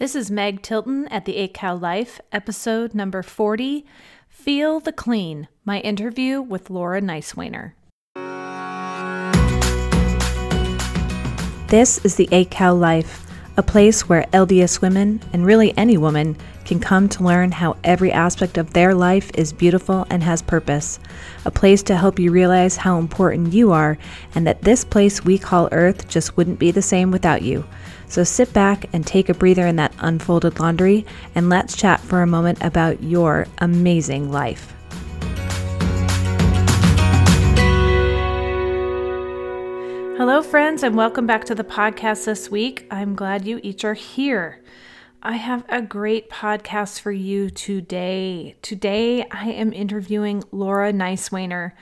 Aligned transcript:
This 0.00 0.16
is 0.16 0.30
Meg 0.30 0.62
Tilton 0.62 1.06
at 1.08 1.26
the 1.26 1.36
8 1.36 1.52
Cow 1.52 1.74
Life, 1.74 2.22
episode 2.32 2.94
number 2.94 3.22
40 3.22 3.84
Feel 4.30 4.80
the 4.80 4.92
Clean, 4.92 5.46
my 5.66 5.80
interview 5.80 6.40
with 6.40 6.70
Laura 6.70 7.02
Nicewaner. 7.02 7.72
This 11.68 12.02
is 12.02 12.14
the 12.14 12.30
8 12.32 12.50
Cow 12.50 12.72
Life, 12.72 13.29
a 13.60 13.62
place 13.62 14.08
where 14.08 14.24
LDS 14.32 14.80
women, 14.80 15.20
and 15.34 15.44
really 15.44 15.76
any 15.76 15.98
woman, 15.98 16.34
can 16.64 16.80
come 16.80 17.10
to 17.10 17.22
learn 17.22 17.52
how 17.52 17.76
every 17.84 18.10
aspect 18.10 18.56
of 18.56 18.72
their 18.72 18.94
life 18.94 19.30
is 19.34 19.52
beautiful 19.52 20.06
and 20.08 20.22
has 20.22 20.40
purpose. 20.40 20.98
A 21.44 21.50
place 21.50 21.82
to 21.82 21.94
help 21.94 22.18
you 22.18 22.32
realize 22.32 22.78
how 22.78 22.98
important 22.98 23.52
you 23.52 23.70
are, 23.70 23.98
and 24.34 24.46
that 24.46 24.62
this 24.62 24.82
place 24.82 25.22
we 25.22 25.36
call 25.36 25.68
Earth 25.72 26.08
just 26.08 26.38
wouldn't 26.38 26.58
be 26.58 26.70
the 26.70 26.80
same 26.80 27.10
without 27.10 27.42
you. 27.42 27.66
So 28.06 28.24
sit 28.24 28.50
back 28.54 28.86
and 28.94 29.06
take 29.06 29.28
a 29.28 29.34
breather 29.34 29.66
in 29.66 29.76
that 29.76 29.94
unfolded 29.98 30.58
laundry, 30.58 31.04
and 31.34 31.50
let's 31.50 31.76
chat 31.76 32.00
for 32.00 32.22
a 32.22 32.26
moment 32.26 32.62
about 32.62 33.02
your 33.02 33.46
amazing 33.58 34.32
life. 34.32 34.72
Hello, 40.20 40.42
friends, 40.42 40.82
and 40.82 40.98
welcome 40.98 41.26
back 41.26 41.44
to 41.46 41.54
the 41.54 41.64
podcast 41.64 42.26
this 42.26 42.50
week. 42.50 42.86
I'm 42.90 43.14
glad 43.14 43.46
you 43.46 43.58
each 43.62 43.86
are 43.86 43.94
here. 43.94 44.60
I 45.22 45.36
have 45.36 45.64
a 45.66 45.80
great 45.80 46.28
podcast 46.28 47.00
for 47.00 47.10
you 47.10 47.48
today. 47.48 48.54
Today, 48.60 49.24
I 49.30 49.48
am 49.48 49.72
interviewing 49.72 50.44
Laura 50.52 50.92
Nicewaner. 50.92 51.72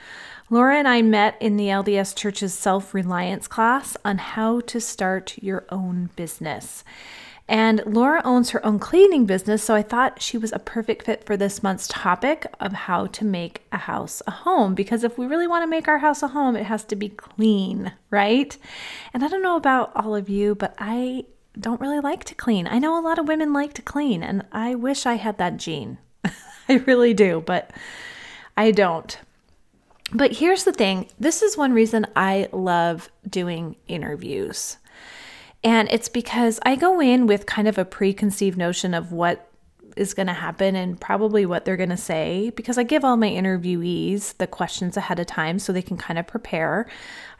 Laura 0.49 0.77
and 0.77 0.87
I 0.87 1.01
met 1.01 1.35
in 1.41 1.57
the 1.57 1.65
LDS 1.65 2.15
Church's 2.15 2.53
self 2.53 2.93
reliance 2.93 3.45
class 3.45 3.97
on 4.05 4.19
how 4.19 4.61
to 4.61 4.79
start 4.79 5.37
your 5.43 5.65
own 5.67 6.09
business. 6.15 6.85
And 7.49 7.81
Laura 7.87 8.21
owns 8.23 8.51
her 8.51 8.63
own 8.63 8.77
cleaning 8.77 9.25
business, 9.25 9.63
so 9.63 9.73
I 9.73 9.81
thought 9.81 10.21
she 10.21 10.37
was 10.37 10.51
a 10.51 10.59
perfect 10.59 11.05
fit 11.07 11.25
for 11.25 11.35
this 11.35 11.63
month's 11.63 11.87
topic 11.87 12.45
of 12.59 12.73
how 12.73 13.07
to 13.07 13.25
make 13.25 13.63
a 13.71 13.77
house 13.77 14.21
a 14.27 14.31
home. 14.31 14.75
Because 14.75 15.03
if 15.03 15.17
we 15.17 15.25
really 15.25 15.47
want 15.47 15.63
to 15.63 15.67
make 15.67 15.87
our 15.87 15.97
house 15.97 16.21
a 16.21 16.27
home, 16.27 16.55
it 16.55 16.67
has 16.67 16.83
to 16.85 16.95
be 16.95 17.09
clean, 17.09 17.91
right? 18.11 18.55
And 19.15 19.23
I 19.25 19.27
don't 19.27 19.41
know 19.41 19.55
about 19.55 19.91
all 19.95 20.15
of 20.15 20.29
you, 20.29 20.53
but 20.53 20.75
I 20.77 21.25
don't 21.59 21.81
really 21.81 21.99
like 21.99 22.23
to 22.25 22.35
clean. 22.35 22.67
I 22.67 22.77
know 22.77 22.99
a 22.99 23.01
lot 23.01 23.17
of 23.17 23.27
women 23.27 23.51
like 23.51 23.73
to 23.73 23.81
clean, 23.81 24.21
and 24.21 24.45
I 24.51 24.75
wish 24.75 25.07
I 25.07 25.15
had 25.15 25.39
that 25.39 25.57
gene. 25.57 25.97
I 26.69 26.75
really 26.85 27.15
do, 27.15 27.41
but 27.43 27.71
I 28.55 28.69
don't. 28.69 29.17
But 30.13 30.33
here's 30.33 30.65
the 30.65 30.71
thing 30.71 31.07
this 31.19 31.41
is 31.41 31.57
one 31.57 31.73
reason 31.73 32.05
I 32.15 32.47
love 32.51 33.09
doing 33.27 33.75
interviews. 33.87 34.77
And 35.63 35.89
it's 35.91 36.09
because 36.09 36.59
I 36.63 36.75
go 36.75 37.01
in 37.01 37.27
with 37.27 37.45
kind 37.45 37.67
of 37.67 37.77
a 37.77 37.85
preconceived 37.85 38.57
notion 38.57 38.93
of 38.93 39.11
what 39.11 39.49
is 39.97 40.13
going 40.13 40.27
to 40.27 40.33
happen 40.33 40.75
and 40.75 40.99
probably 40.99 41.45
what 41.45 41.65
they're 41.65 41.75
going 41.75 41.89
to 41.89 41.97
say 41.97 42.51
because 42.55 42.77
I 42.77 42.83
give 42.83 43.03
all 43.03 43.17
my 43.17 43.29
interviewees 43.29 44.37
the 44.37 44.47
questions 44.47 44.95
ahead 44.95 45.19
of 45.19 45.27
time 45.27 45.59
so 45.59 45.73
they 45.73 45.81
can 45.81 45.97
kind 45.97 46.17
of 46.17 46.25
prepare. 46.25 46.87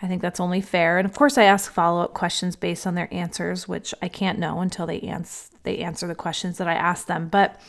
I 0.02 0.08
think 0.08 0.22
that's 0.22 0.40
only 0.40 0.60
fair. 0.60 0.98
And 0.98 1.08
of 1.08 1.16
course, 1.16 1.38
I 1.38 1.44
ask 1.44 1.72
follow-up 1.72 2.14
questions 2.14 2.56
based 2.56 2.86
on 2.86 2.96
their 2.96 3.14
answers, 3.14 3.68
which 3.68 3.94
I 4.02 4.10
can't 4.10 4.40
know 4.40 4.60
until 4.60 4.86
they 4.86 5.00
answer 5.02 5.50
they 5.64 5.80
answer 5.80 6.08
the 6.08 6.16
questions 6.16 6.58
that 6.58 6.68
I 6.68 6.74
ask 6.74 7.08
them. 7.08 7.28
But 7.28 7.60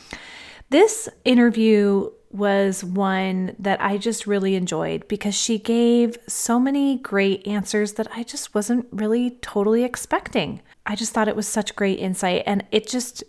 this 0.70 1.08
interview 1.24 2.10
was 2.30 2.84
one 2.84 3.56
that 3.58 3.80
I 3.82 3.98
just 3.98 4.26
really 4.26 4.54
enjoyed 4.54 5.06
because 5.08 5.34
she 5.34 5.58
gave 5.58 6.16
so 6.28 6.60
many 6.60 6.96
great 6.96 7.46
answers 7.46 7.94
that 7.94 8.06
I 8.14 8.22
just 8.22 8.54
wasn't 8.54 8.86
really 8.92 9.30
totally 9.42 9.82
expecting. 9.82 10.62
I 10.86 10.94
just 10.94 11.12
thought 11.12 11.28
it 11.28 11.36
was 11.36 11.48
such 11.48 11.74
great 11.74 11.98
insight 11.98 12.44
and 12.46 12.64
it 12.70 12.88
just 12.88 13.24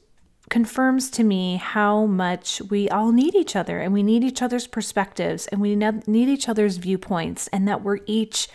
confirms 0.52 1.10
to 1.10 1.24
me 1.24 1.56
how 1.56 2.06
much 2.06 2.62
we 2.70 2.90
all 2.90 3.12
need 3.12 3.34
each 3.34 3.56
other 3.56 3.80
and 3.80 3.94
we 3.94 4.04
need 4.04 4.24
each 4.24 4.42
other's 4.42 4.68
perspectives 4.68 5.48
and 5.48 5.62
we 5.62 5.76
need 5.76 6.30
each 6.30 6.50
other's 6.50 6.78
viewpoints 6.78 7.48
and 7.48 7.68
that 7.68 7.84
we're 7.84 8.00
each 8.06 8.50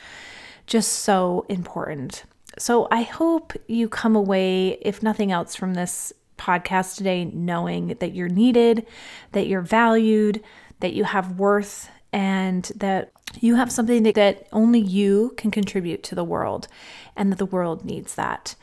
just 0.67 0.93
so 0.93 1.47
important. 1.49 2.25
So 2.59 2.87
I 2.91 3.03
hope 3.03 3.53
you 3.67 3.89
come 3.89 4.15
away, 4.15 4.79
if 4.83 5.03
nothing 5.03 5.33
else, 5.33 5.55
from 5.55 5.75
this 5.75 6.13
podcast 6.37 6.97
today 6.97 7.25
knowing 7.25 7.97
that 7.99 8.15
you're 8.15 8.29
needed, 8.29 8.87
that 9.33 9.47
you're 9.47 9.63
valued, 9.63 10.43
that 10.81 10.93
you 10.93 11.05
have 11.05 11.39
worth, 11.39 11.91
and 12.13 12.71
that 12.77 13.13
you 13.41 13.57
have 13.57 13.73
something 13.73 14.03
that 14.05 14.47
only 14.53 14.81
you 14.81 15.35
can 15.37 15.51
contribute 15.51 16.03
to 16.05 16.15
the 16.15 16.25
world, 16.25 16.69
and 17.17 17.31
that 17.33 17.39
the 17.39 17.47
world 17.47 17.85
needs 17.85 18.15
that. 18.15 18.55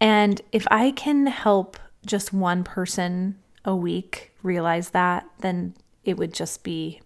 And 0.00 0.40
if 0.52 0.66
I 0.70 0.90
can 0.90 1.26
help 1.26 1.78
just 2.06 2.32
one 2.32 2.64
person 2.64 3.38
a 3.64 3.74
week 3.74 4.32
realize 4.42 4.90
that, 4.90 5.26
then 5.40 5.74
it 6.04 6.16
would 6.16 6.32
just 6.32 6.62
be 6.62 7.00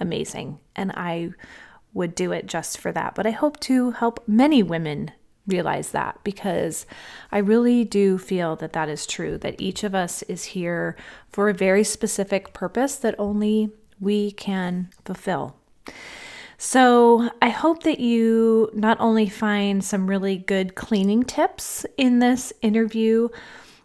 amazing. 0.00 0.58
And 0.74 0.92
I 0.92 1.30
would 1.92 2.14
do 2.14 2.32
it 2.32 2.46
just 2.46 2.78
for 2.78 2.92
that. 2.92 3.14
But 3.14 3.26
I 3.26 3.30
hope 3.30 3.60
to 3.60 3.92
help 3.92 4.22
many 4.26 4.62
women 4.62 5.12
realize 5.48 5.90
that 5.90 6.18
because 6.22 6.86
I 7.32 7.38
really 7.38 7.84
do 7.84 8.18
feel 8.18 8.54
that 8.56 8.74
that 8.74 8.88
is 8.88 9.06
true, 9.06 9.38
that 9.38 9.60
each 9.60 9.82
of 9.82 9.94
us 9.94 10.22
is 10.22 10.44
here 10.44 10.96
for 11.30 11.48
a 11.48 11.54
very 11.54 11.82
specific 11.82 12.52
purpose 12.52 12.96
that 12.96 13.14
only 13.18 13.70
we 13.98 14.30
can 14.30 14.90
fulfill. 15.04 15.56
So, 16.60 17.30
I 17.40 17.50
hope 17.50 17.84
that 17.84 18.00
you 18.00 18.68
not 18.74 18.98
only 19.00 19.28
find 19.28 19.82
some 19.82 20.08
really 20.08 20.36
good 20.36 20.74
cleaning 20.74 21.22
tips 21.22 21.86
in 21.96 22.18
this 22.18 22.52
interview, 22.62 23.28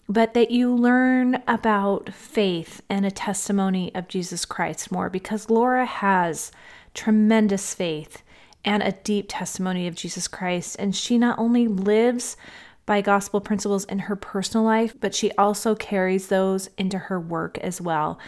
but 0.09 0.33
that 0.33 0.51
you 0.51 0.73
learn 0.73 1.41
about 1.47 2.11
faith 2.13 2.81
and 2.89 3.05
a 3.05 3.11
testimony 3.11 3.93
of 3.93 4.07
Jesus 4.07 4.43
Christ 4.43 4.91
more 4.91 5.09
because 5.09 5.51
Laura 5.51 5.85
has 5.85 6.51
tremendous 6.95 7.73
faith 7.73 8.23
and 8.65 8.83
a 8.83 8.91
deep 8.91 9.25
testimony 9.29 9.87
of 9.87 9.95
Jesus 9.95 10.27
Christ. 10.27 10.75
And 10.79 10.95
she 10.95 11.17
not 11.17 11.39
only 11.39 11.67
lives 11.67 12.37
by 12.85 13.01
gospel 13.01 13.39
principles 13.39 13.85
in 13.85 13.99
her 13.99 14.15
personal 14.15 14.65
life, 14.65 14.93
but 14.99 15.15
she 15.15 15.31
also 15.33 15.73
carries 15.73 16.27
those 16.27 16.69
into 16.77 16.97
her 16.97 17.19
work 17.19 17.57
as 17.59 17.79
well. 17.79 18.19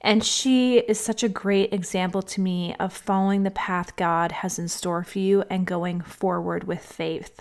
And 0.00 0.24
she 0.24 0.78
is 0.78 0.98
such 0.98 1.22
a 1.22 1.28
great 1.28 1.72
example 1.72 2.22
to 2.22 2.40
me 2.40 2.74
of 2.80 2.92
following 2.92 3.44
the 3.44 3.50
path 3.52 3.94
God 3.96 4.32
has 4.32 4.58
in 4.58 4.68
store 4.68 5.04
for 5.04 5.20
you 5.20 5.44
and 5.48 5.66
going 5.66 6.00
forward 6.00 6.64
with 6.64 6.84
faith. 6.84 7.40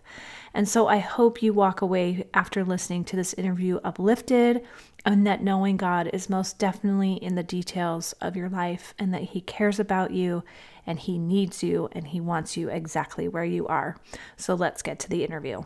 And 0.54 0.68
so 0.68 0.88
I 0.88 0.98
hope 0.98 1.44
you 1.44 1.54
walk 1.54 1.82
away 1.82 2.26
after 2.34 2.64
listening 2.64 3.04
to 3.06 3.16
this 3.16 3.34
interview 3.34 3.80
uplifted 3.84 4.64
and 5.06 5.26
that 5.28 5.44
knowing 5.44 5.78
God 5.78 6.10
is 6.12 6.30
most 6.30 6.58
definitely 6.58 7.14
in 7.14 7.36
the 7.36 7.44
details 7.44 8.14
of 8.22 8.36
your 8.36 8.50
life 8.50 8.94
and 8.98 9.14
that 9.14 9.24
He 9.24 9.42
cares 9.42 9.80
about 9.80 10.12
you 10.12 10.44
and 10.86 11.00
He 11.00 11.18
needs 11.18 11.64
you 11.64 11.90
and 11.92 12.08
He 12.08 12.20
wants 12.20 12.58
you 12.58 12.70
exactly 12.70 13.28
where 13.28 13.46
you 13.46 13.68
are. 13.68 13.96
So 14.38 14.56
let's 14.56 14.82
get 14.82 15.00
to 15.00 15.10
the 15.10 15.24
interview. 15.24 15.64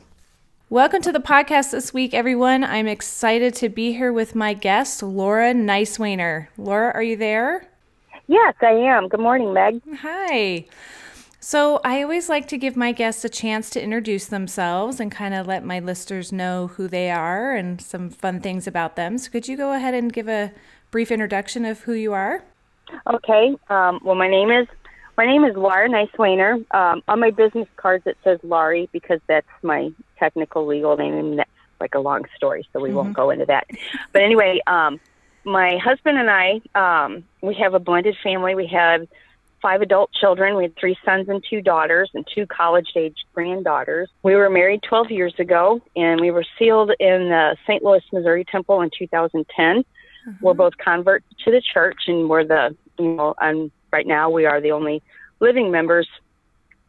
Welcome 0.69 1.01
to 1.03 1.11
the 1.11 1.19
podcast 1.19 1.71
this 1.71 1.93
week, 1.93 2.13
everyone. 2.13 2.63
I'm 2.63 2.87
excited 2.87 3.53
to 3.55 3.69
be 3.69 3.93
here 3.93 4.11
with 4.11 4.33
my 4.33 4.53
guest, 4.53 5.03
Laura 5.03 5.53
Nicewaner. 5.53 6.47
Laura, 6.57 6.91
are 6.93 7.03
you 7.03 7.15
there? 7.15 7.67
Yes, 8.27 8.55
I 8.61 8.71
am. 8.71 9.07
Good 9.07 9.19
morning, 9.19 9.53
Meg. 9.53 9.81
Hi. 9.97 10.65
So, 11.45 11.81
I 11.83 12.01
always 12.01 12.29
like 12.29 12.47
to 12.47 12.57
give 12.57 12.77
my 12.77 12.93
guests 12.93 13.25
a 13.25 13.29
chance 13.29 13.69
to 13.71 13.83
introduce 13.83 14.27
themselves 14.27 15.01
and 15.01 15.11
kind 15.11 15.33
of 15.33 15.45
let 15.45 15.65
my 15.65 15.79
listeners 15.79 16.31
know 16.31 16.67
who 16.67 16.87
they 16.87 17.11
are 17.11 17.53
and 17.53 17.81
some 17.81 18.09
fun 18.09 18.39
things 18.39 18.65
about 18.65 18.95
them. 18.95 19.17
So, 19.17 19.29
could 19.29 19.49
you 19.49 19.57
go 19.57 19.73
ahead 19.73 19.93
and 19.93 20.11
give 20.13 20.29
a 20.29 20.53
brief 20.89 21.11
introduction 21.11 21.65
of 21.65 21.81
who 21.81 21.91
you 21.91 22.13
are? 22.13 22.45
Okay. 23.07 23.57
Um, 23.69 23.99
well, 24.05 24.15
my 24.15 24.29
name 24.29 24.51
is 24.51 24.69
my 25.17 25.25
name 25.25 25.43
is 25.43 25.53
Laura 25.57 25.89
Nicewaner. 25.89 26.63
Um, 26.73 27.03
on 27.09 27.19
my 27.19 27.31
business 27.31 27.67
cards, 27.75 28.07
it 28.07 28.17
says 28.23 28.39
Laurie 28.41 28.87
because 28.93 29.19
that's 29.27 29.45
my 29.63 29.91
technical 30.17 30.65
legal 30.65 30.95
name, 30.95 31.13
and 31.13 31.39
that's 31.39 31.49
like 31.81 31.93
a 31.93 31.99
long 31.99 32.23
story, 32.37 32.65
so 32.71 32.79
we 32.79 32.87
mm-hmm. 32.87 32.99
won't 32.99 33.13
go 33.13 33.31
into 33.31 33.47
that. 33.47 33.67
But 34.13 34.21
anyway, 34.21 34.61
um, 34.65 34.97
my 35.43 35.77
husband 35.77 36.17
and 36.17 36.29
I, 36.29 36.61
um, 36.73 37.25
we 37.41 37.53
have 37.55 37.73
a 37.73 37.79
blended 37.79 38.15
family. 38.23 38.55
We 38.55 38.67
have 38.67 39.09
five 39.63 39.81
adult 39.81 40.11
children. 40.11 40.55
We 40.55 40.63
had 40.63 40.75
three 40.77 40.97
sons 41.05 41.29
and 41.29 41.43
two 41.49 41.61
daughters, 41.61 42.11
and 42.13 42.27
two 42.35 42.45
college-aged 42.45 43.23
granddaughters. 43.33 44.09
We 44.21 44.35
were 44.35 44.49
married 44.49 44.83
12 44.83 45.09
years 45.09 45.33
ago, 45.39 45.81
and 45.95 46.19
we 46.21 46.29
were 46.29 46.45
sealed 46.59 46.91
in 46.99 47.29
the 47.29 47.55
St. 47.65 47.81
Louis, 47.81 48.03
Missouri 48.11 48.43
Temple 48.43 48.81
in 48.81 48.91
2010. 48.95 49.77
Mm-hmm. 49.77 50.45
We're 50.45 50.53
both 50.53 50.77
converts 50.77 51.25
to 51.45 51.51
the 51.51 51.61
church, 51.73 52.01
and 52.07 52.29
we're 52.29 52.43
the 52.43 52.75
you 52.99 53.15
know, 53.15 53.33
and 53.41 53.71
right 53.91 54.05
now 54.05 54.29
we 54.29 54.45
are 54.45 54.61
the 54.61 54.71
only 54.71 55.01
living 55.39 55.71
members, 55.71 56.07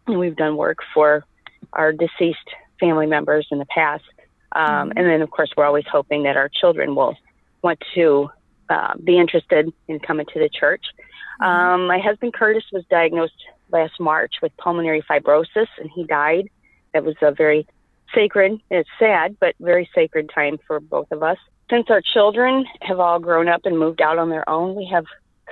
and 0.06 0.18
we've 0.18 0.36
done 0.36 0.56
work 0.56 0.78
for 0.92 1.24
our 1.72 1.92
deceased 1.92 2.50
family 2.80 3.06
members 3.06 3.46
in 3.50 3.58
the 3.58 3.66
past. 3.66 4.04
Um, 4.52 4.90
mm-hmm. 4.90 4.98
And 4.98 5.06
then, 5.06 5.22
of 5.22 5.30
course, 5.30 5.50
we're 5.56 5.64
always 5.64 5.86
hoping 5.90 6.24
that 6.24 6.36
our 6.36 6.48
children 6.48 6.94
will 6.94 7.16
want 7.62 7.78
to 7.94 8.28
uh, 8.68 8.94
be 9.02 9.18
interested 9.18 9.72
in 9.88 10.00
coming 10.00 10.26
to 10.32 10.38
the 10.38 10.48
church. 10.48 10.84
Mm-hmm. 11.40 11.44
Um, 11.44 11.86
my 11.86 11.98
husband 11.98 12.34
Curtis 12.34 12.64
was 12.72 12.84
diagnosed 12.90 13.34
last 13.70 13.98
March 13.98 14.34
with 14.42 14.56
pulmonary 14.56 15.02
fibrosis, 15.02 15.68
and 15.78 15.90
he 15.94 16.04
died. 16.04 16.48
That 16.92 17.04
was 17.04 17.16
a 17.22 17.32
very 17.32 17.66
sacred. 18.14 18.60
It's 18.70 18.88
sad, 18.98 19.36
but 19.40 19.54
very 19.60 19.88
sacred 19.94 20.30
time 20.34 20.58
for 20.66 20.80
both 20.80 21.10
of 21.10 21.22
us. 21.22 21.38
Since 21.70 21.86
our 21.90 22.00
children 22.00 22.66
have 22.82 23.00
all 23.00 23.18
grown 23.18 23.48
up 23.48 23.62
and 23.64 23.78
moved 23.78 24.00
out 24.00 24.18
on 24.18 24.30
their 24.30 24.48
own, 24.48 24.74
we 24.74 24.84
have 24.92 25.06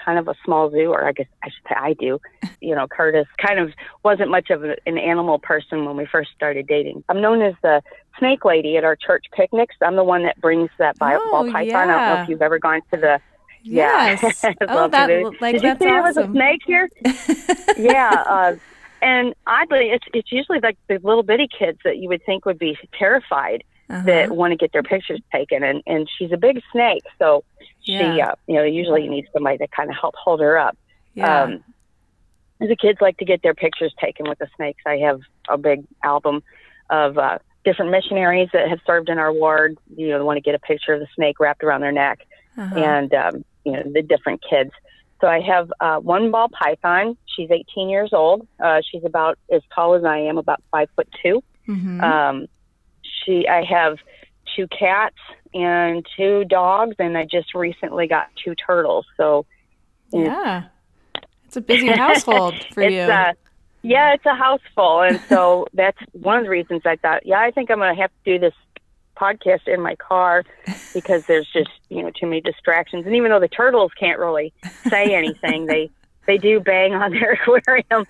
kind 0.05 0.19
of 0.19 0.29
a 0.29 0.35
small 0.45 0.71
zoo, 0.71 0.91
or 0.93 1.07
I 1.07 1.13
guess 1.13 1.27
I 1.43 1.49
should 1.49 1.69
say 1.69 1.75
I 1.77 1.93
do. 1.95 2.21
You 2.65 2.77
know, 2.77 2.87
Curtis 2.87 3.27
kind 3.45 3.59
of 3.59 3.73
wasn't 4.05 4.31
much 4.31 4.51
of 4.51 4.63
an 4.63 4.97
animal 4.97 5.41
person 5.41 5.85
when 5.85 5.97
we 5.97 6.07
first 6.07 6.31
started 6.37 6.69
dating. 6.69 7.03
I'm 7.09 7.21
known 7.21 7.43
as 7.43 7.55
the 7.61 7.83
snake 8.21 8.45
lady 8.45 8.77
at 8.77 8.85
our 8.85 8.95
church 8.95 9.25
picnics. 9.33 9.75
I'm 9.83 9.97
the 9.97 10.05
one 10.05 10.23
that 10.23 10.41
brings 10.41 10.71
that 10.79 10.97
ball, 10.97 11.19
Oh, 11.21 11.31
ball 11.33 11.51
python. 11.51 11.91
I 11.91 11.93
don't 11.93 12.15
know 12.17 12.23
if 12.23 12.29
you've 12.29 12.41
ever 12.41 12.61
gone 12.61 12.81
to 12.93 13.01
the 13.01 13.21
Yes. 13.63 14.23
Yeah. 14.45 14.53
oh, 14.69 14.89
that 14.89 15.09
like 15.41 15.55
Did 15.55 15.63
you 15.63 15.69
that's 15.69 15.79
see 15.81 15.85
there 15.87 16.03
was 16.03 16.17
a 16.17 16.27
snake 16.31 16.61
here? 16.67 16.89
yeah. 17.79 18.11
Uh, 18.27 18.57
and 19.01 19.35
oddly, 19.47 19.91
it's 19.91 20.05
it's 20.15 20.31
usually 20.33 20.61
like 20.61 20.77
the 20.89 20.99
little 21.03 21.23
bitty 21.23 21.49
kids 21.49 21.79
that 21.85 21.99
you 21.99 22.09
would 22.09 22.25
think 22.25 22.45
would 22.47 22.59
be 22.59 22.77
terrified 22.99 23.65
Uh-huh. 23.91 24.03
that 24.07 24.31
want 24.31 24.53
to 24.53 24.57
get 24.57 24.73
their 24.73 24.83
pictures 24.83 25.21
taken, 25.33 25.63
and 25.63 25.83
and 25.87 26.09
she's 26.19 26.33
a 26.33 26.37
big 26.37 26.61
snake, 26.73 27.05
so 27.19 27.45
she 27.85 27.93
Yeah. 27.95 28.29
uh, 28.29 28.35
you 28.47 28.55
know 28.57 28.63
usually 28.65 29.03
you 29.05 29.11
need 29.11 29.27
somebody 29.33 29.59
to 29.59 29.67
kind 29.69 29.91
of 29.91 29.97
help 29.97 30.15
hold 30.17 30.41
her 30.41 30.59
up. 30.59 30.77
yeah. 31.15 31.43
Um, 31.43 31.65
the 32.61 32.77
kids 32.77 33.01
like 33.01 33.17
to 33.17 33.25
get 33.25 33.43
their 33.43 33.55
pictures 33.55 33.93
taken 34.01 34.29
with 34.29 34.39
the 34.39 34.47
snakes. 34.55 34.83
I 34.87 34.99
have 34.99 35.21
a 35.49 35.59
big 35.59 35.85
album 36.05 36.45
of 36.91 37.19
uh, 37.19 37.39
different 37.65 37.91
missionaries 37.91 38.51
that 38.53 38.69
have 38.69 38.79
served 38.87 39.09
in 39.09 39.19
our 39.19 39.33
ward. 39.33 39.77
You 39.97 40.11
know, 40.11 40.19
they 40.19 40.25
want 40.25 40.37
to 40.37 40.41
get 40.43 40.55
a 40.55 40.61
picture 40.61 40.93
of 40.95 41.01
the 41.01 41.09
snake 41.17 41.41
wrapped 41.41 41.65
around 41.65 41.81
their 41.81 41.91
neck 41.91 42.21
uh-huh. 42.57 42.77
and 42.79 43.13
um, 43.15 43.45
you 43.65 43.73
know 43.73 43.83
the 43.85 44.03
different 44.03 44.43
kids. 44.49 44.71
So 45.21 45.29
I 45.29 45.41
have 45.41 45.73
uh, 45.81 45.99
one 45.99 46.31
ball 46.33 46.49
python. 46.49 47.17
She's 47.27 47.49
18 47.51 47.89
years 47.89 48.13
old. 48.13 48.47
Uh, 48.59 48.81
she's 48.91 49.05
about 49.05 49.39
as 49.53 49.63
tall 49.73 49.95
as 49.95 50.05
I 50.05 50.19
am, 50.19 50.37
about 50.37 50.61
five 50.73 50.89
foot 50.97 51.09
2 51.23 51.43
Mhm. 51.69 52.03
Um, 52.03 52.47
she, 53.03 53.47
I 53.49 53.63
have 53.65 53.99
two 54.57 54.67
cats 54.69 55.17
and 55.55 56.05
two 56.17 56.45
dogs, 56.45 56.97
and 56.99 57.17
I 57.17 57.25
just 57.25 57.55
recently 57.55 58.07
got 58.07 58.29
two 58.43 58.55
turtles. 58.55 59.07
So 59.17 59.47
yeah. 60.13 60.65
It's 61.45 61.57
a 61.57 61.61
busy 61.61 61.89
household 61.89 62.55
for 62.73 62.83
you. 62.83 63.01
uh, 63.01 63.33
yeah, 63.83 64.15
it's 64.15 64.25
a 64.27 64.35
house 64.35 64.61
full, 64.75 65.03
and 65.03 65.21
so 65.29 65.67
that's 65.75 65.99
one 66.13 66.39
of 66.39 66.45
the 66.45 66.51
reasons 66.51 66.83
I 66.85 66.97
thought, 66.97 67.27
yeah, 67.27 67.41
I 67.41 67.51
think 67.51 67.71
I'm 67.71 67.79
going 67.79 67.95
to 67.95 68.01
have 68.01 68.11
to 68.25 68.33
do 68.33 68.39
this 68.39 68.55
podcast 69.23 69.67
in 69.67 69.81
my 69.81 69.95
car 69.97 70.43
because 70.95 71.23
there's 71.29 71.49
just 71.53 71.71
you 71.89 72.03
know 72.03 72.11
too 72.19 72.27
many 72.27 72.41
distractions. 72.41 73.07
And 73.07 73.15
even 73.15 73.31
though 73.31 73.41
the 73.41 73.49
turtles 73.49 73.93
can't 73.99 74.19
really 74.19 74.53
say 74.91 75.15
anything, 75.15 75.67
they 75.67 75.91
they 76.27 76.39
do 76.39 76.61
bang 76.61 76.95
on 76.95 77.13
their 77.13 77.33
aquarium. 77.47 78.07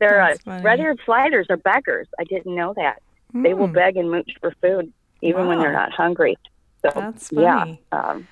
They're 0.00 0.20
uh, 0.22 0.36
red-eared 0.64 1.00
sliders 1.06 1.46
are 1.50 1.56
beggars. 1.56 2.08
I 2.18 2.24
didn't 2.24 2.54
know 2.54 2.72
that. 2.76 2.96
They 3.42 3.54
will 3.54 3.68
Hmm, 3.68 3.72
beg 3.72 3.96
and 3.96 4.10
mooch 4.10 4.30
for 4.40 4.52
food 4.62 4.92
even 5.22 5.46
when 5.46 5.58
they're 5.58 5.72
not 5.72 5.92
hungry. 5.92 6.36
So 6.84 6.90
That's 6.94 7.30
yeah, 7.30 7.58
funny. 7.60 7.80
um, 7.92 8.28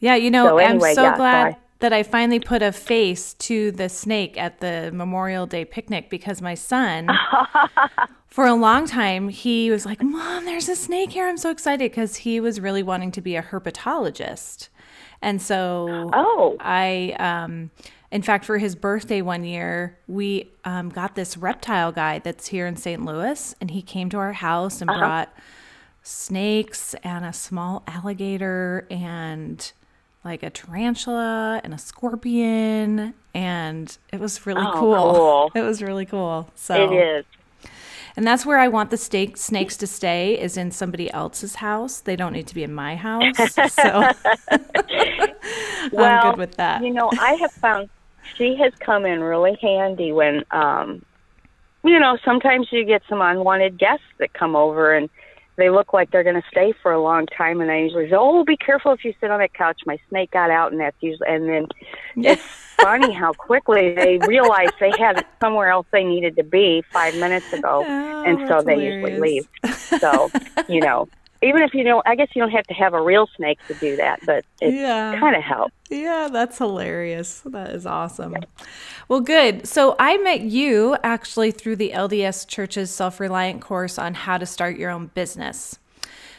Yeah, 0.00 0.14
you 0.14 0.30
know, 0.30 0.46
So 0.48 0.58
anyway, 0.58 0.90
I'm 0.90 0.94
so 0.94 1.02
yeah, 1.02 1.16
glad 1.16 1.46
I- 1.48 1.56
that 1.80 1.92
I 1.92 2.02
finally 2.02 2.40
put 2.40 2.62
a 2.62 2.72
face 2.72 3.34
to 3.34 3.70
the 3.70 3.88
snake 3.88 4.36
at 4.36 4.60
the 4.60 4.90
Memorial 4.92 5.46
Day 5.46 5.64
picnic 5.64 6.10
because 6.10 6.42
my 6.42 6.54
son, 6.54 7.08
for 8.26 8.46
a 8.46 8.54
long 8.54 8.86
time, 8.86 9.28
he 9.28 9.70
was 9.70 9.86
like, 9.86 10.02
Mom, 10.02 10.44
there's 10.44 10.68
a 10.68 10.74
snake 10.74 11.12
here. 11.12 11.28
I'm 11.28 11.36
so 11.36 11.50
excited 11.50 11.90
because 11.90 12.16
he 12.16 12.40
was 12.40 12.60
really 12.60 12.82
wanting 12.82 13.12
to 13.12 13.20
be 13.20 13.36
a 13.36 13.42
herpetologist. 13.42 14.68
And 15.22 15.40
so 15.40 16.10
oh, 16.12 16.56
I, 16.60 17.14
um, 17.18 17.70
in 18.10 18.22
fact, 18.22 18.44
for 18.44 18.58
his 18.58 18.74
birthday 18.74 19.22
one 19.22 19.44
year, 19.44 19.98
we 20.08 20.50
um, 20.64 20.88
got 20.88 21.14
this 21.14 21.36
reptile 21.36 21.92
guy 21.92 22.18
that's 22.18 22.48
here 22.48 22.66
in 22.66 22.76
St. 22.76 23.04
Louis, 23.04 23.54
and 23.60 23.70
he 23.70 23.82
came 23.82 24.08
to 24.10 24.18
our 24.18 24.32
house 24.32 24.80
and 24.80 24.88
brought 24.88 25.32
snakes 26.02 26.94
and 27.04 27.24
a 27.24 27.32
small 27.32 27.82
alligator 27.86 28.86
and 28.90 29.72
like 30.24 30.42
a 30.42 30.50
tarantula 30.50 31.60
and 31.64 31.72
a 31.72 31.78
scorpion, 31.78 33.14
and 33.34 33.96
it 34.12 34.20
was 34.20 34.46
really 34.46 34.64
Oh, 34.66 34.72
cool. 34.74 35.12
cool. 35.14 35.52
It 35.54 35.62
was 35.66 35.82
really 35.82 36.06
cool. 36.06 36.50
So 36.54 36.74
it 36.74 36.94
is. 36.94 37.24
and 38.16 38.26
that's 38.26 38.44
where 38.44 38.58
I 38.58 38.68
want 38.68 38.90
the 38.90 38.96
snakes 38.96 39.76
to 39.76 39.86
stay 39.86 40.38
is 40.38 40.56
in 40.56 40.70
somebody 40.70 41.10
else's 41.12 41.56
house. 41.56 42.00
They 42.00 42.16
don't 42.16 42.32
need 42.32 42.46
to 42.48 42.54
be 42.54 42.62
in 42.64 42.74
my 42.74 42.96
house. 42.96 43.36
So 43.72 43.82
I'm 44.50 44.60
Well, 45.92 46.30
good 46.32 46.38
with 46.38 46.56
that. 46.56 46.82
You 46.82 46.90
know, 46.92 47.10
I 47.18 47.34
have 47.40 47.52
found 47.52 47.88
she 48.36 48.56
has 48.56 48.72
come 48.80 49.06
in 49.06 49.20
really 49.20 49.56
handy 49.62 50.12
when, 50.12 50.44
um, 50.50 51.02
you 51.84 51.98
know, 51.98 52.18
sometimes 52.24 52.68
you 52.70 52.84
get 52.84 53.02
some 53.08 53.22
unwanted 53.22 53.78
guests 53.78 54.04
that 54.18 54.32
come 54.34 54.54
over 54.56 54.94
and 54.94 55.08
they 55.58 55.68
look 55.68 55.92
like 55.92 56.10
they're 56.10 56.22
going 56.24 56.40
to 56.40 56.48
stay 56.50 56.72
for 56.82 56.92
a 56.92 57.02
long 57.02 57.26
time. 57.26 57.60
And 57.60 57.70
I 57.70 57.80
usually 57.80 58.08
say, 58.08 58.16
"Oh, 58.16 58.44
be 58.44 58.56
careful 58.56 58.92
if 58.92 59.04
you 59.04 59.12
sit 59.20 59.30
on 59.30 59.40
that 59.40 59.52
couch." 59.52 59.82
My 59.84 59.98
snake 60.08 60.30
got 60.30 60.50
out, 60.50 60.72
and 60.72 60.80
that's 60.80 60.96
usually. 61.00 61.28
And 61.28 61.48
then 61.48 61.66
it's 62.16 62.42
funny 62.80 63.12
how 63.12 63.32
quickly 63.32 63.94
they 63.94 64.18
realize 64.26 64.68
they 64.80 64.92
had 64.98 65.18
it 65.18 65.26
somewhere 65.40 65.68
else 65.68 65.86
they 65.90 66.04
needed 66.04 66.36
to 66.36 66.44
be 66.44 66.82
five 66.92 67.14
minutes 67.16 67.52
ago, 67.52 67.84
Oh, 67.86 68.24
and 68.24 68.38
so 68.48 68.62
that's 68.62 68.66
they 68.66 68.84
usually 68.84 69.18
leave. 69.18 69.48
So, 70.00 70.30
you 70.68 70.80
know, 70.80 71.08
even 71.42 71.62
if 71.62 71.72
you 71.74 71.84
don't, 71.84 72.06
I 72.06 72.14
guess 72.16 72.28
you 72.34 72.42
don't 72.42 72.50
have 72.50 72.66
to 72.66 72.74
have 72.74 72.94
a 72.94 73.00
real 73.00 73.28
snake 73.36 73.58
to 73.68 73.74
do 73.74 73.96
that, 73.96 74.20
but 74.24 74.44
it 74.60 74.74
Yeah. 74.74 75.18
kind 75.20 75.36
of 75.36 75.42
helps. 75.42 75.72
Yeah, 75.88 76.28
that's 76.30 76.58
hilarious. 76.58 77.42
That 77.46 77.70
is 77.70 77.86
awesome. 77.86 78.36
Well, 79.08 79.20
good. 79.20 79.66
So 79.66 79.94
I 79.98 80.18
met 80.18 80.40
you 80.42 80.96
actually 81.02 81.50
through 81.50 81.76
the 81.76 81.92
LDS 81.92 82.44
Church's 82.46 82.90
self 82.90 83.20
reliant 83.20 83.60
course 83.62 83.98
on 83.98 84.14
how 84.14 84.36
to 84.38 84.46
start 84.46 84.76
your 84.76 84.90
own 84.90 85.10
business. 85.14 85.78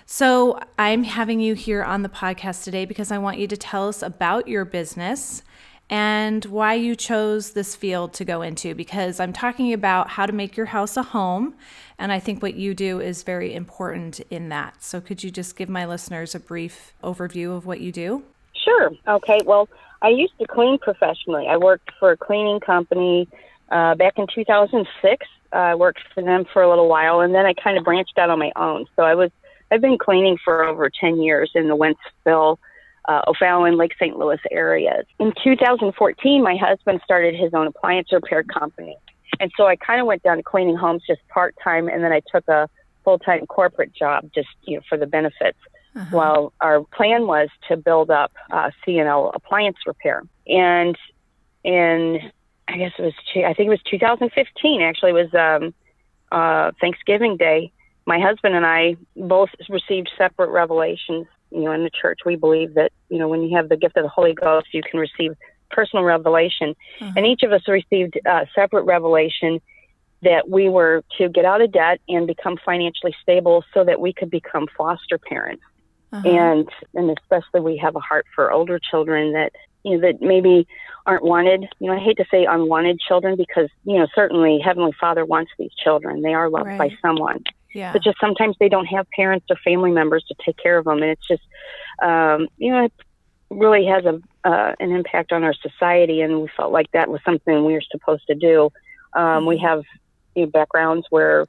So 0.05 0.59
I'm 0.77 1.03
having 1.03 1.39
you 1.39 1.53
here 1.53 1.83
on 1.83 2.01
the 2.01 2.09
podcast 2.09 2.63
today 2.63 2.85
because 2.85 3.11
I 3.11 3.19
want 3.19 3.37
you 3.37 3.47
to 3.47 3.57
tell 3.57 3.87
us 3.87 4.01
about 4.01 4.47
your 4.47 4.65
business 4.65 5.43
and 5.89 6.45
why 6.45 6.73
you 6.75 6.95
chose 6.95 7.51
this 7.53 7.75
field 7.75 8.13
to 8.13 8.25
go 8.25 8.41
into 8.41 8.75
because 8.75 9.19
I'm 9.19 9.33
talking 9.33 9.71
about 9.73 10.09
how 10.09 10.25
to 10.25 10.33
make 10.33 10.55
your 10.57 10.67
house 10.67 10.97
a 10.97 11.03
home. 11.03 11.55
And 11.99 12.13
I 12.13 12.19
think 12.19 12.41
what 12.41 12.55
you 12.55 12.73
do 12.73 13.01
is 13.01 13.23
very 13.23 13.53
important 13.53 14.21
in 14.29 14.49
that. 14.49 14.81
So 14.81 15.01
could 15.01 15.21
you 15.21 15.29
just 15.29 15.57
give 15.57 15.67
my 15.67 15.85
listeners 15.85 16.33
a 16.33 16.39
brief 16.39 16.93
overview 17.03 17.55
of 17.55 17.65
what 17.65 17.81
you 17.81 17.91
do? 17.91 18.23
Sure. 18.53 18.91
Okay. 19.07 19.41
Well, 19.45 19.67
I 20.01 20.07
used 20.07 20.33
to 20.39 20.47
clean 20.47 20.79
professionally. 20.79 21.47
I 21.47 21.57
worked 21.57 21.91
for 21.99 22.11
a 22.11 22.17
cleaning 22.17 22.61
company 22.61 23.27
uh, 23.69 23.95
back 23.95 24.13
in 24.17 24.27
2006. 24.33 25.27
I 25.51 25.75
worked 25.75 25.99
for 26.13 26.23
them 26.23 26.45
for 26.53 26.61
a 26.61 26.69
little 26.69 26.87
while, 26.87 27.19
and 27.19 27.35
then 27.35 27.45
I 27.45 27.53
kind 27.53 27.77
of 27.77 27.83
branched 27.83 28.17
out 28.17 28.29
on 28.29 28.39
my 28.39 28.51
own. 28.55 28.85
So 28.95 29.03
I 29.03 29.15
was 29.15 29.31
I've 29.71 29.81
been 29.81 29.97
cleaning 29.97 30.37
for 30.43 30.63
over 30.63 30.89
10 30.89 31.21
years 31.21 31.51
in 31.53 31.67
the 31.67 31.75
Wentzville, 31.75 32.57
uh, 33.07 33.21
O'Fallon, 33.27 33.77
Lake 33.77 33.93
St. 33.99 34.17
Louis 34.17 34.39
areas. 34.51 35.05
In 35.19 35.33
2014, 35.43 36.43
my 36.43 36.55
husband 36.55 37.01
started 37.03 37.35
his 37.35 37.53
own 37.53 37.67
appliance 37.67 38.11
repair 38.11 38.43
company, 38.43 38.97
and 39.39 39.51
so 39.57 39.67
I 39.67 39.75
kind 39.75 40.01
of 40.01 40.07
went 40.07 40.23
down 40.23 40.37
to 40.37 40.43
cleaning 40.43 40.75
homes 40.75 41.03
just 41.07 41.25
part 41.29 41.55
time, 41.63 41.87
and 41.87 42.03
then 42.03 42.11
I 42.11 42.21
took 42.31 42.47
a 42.47 42.69
full 43.03 43.19
time 43.19 43.45
corporate 43.45 43.93
job 43.93 44.29
just 44.33 44.49
you 44.63 44.77
know 44.77 44.83
for 44.89 44.97
the 44.97 45.07
benefits 45.07 45.57
while 46.11 46.53
our 46.61 46.81
plan 46.81 47.27
was 47.27 47.49
to 47.67 47.77
build 47.77 48.09
up 48.09 48.31
uh, 48.51 48.71
CNL 48.85 49.35
appliance 49.35 49.77
repair. 49.85 50.23
And 50.47 50.97
in, 51.63 52.31
I 52.67 52.77
guess 52.77 52.91
it 52.97 53.01
was, 53.01 53.13
I 53.35 53.53
think 53.53 53.67
it 53.67 53.69
was 53.69 53.81
2015, 53.89 54.81
actually, 54.81 55.11
it 55.11 55.13
was 55.13 55.33
um, 55.33 55.73
uh, 56.31 56.71
Thanksgiving 56.79 57.37
Day. 57.37 57.71
My 58.05 58.19
husband 58.19 58.55
and 58.55 58.65
I 58.65 58.95
both 59.15 59.49
received 59.67 60.09
separate 60.17 60.49
revelations. 60.49 61.27
You 61.51 61.63
know, 61.63 61.71
in 61.71 61.83
the 61.83 61.89
church, 61.89 62.19
we 62.25 62.35
believe 62.35 62.75
that, 62.75 62.91
you 63.09 63.17
know, 63.17 63.27
when 63.27 63.41
you 63.41 63.55
have 63.57 63.69
the 63.69 63.77
gift 63.77 63.97
of 63.97 64.03
the 64.03 64.09
Holy 64.09 64.33
Ghost, 64.33 64.67
you 64.71 64.81
can 64.83 64.99
receive 64.99 65.35
personal 65.69 66.03
revelation. 66.05 66.75
And 66.99 67.25
each 67.25 67.43
of 67.43 67.51
us 67.51 67.67
received 67.67 68.19
uh, 68.25 68.45
separate 68.55 68.83
revelation 68.83 69.61
that 70.21 70.49
we 70.49 70.69
were 70.69 71.03
to 71.17 71.29
get 71.29 71.45
out 71.45 71.61
of 71.61 71.71
debt 71.71 72.01
and 72.07 72.27
become 72.27 72.57
financially 72.65 73.15
stable 73.21 73.63
so 73.73 73.83
that 73.83 74.01
we 74.01 74.13
could 74.13 74.29
become 74.29 74.67
foster 74.77 75.17
parents. 75.17 75.63
Uh-huh. 76.11 76.27
and 76.27 76.69
and 76.95 77.15
especially 77.19 77.61
we 77.61 77.77
have 77.77 77.95
a 77.95 77.99
heart 77.99 78.25
for 78.33 78.51
older 78.51 78.79
children 78.79 79.33
that 79.33 79.51
you 79.83 79.95
know 79.95 80.01
that 80.01 80.19
maybe 80.21 80.67
aren't 81.05 81.23
wanted. 81.23 81.67
You 81.77 81.87
know 81.87 81.93
i 81.95 81.99
hate 81.99 82.17
to 82.17 82.25
say 82.31 82.45
unwanted 82.45 82.99
children 82.99 83.35
because 83.35 83.69
you 83.83 83.99
know 83.99 84.07
certainly 84.15 84.59
heavenly 84.59 84.93
father 84.99 85.23
wants 85.23 85.51
these 85.59 85.71
children. 85.83 86.23
They 86.23 86.33
are 86.33 86.49
loved 86.49 86.77
by 86.79 86.89
someone. 87.01 87.43
Yeah. 87.75 87.93
but 87.93 88.03
just 88.03 88.17
sometimes 88.19 88.55
they 88.59 88.69
don't 88.69 88.87
have 88.87 89.05
parents 89.15 89.45
or 89.51 89.55
family 89.57 89.91
members 89.91 90.25
to 90.29 90.35
take 90.43 90.57
care 90.57 90.79
of 90.79 90.85
them. 90.85 91.03
And 91.03 91.11
it's 91.11 91.27
just 91.27 91.43
um 92.01 92.47
you 92.57 92.71
know 92.71 92.89
really 93.49 93.85
has 93.85 94.05
a 94.05 94.21
uh, 94.43 94.75
an 94.79 94.91
impact 94.91 95.31
on 95.31 95.43
our 95.43 95.53
society 95.53 96.21
and 96.21 96.41
we 96.41 96.49
felt 96.55 96.71
like 96.71 96.89
that 96.91 97.09
was 97.09 97.19
something 97.25 97.65
we 97.65 97.73
were 97.73 97.83
supposed 97.91 98.25
to 98.27 98.35
do. 98.35 98.69
Um 99.13 99.45
we 99.45 99.57
have 99.57 99.83
you 100.35 100.45
know, 100.45 100.51
backgrounds 100.51 101.07
where 101.09 101.45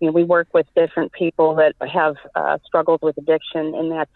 you 0.00 0.06
know 0.06 0.12
we 0.12 0.24
work 0.24 0.48
with 0.52 0.66
different 0.74 1.12
people 1.12 1.54
that 1.56 1.74
have 1.88 2.16
uh, 2.34 2.58
struggled 2.66 3.00
with 3.02 3.16
addiction 3.16 3.74
and 3.74 3.92
that's 3.92 4.10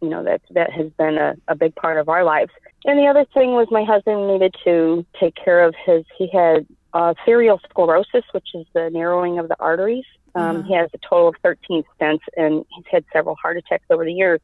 you 0.00 0.08
know 0.08 0.24
that 0.24 0.42
that 0.50 0.70
has 0.72 0.90
been 0.92 1.18
a, 1.18 1.34
a 1.48 1.54
big 1.54 1.74
part 1.74 1.98
of 1.98 2.08
our 2.08 2.24
lives. 2.24 2.50
And 2.86 2.98
the 2.98 3.06
other 3.06 3.24
thing 3.32 3.52
was 3.52 3.68
my 3.70 3.84
husband 3.84 4.26
needed 4.28 4.54
to 4.64 5.06
take 5.18 5.34
care 5.34 5.64
of 5.64 5.74
his 5.86 6.04
he 6.16 6.28
had 6.28 6.66
uh, 6.92 7.14
arterial 7.16 7.60
sclerosis 7.68 8.24
which 8.32 8.48
is 8.54 8.66
the 8.72 8.90
narrowing 8.90 9.38
of 9.38 9.48
the 9.48 9.56
arteries 9.60 10.04
Um. 10.34 10.64
He 10.64 10.74
has 10.74 10.90
a 10.94 10.98
total 10.98 11.28
of 11.28 11.36
13 11.42 11.84
stents, 11.98 12.20
and 12.36 12.64
he's 12.74 12.84
had 12.90 13.04
several 13.12 13.36
heart 13.36 13.56
attacks 13.56 13.84
over 13.90 14.04
the 14.04 14.12
years. 14.12 14.40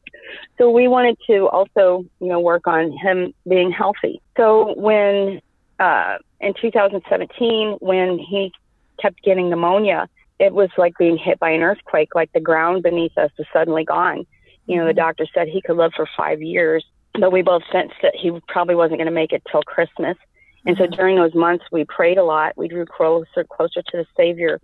So 0.57 0.69
we 0.69 0.87
wanted 0.87 1.17
to 1.27 1.47
also, 1.49 2.05
you 2.19 2.27
know, 2.27 2.39
work 2.39 2.67
on 2.67 2.91
him 2.91 3.33
being 3.47 3.71
healthy. 3.71 4.21
So 4.37 4.73
when 4.77 5.41
uh, 5.79 6.17
in 6.39 6.53
2017, 6.61 7.77
when 7.79 8.19
he 8.19 8.53
kept 9.01 9.21
getting 9.23 9.49
pneumonia, 9.49 10.07
it 10.39 10.53
was 10.53 10.69
like 10.77 10.97
being 10.97 11.17
hit 11.17 11.39
by 11.39 11.51
an 11.51 11.61
earthquake. 11.61 12.15
Like 12.15 12.31
the 12.33 12.39
ground 12.39 12.83
beneath 12.83 13.17
us 13.17 13.31
was 13.37 13.47
suddenly 13.51 13.83
gone. 13.83 14.25
You 14.67 14.77
know, 14.77 14.85
the 14.85 14.91
mm-hmm. 14.91 14.99
doctor 14.99 15.25
said 15.33 15.47
he 15.47 15.61
could 15.61 15.77
live 15.77 15.91
for 15.95 16.07
five 16.15 16.41
years, 16.41 16.85
but 17.19 17.31
we 17.31 17.41
both 17.41 17.63
sensed 17.71 17.95
that 18.01 18.15
he 18.15 18.31
probably 18.47 18.75
wasn't 18.75 18.99
going 18.99 19.07
to 19.07 19.11
make 19.11 19.33
it 19.33 19.43
till 19.51 19.63
Christmas. 19.63 20.17
And 20.65 20.77
so 20.77 20.83
mm-hmm. 20.83 20.93
during 20.93 21.15
those 21.15 21.35
months, 21.35 21.65
we 21.71 21.85
prayed 21.85 22.17
a 22.17 22.23
lot. 22.23 22.57
We 22.57 22.67
drew 22.67 22.85
closer, 22.85 23.43
closer 23.43 23.81
to 23.81 23.97
the 23.97 24.05
Savior. 24.15 24.61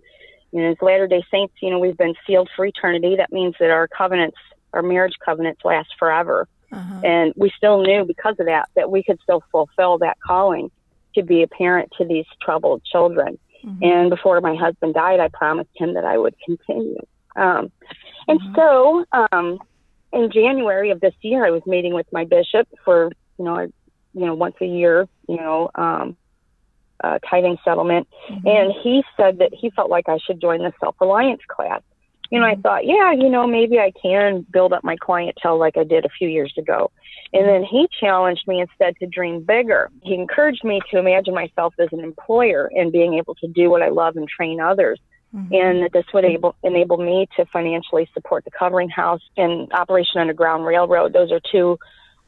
You 0.52 0.62
know, 0.62 0.70
as 0.70 0.76
Latter 0.80 1.06
Day 1.06 1.22
Saints, 1.30 1.54
you 1.60 1.70
know, 1.70 1.78
we've 1.78 1.96
been 1.96 2.14
sealed 2.26 2.48
for 2.56 2.64
eternity. 2.64 3.16
That 3.16 3.32
means 3.32 3.54
that 3.60 3.70
our 3.70 3.88
covenants, 3.88 4.38
our 4.72 4.82
marriage 4.82 5.14
covenants, 5.24 5.64
last 5.64 5.90
forever. 5.98 6.48
Uh-huh. 6.72 7.00
And 7.04 7.32
we 7.36 7.50
still 7.56 7.82
knew 7.82 8.04
because 8.04 8.36
of 8.38 8.46
that 8.46 8.68
that 8.76 8.90
we 8.90 9.02
could 9.02 9.18
still 9.22 9.42
fulfill 9.50 9.98
that 9.98 10.18
calling 10.20 10.70
to 11.14 11.22
be 11.22 11.42
a 11.42 11.48
parent 11.48 11.92
to 11.98 12.04
these 12.04 12.26
troubled 12.42 12.82
children. 12.84 13.38
Mm-hmm. 13.64 13.84
And 13.84 14.10
before 14.10 14.40
my 14.40 14.54
husband 14.54 14.94
died, 14.94 15.20
I 15.20 15.28
promised 15.28 15.70
him 15.74 15.94
that 15.94 16.04
I 16.04 16.16
would 16.16 16.34
continue. 16.44 17.00
Um, 17.36 17.72
and 18.26 18.40
mm-hmm. 18.40 18.54
so, 18.54 19.04
um, 19.12 19.58
in 20.12 20.30
January 20.30 20.90
of 20.90 21.00
this 21.00 21.14
year, 21.20 21.44
I 21.44 21.50
was 21.50 21.62
meeting 21.66 21.94
with 21.94 22.06
my 22.12 22.24
bishop 22.24 22.68
for, 22.84 23.10
you 23.38 23.44
know, 23.44 23.56
a, 23.56 23.66
you 24.14 24.26
know, 24.26 24.34
once 24.34 24.56
a 24.60 24.66
year, 24.66 25.06
you 25.28 25.36
know, 25.36 25.70
um, 25.74 26.16
uh, 27.02 27.18
tithing 27.28 27.58
settlement, 27.64 28.08
mm-hmm. 28.30 28.46
and 28.46 28.72
he 28.82 29.02
said 29.16 29.38
that 29.38 29.50
he 29.52 29.70
felt 29.70 29.90
like 29.90 30.08
I 30.08 30.18
should 30.18 30.40
join 30.40 30.60
the 30.60 30.72
self 30.80 30.96
reliance 31.00 31.42
class. 31.48 31.82
You 32.30 32.40
know, 32.40 32.46
I 32.46 32.52
mm-hmm. 32.52 32.62
thought, 32.62 32.86
yeah, 32.86 33.12
you 33.12 33.28
know, 33.28 33.46
maybe 33.46 33.78
I 33.78 33.92
can 34.02 34.44
build 34.52 34.72
up 34.72 34.84
my 34.84 34.96
clientele 35.00 35.58
like 35.58 35.76
I 35.76 35.84
did 35.84 36.04
a 36.04 36.10
few 36.10 36.28
years 36.28 36.52
ago. 36.58 36.90
And 37.32 37.46
then 37.46 37.62
he 37.62 37.88
challenged 38.00 38.46
me 38.46 38.60
instead 38.60 38.96
to 38.96 39.06
dream 39.06 39.42
bigger. 39.42 39.90
He 40.02 40.14
encouraged 40.14 40.64
me 40.64 40.80
to 40.90 40.98
imagine 40.98 41.34
myself 41.34 41.74
as 41.78 41.88
an 41.92 42.00
employer 42.00 42.70
and 42.74 42.90
being 42.90 43.14
able 43.14 43.34
to 43.36 43.46
do 43.48 43.70
what 43.70 43.82
I 43.82 43.88
love 43.88 44.16
and 44.16 44.28
train 44.28 44.60
others. 44.60 44.98
Mm-hmm. 45.34 45.54
And 45.54 45.82
that 45.82 45.92
this 45.92 46.06
would 46.14 46.24
able, 46.24 46.56
enable 46.62 46.96
me 46.96 47.28
to 47.36 47.44
financially 47.52 48.08
support 48.14 48.46
the 48.46 48.50
Covering 48.50 48.88
House 48.88 49.20
and 49.36 49.70
Operation 49.72 50.22
Underground 50.22 50.64
Railroad. 50.64 51.12
Those 51.12 51.30
are 51.30 51.40
two 51.52 51.78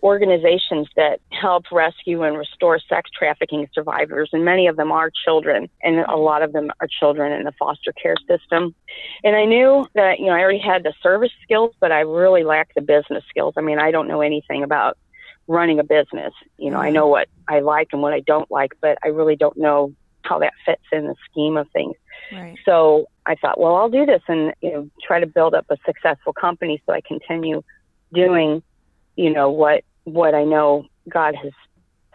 organizations 0.02 0.88
that 0.96 1.20
help 1.30 1.64
rescue 1.70 2.22
and 2.22 2.36
restore 2.36 2.78
sex 2.78 3.10
trafficking 3.16 3.68
survivors, 3.74 4.30
and 4.32 4.44
many 4.44 4.66
of 4.66 4.76
them 4.76 4.92
are 4.92 5.10
children, 5.24 5.68
and 5.82 6.00
a 6.00 6.16
lot 6.16 6.42
of 6.42 6.52
them 6.52 6.70
are 6.80 6.88
children 6.88 7.32
in 7.32 7.44
the 7.44 7.52
foster 7.52 7.92
care 7.92 8.16
system. 8.28 8.74
And 9.24 9.36
I 9.36 9.44
knew 9.44 9.86
that, 9.94 10.18
you 10.18 10.26
know, 10.26 10.32
I 10.32 10.40
already 10.40 10.58
had 10.58 10.82
the 10.82 10.92
service 11.02 11.32
skills, 11.42 11.74
but 11.80 11.92
I 11.92 12.00
really 12.00 12.44
lacked 12.44 12.74
the 12.74 12.80
business 12.80 13.24
skills. 13.28 13.54
I 13.56 13.60
mean, 13.60 13.78
I 13.78 13.90
don't 13.90 14.08
know 14.08 14.20
anything 14.20 14.62
about 14.62 14.96
running 15.46 15.80
a 15.80 15.84
business. 15.84 16.32
You 16.58 16.70
know, 16.70 16.80
I 16.80 16.86
mm-hmm. 16.86 16.94
know 16.94 17.08
what 17.08 17.28
I 17.48 17.60
like 17.60 17.88
and 17.92 18.02
what 18.02 18.12
I 18.12 18.20
don't 18.20 18.50
like, 18.50 18.72
but 18.80 18.98
I 19.04 19.08
really 19.08 19.36
don't 19.36 19.56
know 19.56 19.92
how 20.22 20.38
that 20.38 20.52
fits 20.64 20.82
in 20.92 21.06
the 21.06 21.16
scheme 21.30 21.56
of 21.56 21.68
things. 21.72 21.96
Right. 22.32 22.56
So 22.64 23.06
I 23.26 23.34
thought, 23.34 23.60
well, 23.60 23.74
I'll 23.74 23.88
do 23.88 24.06
this 24.06 24.22
and 24.28 24.52
you 24.60 24.72
know 24.72 24.90
try 25.02 25.20
to 25.20 25.26
build 25.26 25.54
up 25.54 25.66
a 25.70 25.76
successful 25.84 26.32
company 26.32 26.80
so 26.86 26.92
I 26.92 27.00
continue 27.00 27.62
doing, 28.12 28.62
you 29.16 29.30
know, 29.30 29.50
what 29.50 29.84
what 30.04 30.34
I 30.34 30.44
know 30.44 30.86
God 31.08 31.34
has 31.34 31.52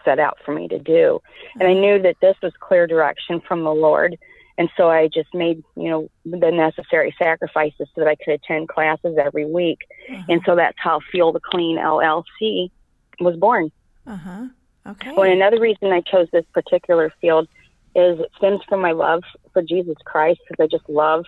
set 0.04 0.20
out 0.20 0.38
for 0.46 0.54
me 0.54 0.68
to 0.68 0.80
do. 0.80 1.20
And 1.60 1.68
I 1.68 1.74
knew 1.74 2.02
that 2.02 2.18
this 2.22 2.36
was 2.42 2.54
clear 2.60 2.88
direction 2.88 3.42
from 3.48 3.64
the 3.64 3.74
Lord. 3.74 4.18
And 4.58 4.70
so 4.78 4.90
I 4.90 5.08
just 5.08 5.34
made, 5.34 5.64
you 5.76 5.90
know, 5.90 6.10
the 6.24 6.52
necessary 6.52 7.14
sacrifices 7.22 7.90
so 7.94 8.02
that 8.02 8.08
I 8.08 8.16
could 8.16 8.36
attend 8.36 8.70
classes 8.70 9.18
every 9.22 9.46
week. 9.46 9.80
Uh-huh. 10.10 10.24
And 10.30 10.42
so 10.46 10.56
that's 10.56 10.78
how 10.78 11.02
Feel 11.12 11.34
the 11.34 11.42
Clean 11.42 11.78
LLC 11.78 12.72
was 13.20 13.36
born. 13.36 13.72
Uh-huh. 14.08 14.48
Okay. 14.88 15.12
Well, 15.18 15.30
another 15.30 15.60
reason 15.60 15.92
I 15.92 16.02
chose 16.02 16.28
this 16.32 16.46
particular 16.54 17.12
field 17.20 17.48
is 17.96 18.20
it 18.20 18.32
stems 18.38 18.62
from 18.70 18.82
my 18.82 18.92
love 18.92 19.24
for 19.52 19.62
Jesus 19.62 19.96
Christ 20.06 20.42
because 20.48 20.64
I 20.64 20.68
just 20.68 20.88
love 20.88 21.26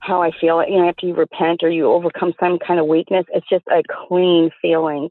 how 0.00 0.22
I 0.22 0.32
feel. 0.38 0.66
You 0.66 0.78
know, 0.78 0.88
after 0.88 1.06
you 1.06 1.14
repent 1.14 1.62
or 1.62 1.70
you 1.70 1.90
overcome 1.90 2.34
some 2.40 2.58
kind 2.58 2.80
of 2.80 2.86
weakness, 2.86 3.26
it's 3.32 3.48
just 3.48 3.66
a 3.68 3.82
clean 4.08 4.50
feeling. 4.60 5.10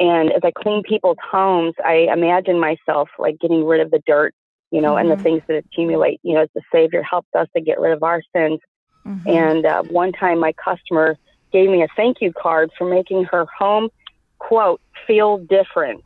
And 0.00 0.32
as 0.32 0.40
I 0.42 0.50
clean 0.50 0.82
people's 0.82 1.18
homes, 1.30 1.74
I 1.84 2.08
imagine 2.10 2.58
myself 2.58 3.10
like 3.18 3.38
getting 3.38 3.64
rid 3.64 3.82
of 3.82 3.90
the 3.90 4.02
dirt, 4.06 4.34
you 4.70 4.80
know, 4.80 4.92
mm-hmm. 4.92 5.00
and 5.00 5.10
the 5.10 5.14
mm-hmm. 5.14 5.22
things 5.22 5.42
that 5.46 5.58
accumulate. 5.58 6.20
You 6.22 6.34
know, 6.34 6.42
as 6.42 6.48
the 6.54 6.62
Savior 6.72 7.02
helped 7.02 7.34
us 7.36 7.46
to 7.54 7.62
get 7.62 7.78
rid 7.78 7.92
of 7.92 8.02
our 8.02 8.22
sins. 8.34 8.60
Mm-hmm. 9.06 9.28
And 9.28 9.66
uh, 9.66 9.82
one 9.84 10.12
time, 10.12 10.40
my 10.40 10.52
customer 10.52 11.18
gave 11.52 11.68
me 11.68 11.82
a 11.82 11.88
thank 11.96 12.18
you 12.20 12.32
card 12.32 12.70
for 12.78 12.88
making 12.88 13.24
her 13.24 13.46
home, 13.56 13.90
quote, 14.38 14.80
feel 15.06 15.38
different, 15.38 16.04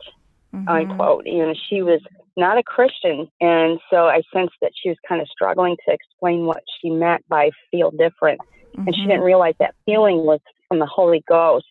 mm-hmm. 0.53 0.67
unquote. 0.67 1.25
You 1.25 1.45
know, 1.45 1.53
she 1.69 1.81
was 1.81 2.01
not 2.35 2.57
a 2.57 2.63
Christian. 2.63 3.29
And 3.39 3.79
so 3.89 4.07
I 4.07 4.23
sensed 4.33 4.55
that 4.61 4.71
she 4.81 4.89
was 4.89 4.97
kind 5.07 5.21
of 5.21 5.27
struggling 5.29 5.77
to 5.87 5.93
explain 5.93 6.45
what 6.45 6.63
she 6.81 6.89
meant 6.89 7.23
by 7.29 7.51
feel 7.71 7.91
different. 7.91 8.41
And 8.75 8.93
she 8.93 9.01
mm-hmm. 9.01 9.09
didn't 9.09 9.23
realize 9.23 9.53
that 9.59 9.73
feeling 9.85 10.17
was 10.25 10.41
from 10.67 10.79
the 10.79 10.85
Holy 10.85 11.23
Ghost 11.29 11.65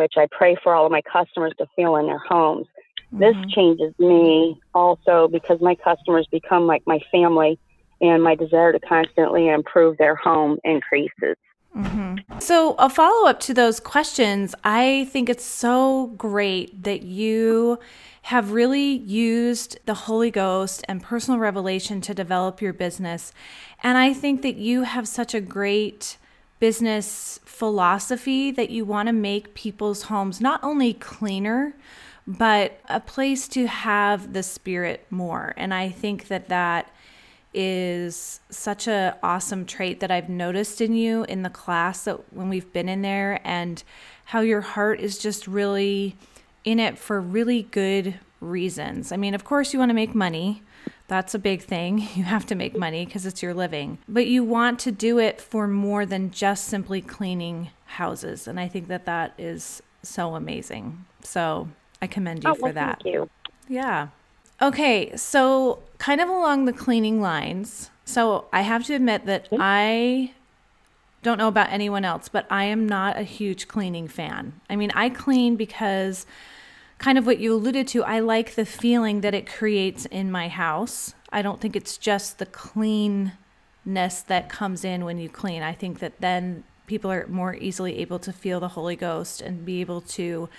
which 0.00 0.14
I 0.16 0.26
pray 0.30 0.56
for 0.62 0.74
all 0.74 0.86
of 0.86 0.92
my 0.92 1.02
customers 1.02 1.52
to 1.58 1.66
feel 1.76 1.96
in 1.96 2.06
their 2.06 2.18
homes. 2.18 2.66
Mm-hmm. 3.12 3.18
This 3.20 3.52
changes 3.54 3.92
me 3.98 4.58
also 4.74 5.28
because 5.28 5.60
my 5.60 5.74
customers 5.74 6.26
become 6.30 6.66
like 6.66 6.82
my 6.86 7.00
family, 7.12 7.58
and 8.00 8.22
my 8.22 8.34
desire 8.34 8.72
to 8.72 8.80
constantly 8.80 9.48
improve 9.48 9.98
their 9.98 10.14
home 10.14 10.58
increases. 10.64 11.36
Mm-hmm. 11.76 12.38
So, 12.40 12.74
a 12.78 12.90
follow 12.90 13.28
up 13.28 13.38
to 13.40 13.54
those 13.54 13.78
questions, 13.78 14.54
I 14.64 15.08
think 15.12 15.28
it's 15.28 15.44
so 15.44 16.08
great 16.16 16.82
that 16.82 17.02
you 17.02 17.78
have 18.22 18.50
really 18.50 18.96
used 18.96 19.78
the 19.86 19.94
Holy 19.94 20.32
Ghost 20.32 20.84
and 20.88 21.02
personal 21.02 21.38
revelation 21.38 22.00
to 22.02 22.14
develop 22.14 22.60
your 22.60 22.72
business. 22.72 23.32
And 23.84 23.98
I 23.98 24.12
think 24.12 24.42
that 24.42 24.56
you 24.56 24.82
have 24.82 25.06
such 25.06 25.32
a 25.32 25.40
great 25.40 26.16
business 26.60 27.40
philosophy 27.44 28.50
that 28.50 28.70
you 28.70 28.84
want 28.84 29.08
to 29.08 29.12
make 29.12 29.54
people's 29.54 30.02
homes 30.02 30.40
not 30.40 30.62
only 30.62 30.94
cleaner, 30.94 31.74
but 32.26 32.80
a 32.88 33.00
place 33.00 33.48
to 33.48 33.66
have 33.66 34.32
the 34.34 34.42
spirit 34.42 35.06
more. 35.10 35.54
And 35.56 35.74
I 35.74 35.88
think 35.88 36.28
that 36.28 36.48
that 36.48 36.92
is 37.52 38.40
such 38.50 38.86
a 38.86 39.18
awesome 39.22 39.64
trait 39.64 39.98
that 40.00 40.10
I've 40.10 40.28
noticed 40.28 40.80
in 40.80 40.94
you 40.94 41.24
in 41.24 41.42
the 41.42 41.50
class 41.50 42.04
that 42.04 42.32
when 42.32 42.48
we've 42.48 42.72
been 42.72 42.88
in 42.88 43.02
there 43.02 43.40
and 43.42 43.82
how 44.26 44.40
your 44.40 44.60
heart 44.60 45.00
is 45.00 45.18
just 45.18 45.48
really 45.48 46.16
in 46.62 46.78
it 46.78 46.98
for 46.98 47.20
really 47.20 47.62
good 47.62 48.20
reasons. 48.40 49.10
I 49.10 49.16
mean, 49.16 49.34
of 49.34 49.44
course 49.44 49.72
you 49.72 49.78
want 49.78 49.90
to 49.90 49.94
make 49.94 50.14
money, 50.14 50.62
that's 51.10 51.34
a 51.34 51.38
big 51.38 51.60
thing. 51.62 52.08
You 52.14 52.24
have 52.24 52.46
to 52.46 52.54
make 52.54 52.76
money 52.76 53.04
because 53.04 53.26
it's 53.26 53.42
your 53.42 53.52
living. 53.52 53.98
But 54.08 54.26
you 54.26 54.44
want 54.44 54.78
to 54.80 54.92
do 54.92 55.18
it 55.18 55.40
for 55.40 55.66
more 55.66 56.06
than 56.06 56.30
just 56.30 56.66
simply 56.66 57.00
cleaning 57.02 57.70
houses. 57.84 58.46
And 58.46 58.60
I 58.60 58.68
think 58.68 58.88
that 58.88 59.06
that 59.06 59.34
is 59.36 59.82
so 60.02 60.34
amazing. 60.34 61.04
So 61.22 61.68
I 62.00 62.06
commend 62.06 62.44
you 62.44 62.50
oh, 62.50 62.54
for 62.54 62.64
well, 62.64 62.72
that. 62.74 63.02
Thank 63.02 63.14
you. 63.14 63.30
Yeah. 63.68 64.08
Okay. 64.62 65.16
So, 65.16 65.80
kind 65.98 66.20
of 66.20 66.28
along 66.28 66.66
the 66.66 66.72
cleaning 66.72 67.20
lines. 67.20 67.90
So, 68.04 68.46
I 68.52 68.60
have 68.62 68.84
to 68.86 68.94
admit 68.94 69.26
that 69.26 69.46
mm-hmm. 69.46 69.56
I 69.60 70.32
don't 71.22 71.38
know 71.38 71.48
about 71.48 71.70
anyone 71.70 72.04
else, 72.04 72.28
but 72.28 72.46
I 72.50 72.64
am 72.64 72.86
not 72.86 73.18
a 73.18 73.22
huge 73.22 73.68
cleaning 73.68 74.08
fan. 74.08 74.60
I 74.68 74.76
mean, 74.76 74.90
I 74.94 75.08
clean 75.08 75.56
because 75.56 76.26
kind 77.00 77.16
of 77.16 77.26
what 77.26 77.38
you 77.38 77.52
alluded 77.54 77.88
to, 77.88 78.04
I 78.04 78.20
like 78.20 78.54
the 78.54 78.66
feeling 78.66 79.22
that 79.22 79.34
it 79.34 79.50
creates 79.50 80.06
in 80.06 80.30
my 80.30 80.48
house. 80.48 81.14
I 81.32 81.42
don't 81.42 81.60
think 81.60 81.74
it's 81.74 81.96
just 81.96 82.38
the 82.38 82.46
cleanness 82.46 83.32
that 84.26 84.48
comes 84.48 84.84
in 84.84 85.04
when 85.04 85.18
you 85.18 85.28
clean. 85.28 85.62
I 85.62 85.72
think 85.72 85.98
that 86.00 86.20
then 86.20 86.62
people 86.86 87.10
are 87.10 87.26
more 87.26 87.54
easily 87.54 87.98
able 87.98 88.18
to 88.18 88.32
feel 88.32 88.60
the 88.60 88.68
Holy 88.68 88.96
Ghost 88.96 89.40
and 89.40 89.64
be 89.64 89.80
able 89.80 90.02
to 90.02 90.50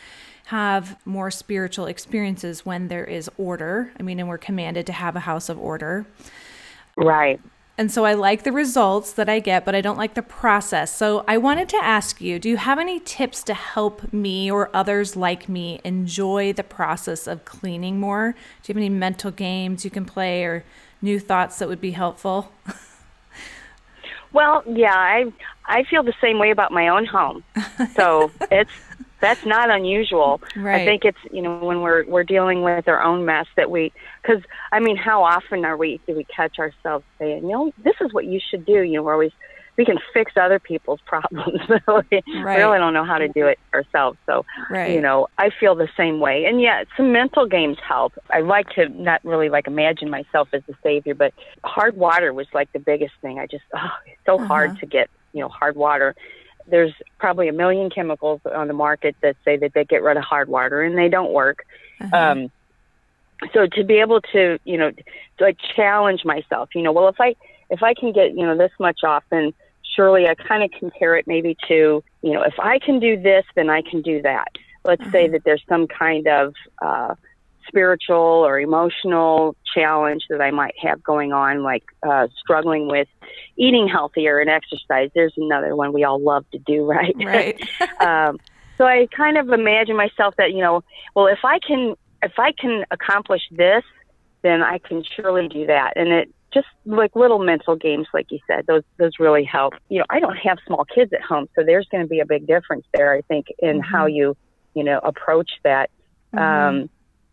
have 0.45 0.98
more 1.05 1.29
spiritual 1.29 1.86
experiences 1.86 2.65
when 2.65 2.88
there 2.88 3.05
is 3.05 3.29
order. 3.38 3.91
I 4.00 4.03
mean, 4.03 4.19
and 4.19 4.27
we're 4.27 4.39
commanded 4.39 4.88
to 4.88 4.93
have 4.93 5.15
a 5.15 5.21
house 5.21 5.48
of 5.48 5.60
order. 5.60 6.07
Right. 6.98 7.39
And 7.81 7.91
so 7.91 8.05
I 8.05 8.13
like 8.13 8.43
the 8.43 8.51
results 8.51 9.11
that 9.13 9.27
I 9.27 9.39
get, 9.39 9.65
but 9.65 9.73
I 9.73 9.81
don't 9.81 9.97
like 9.97 10.13
the 10.13 10.21
process. 10.21 10.95
So 10.95 11.25
I 11.27 11.39
wanted 11.39 11.67
to 11.69 11.77
ask 11.77 12.21
you 12.21 12.38
do 12.38 12.47
you 12.47 12.57
have 12.57 12.77
any 12.77 13.00
tips 13.00 13.41
to 13.45 13.55
help 13.55 14.13
me 14.13 14.51
or 14.51 14.69
others 14.71 15.15
like 15.15 15.50
me 15.50 15.81
enjoy 15.83 16.53
the 16.53 16.63
process 16.63 17.25
of 17.25 17.43
cleaning 17.43 18.00
more? 18.00 18.33
Do 18.33 18.38
you 18.71 18.75
have 18.75 18.77
any 18.77 18.89
mental 18.89 19.31
games 19.31 19.83
you 19.83 19.89
can 19.89 20.05
play 20.05 20.43
or 20.43 20.63
new 21.01 21.19
thoughts 21.19 21.57
that 21.57 21.67
would 21.67 21.81
be 21.81 21.89
helpful? 21.89 22.51
well, 24.31 24.63
yeah, 24.67 24.93
I 24.93 25.33
I 25.65 25.83
feel 25.85 26.03
the 26.03 26.13
same 26.21 26.38
way 26.38 26.51
about 26.51 26.71
my 26.71 26.88
own 26.88 27.07
home. 27.07 27.43
So 27.95 28.29
it's 28.51 28.69
that's 29.22 29.42
not 29.46 29.70
unusual. 29.70 30.42
Right. 30.56 30.74
I 30.74 30.80
think 30.80 31.04
it's 31.06 31.18
you 31.32 31.42
know 31.42 31.60
when 31.60 31.82
we're 31.82 32.06
we're 32.08 32.24
dealing 32.24 32.63
with 32.63 32.88
our 32.88 33.01
own 33.04 33.25
mess 33.25 33.46
that 33.58 33.70
we 33.70 33.92
because 34.22 34.42
I 34.72 34.80
mean 34.80 34.98
how 34.98 35.24
often 35.24 35.66
are 35.66 35.78
we 35.78 36.01
do 36.08 36.16
we 36.16 36.25
catch 36.36 36.56
ourselves 36.60 37.06
saying 37.20 37.44
you 37.44 37.51
know 37.51 37.72
this 37.78 37.96
is 38.01 38.13
what 38.13 38.25
you 38.25 38.40
should 38.50 38.66
do 38.66 38.82
you 38.82 38.94
know 38.98 39.04
we're 39.04 39.13
always 39.13 39.32
we 39.78 39.86
can 39.86 39.98
fix 40.13 40.34
other 40.40 40.60
people's 40.60 41.00
problems. 41.08 41.60
But 41.68 41.82
we 42.12 42.22
Right. 42.34 42.54
really 42.54 42.78
don't 42.78 42.94
know 42.94 43.06
how 43.06 43.18
to 43.18 43.30
do 43.30 43.48
it 43.48 43.60
ourselves. 43.74 44.20
So, 44.30 44.44
Right. 44.70 44.84
you 44.84 45.01
know, 45.01 45.28
I 45.38 45.50
feel 45.60 45.75
the 45.75 45.88
same 45.98 46.20
way. 46.20 46.46
And 46.46 46.62
yeah, 46.62 46.84
some 46.98 47.12
mental 47.12 47.48
games 47.48 47.78
help. 47.88 48.13
I 48.32 48.42
like 48.42 48.68
to 48.75 48.90
not 48.90 49.22
really 49.24 49.50
like 49.50 49.68
imagine 49.68 50.10
myself 50.10 50.50
as 50.54 50.62
the 50.68 50.75
savior, 50.84 51.16
but 51.16 51.34
hard 51.66 51.96
water 51.96 52.34
was 52.34 52.48
like 52.54 52.70
the 52.74 52.80
biggest 52.80 53.13
thing. 53.22 53.40
I 53.40 53.48
just, 53.50 53.63
oh, 53.75 53.90
it's 54.06 54.22
so 54.25 54.40
Uh-huh. 54.40 54.48
hard 54.48 54.75
to 54.82 54.88
get, 54.88 55.08
you 55.34 55.42
know, 55.42 55.50
hard 55.50 55.75
water. 55.75 56.13
There's 56.68 56.94
probably 57.20 57.48
a 57.48 57.53
million 57.53 57.89
chemicals 57.89 58.41
on 58.46 58.68
the 58.68 58.74
market 58.74 59.15
that 59.22 59.36
say 59.44 59.58
that 59.58 59.74
they 59.74 59.86
get 59.86 60.03
rid 60.03 60.18
of 60.18 60.24
hard 60.24 60.50
water, 60.50 60.82
and 60.82 60.98
they 60.98 61.10
don't 61.10 61.32
work. 61.32 61.65
Uh-huh. 62.00 62.18
Um, 62.18 62.51
so 63.53 63.68
to 63.68 63.84
be 63.84 63.96
able 63.96 64.22
to, 64.34 64.60
you 64.65 64.77
know, 64.77 64.91
to 64.91 65.03
like 65.39 65.58
challenge 65.75 66.24
myself, 66.25 66.70
you 66.75 66.84
know, 66.84 66.91
well, 66.91 67.08
if 67.08 67.20
I 67.20 67.36
if 67.70 67.82
I 67.82 67.94
can 67.94 68.12
get, 68.12 68.32
you 68.32 68.46
know, 68.46 68.58
this 68.58 68.72
much 68.80 69.00
off, 69.03 69.24
then 69.30 69.53
surely 69.96 70.27
I 70.27 70.36
kind 70.36 70.63
of 70.63 70.72
compare 70.72 71.15
it 71.15 71.25
maybe 71.27 71.58
to, 71.68 72.03
you 72.22 72.34
know, 72.34 72.44
if 72.44 72.60
I 72.60 72.80
can 72.80 73.00
do 73.00 73.20
this, 73.20 73.46
then 73.56 73.70
I 73.70 73.82
can 73.82 74.01
do 74.01 74.22
that. 74.22 74.50
Let's 74.84 75.10
say 75.12 75.27
that 75.27 75.44
there's 75.44 75.63
some 75.68 75.88
kind 75.88 76.27
of 76.27 76.53
uh, 76.82 77.15
spiritual 77.68 78.18
or 78.18 78.60
emotional 78.60 79.56
challenge 79.74 80.24
that 80.30 80.42
I 80.42 80.51
might 80.51 80.75
have 80.82 81.04
going 81.04 81.34
on, 81.34 81.63
like 81.63 81.84
uh, 82.04 82.28
struggling 82.40 82.88
with 82.88 83.08
eating 83.58 83.88
healthier 83.88 84.40
and 84.40 84.50
exercise. 84.50 85.10
There's 85.13 85.34
another 85.38 85.75
one 85.75 85.94
we 85.94 86.04
all 86.04 86.20
love 86.22 86.46
to 86.51 86.60
do, 86.60 86.86
right? 86.90 87.16
right. 87.18 87.62
um, 88.01 88.40
so 88.78 88.86
I 88.86 89.08
kind 89.16 89.38
of 89.38 89.50
imagine 89.50 89.96
myself 89.96 90.36
that 90.38 90.51
you 90.51 90.60
know, 90.60 90.84
well, 91.16 91.28
if 91.28 91.40
I 91.44 91.60
can, 91.60 91.96
if 92.24 92.34
I 92.38 92.51
can 92.51 92.86
accomplish 92.92 93.42
this, 93.51 93.84
then 94.42 94.63
I 94.63 94.80
can 94.80 95.04
surely 95.16 95.48
do 95.48 95.68
that. 95.68 95.94
And 95.96 96.10
it 96.10 96.34
just 96.54 96.68
like 96.86 97.16
little 97.16 97.40
mental 97.40 97.75
games, 97.75 98.08
like 98.13 98.32
you 98.32 98.40
said, 98.48 98.66
those 98.68 98.84
those 98.98 99.12
really 99.20 99.44
help. 99.44 99.74
You 99.90 100.00
know, 100.00 100.06
I 100.10 100.20
don't 100.20 100.38
have 100.38 100.58
small 100.66 100.86
kids 100.86 101.13
at 101.13 101.22
home, 101.22 101.48
so 101.56 101.63
there's 101.63 101.88
going 101.92 102.04
to 102.04 102.10
be 102.10 102.20
a 102.20 102.25
big 102.25 102.48
difference 102.48 102.86
there. 102.94 103.13
I 103.13 103.22
think 103.22 103.48
in 103.60 103.80
how 103.80 104.06
you, 104.06 104.36
you 104.74 104.84
know, 104.84 105.00
approach 105.04 105.51
that. 105.63 105.90
Um, 106.34 106.90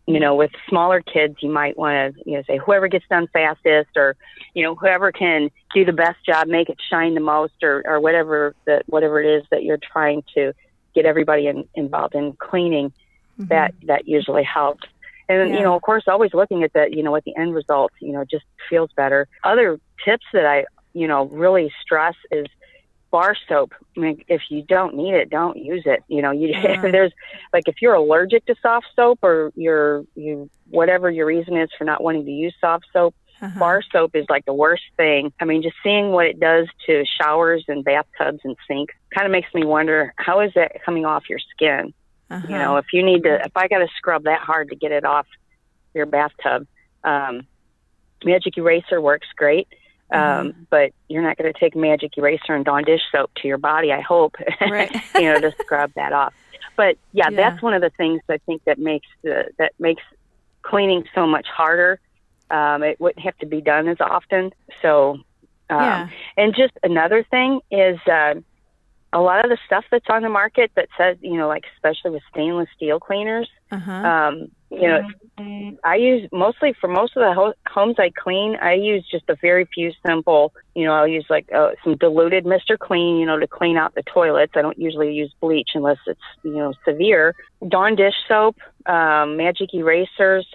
you 0.08 0.18
know, 0.18 0.34
with 0.34 0.50
smaller 0.68 1.02
kids, 1.02 1.36
you 1.40 1.50
might 1.50 1.76
want 1.76 2.16
to, 2.16 2.22
you 2.24 2.36
know, 2.36 2.42
say 2.46 2.56
whoever 2.56 2.88
gets 2.88 3.04
done 3.10 3.28
fastest, 3.32 3.90
or 3.94 4.16
you 4.54 4.62
know, 4.62 4.74
whoever 4.74 5.12
can 5.12 5.50
do 5.74 5.84
the 5.84 5.92
best 5.92 6.24
job, 6.24 6.48
make 6.48 6.70
it 6.70 6.78
shine 6.90 7.14
the 7.14 7.20
most, 7.20 7.62
or 7.62 7.82
or 7.86 8.00
whatever 8.00 8.54
that 8.66 8.84
whatever 8.86 9.20
it 9.22 9.26
is 9.38 9.44
that 9.50 9.64
you're 9.64 9.78
trying 9.92 10.22
to 10.34 10.54
get 10.94 11.04
everybody 11.04 11.46
in, 11.46 11.68
involved 11.74 12.14
in 12.14 12.32
cleaning. 12.32 12.88
Mm-hmm. 13.38 13.48
That 13.48 13.74
that 13.84 14.08
usually 14.08 14.44
helps. 14.44 14.88
And 15.28 15.50
Yeah. 15.50 15.56
you 15.58 15.62
know, 15.62 15.74
of 15.74 15.82
course, 15.82 16.04
always 16.08 16.32
looking 16.32 16.62
at 16.64 16.72
the 16.72 16.88
you 16.90 17.02
know 17.02 17.10
what 17.10 17.24
the 17.24 17.36
end 17.36 17.54
result, 17.54 17.92
you 18.00 18.12
know, 18.12 18.24
just 18.24 18.46
feels 18.70 18.90
better. 18.96 19.28
Other 19.44 19.78
tips 20.04 20.24
that 20.32 20.46
I 20.46 20.64
you 20.94 21.06
know 21.06 21.26
really 21.26 21.70
stress 21.82 22.14
is 22.32 22.46
bar 23.10 23.34
soap. 23.48 23.72
I 23.96 24.00
mean, 24.00 24.24
if 24.28 24.42
you 24.50 24.62
don't 24.62 24.94
need 24.94 25.14
it, 25.14 25.30
don't 25.30 25.56
use 25.56 25.82
it. 25.86 26.02
You 26.08 26.22
know, 26.22 26.30
you 26.30 26.48
Yeah. 26.62 26.80
there's 26.82 27.12
like 27.52 27.64
if 27.66 27.76
you're 27.80 27.94
allergic 27.94 28.44
to 28.46 28.54
soft 28.60 28.86
soap 28.94 29.20
or 29.22 29.50
you're 29.54 30.04
you 30.14 30.50
whatever 30.70 31.10
your 31.10 31.26
reason 31.26 31.56
is 31.56 31.70
for 31.78 31.84
not 31.84 32.02
wanting 32.02 32.24
to 32.26 32.30
use 32.30 32.54
soft 32.60 32.86
soap, 32.92 33.14
Uh-huh. 33.40 33.58
bar 33.58 33.82
soap 33.92 34.14
is 34.14 34.26
like 34.28 34.44
the 34.44 34.52
worst 34.52 34.82
thing. 34.96 35.32
I 35.40 35.44
mean, 35.44 35.62
just 35.62 35.76
seeing 35.82 36.10
what 36.10 36.26
it 36.26 36.38
does 36.40 36.66
to 36.86 37.04
showers 37.20 37.64
and 37.68 37.84
bathtubs 37.84 38.40
and 38.44 38.56
sinks 38.66 38.94
kind 39.14 39.26
of 39.26 39.32
makes 39.32 39.52
me 39.54 39.64
wonder 39.64 40.12
how 40.16 40.40
is 40.40 40.52
that 40.54 40.82
coming 40.84 41.04
off 41.06 41.24
your 41.30 41.38
skin? 41.54 41.94
Uh-huh. 42.30 42.46
You 42.48 42.58
know, 42.58 42.76
if 42.76 42.86
you 42.92 43.02
need 43.02 43.22
to, 43.22 43.36
if 43.42 43.52
I 43.56 43.68
got 43.68 43.78
to 43.78 43.88
scrub 43.96 44.24
that 44.24 44.40
hard 44.40 44.68
to 44.68 44.76
get 44.76 44.92
it 44.92 45.04
off 45.06 45.26
your 45.94 46.04
bathtub, 46.04 46.66
um, 47.04 47.46
Magic 48.24 48.58
Eraser 48.58 49.00
works 49.00 49.28
great. 49.36 49.68
Um, 50.10 50.66
but 50.70 50.92
you're 51.08 51.22
not 51.22 51.36
going 51.36 51.52
to 51.52 51.58
take 51.58 51.76
Magic 51.76 52.12
Eraser 52.16 52.54
and 52.54 52.64
Dawn 52.64 52.84
dish 52.84 53.02
soap 53.12 53.30
to 53.42 53.48
your 53.48 53.58
body, 53.58 53.92
I 53.92 54.00
hope, 54.00 54.36
Right. 54.60 54.90
you 55.18 55.24
know, 55.24 55.38
to 55.40 55.52
scrub 55.60 55.92
that 55.96 56.12
off. 56.12 56.32
But 56.76 56.96
yeah, 57.12 57.28
Yeah. 57.30 57.36
that's 57.50 57.62
one 57.62 57.74
of 57.74 57.82
the 57.82 57.90
things 57.96 58.20
I 58.28 58.38
think 58.46 58.62
that 58.64 58.78
makes 58.78 59.06
the, 59.22 59.44
that 59.58 59.72
makes 59.78 60.02
cleaning 60.62 61.04
so 61.14 61.26
much 61.26 61.46
harder. 61.46 62.00
Um, 62.50 62.82
it 62.82 62.98
wouldn't 62.98 63.24
have 63.24 63.36
to 63.38 63.46
be 63.46 63.60
done 63.60 63.88
as 63.88 63.98
often. 64.00 64.50
So, 64.80 65.18
um, 65.68 65.78
Yeah. 65.78 66.08
and 66.38 66.54
just 66.54 66.72
another 66.82 67.22
thing 67.30 67.60
is, 67.70 67.98
uh, 68.06 68.34
a 69.12 69.20
lot 69.20 69.42
of 69.44 69.50
the 69.50 69.58
stuff 69.64 69.84
that's 69.90 70.04
on 70.10 70.22
the 70.22 70.28
market 70.28 70.70
that 70.76 70.88
says, 70.98 71.16
you 71.20 71.36
know, 71.38 71.48
like 71.48 71.64
especially 71.76 72.10
with 72.10 72.22
stainless 72.30 72.68
steel 72.74 73.00
cleaners, 73.00 73.48
Uh-huh. 73.70 73.92
um, 73.92 74.48
you 74.70 74.86
know, 74.88 75.00
I 75.84 75.96
use 75.96 76.28
mostly 76.32 76.74
for 76.80 76.88
most 76.88 77.16
of 77.16 77.20
the 77.22 77.32
ho- 77.32 77.54
homes 77.68 77.96
I 77.98 78.10
clean, 78.22 78.56
I 78.60 78.74
use 78.74 79.06
just 79.10 79.24
a 79.28 79.36
very 79.40 79.66
few 79.72 79.92
simple, 80.06 80.52
you 80.74 80.84
know, 80.84 80.92
I'll 80.92 81.08
use 81.08 81.26
like 81.30 81.48
uh, 81.54 81.70
some 81.84 81.96
diluted 81.96 82.44
Mr. 82.44 82.78
Clean, 82.78 83.16
you 83.16 83.26
know, 83.26 83.38
to 83.38 83.46
clean 83.46 83.76
out 83.76 83.94
the 83.94 84.02
toilets. 84.02 84.52
I 84.56 84.62
don't 84.62 84.78
usually 84.78 85.12
use 85.12 85.32
bleach 85.40 85.70
unless 85.74 85.98
it's, 86.06 86.20
you 86.42 86.52
know, 86.56 86.72
severe. 86.86 87.34
Dawn 87.66 87.96
dish 87.96 88.14
soap, 88.26 88.56
um, 88.86 89.36
magic 89.36 89.72
erasers, 89.72 90.46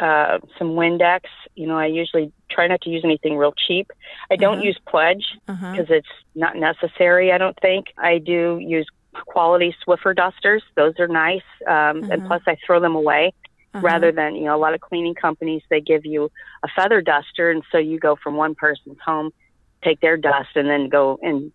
uh, 0.00 0.38
some 0.58 0.70
Windex. 0.70 1.20
You 1.54 1.66
know, 1.66 1.78
I 1.78 1.86
usually 1.86 2.32
try 2.50 2.66
not 2.68 2.80
to 2.82 2.90
use 2.90 3.02
anything 3.04 3.36
real 3.36 3.54
cheap. 3.66 3.88
I 4.30 4.36
don't 4.36 4.58
Uh-huh. 4.58 4.64
use 4.66 4.78
Pledge 4.88 5.24
Uh-huh. 5.48 5.72
because 5.72 5.86
it's 5.90 6.08
not 6.34 6.56
necessary. 6.56 7.32
I 7.32 7.38
don't 7.38 7.58
think 7.60 7.86
I 7.98 8.18
do 8.18 8.58
use 8.60 8.86
quality 9.26 9.74
Swiffer 9.84 10.14
dusters. 10.14 10.62
Those 10.76 10.94
are 11.00 11.08
nice, 11.08 11.42
um, 11.66 12.04
and 12.10 12.12
Uh-huh. 12.12 12.26
plus 12.28 12.42
I 12.46 12.56
throw 12.64 12.78
them 12.80 12.94
away 12.94 13.32
Uh-huh. 13.72 13.86
rather 13.86 14.10
than 14.10 14.34
you 14.34 14.44
know 14.46 14.56
a 14.56 14.58
lot 14.58 14.74
of 14.74 14.80
cleaning 14.80 15.14
companies 15.14 15.62
they 15.70 15.80
give 15.80 16.04
you 16.04 16.30
a 16.64 16.68
feather 16.74 17.00
duster, 17.00 17.50
and 17.52 17.62
so 17.70 17.78
you 17.78 18.00
go 18.00 18.16
from 18.16 18.34
one 18.36 18.54
person's 18.56 18.98
home, 19.04 19.32
take 19.84 20.00
their 20.00 20.16
dust, 20.16 20.50
and 20.56 20.68
then 20.68 20.88
go 20.88 21.18
and 21.22 21.52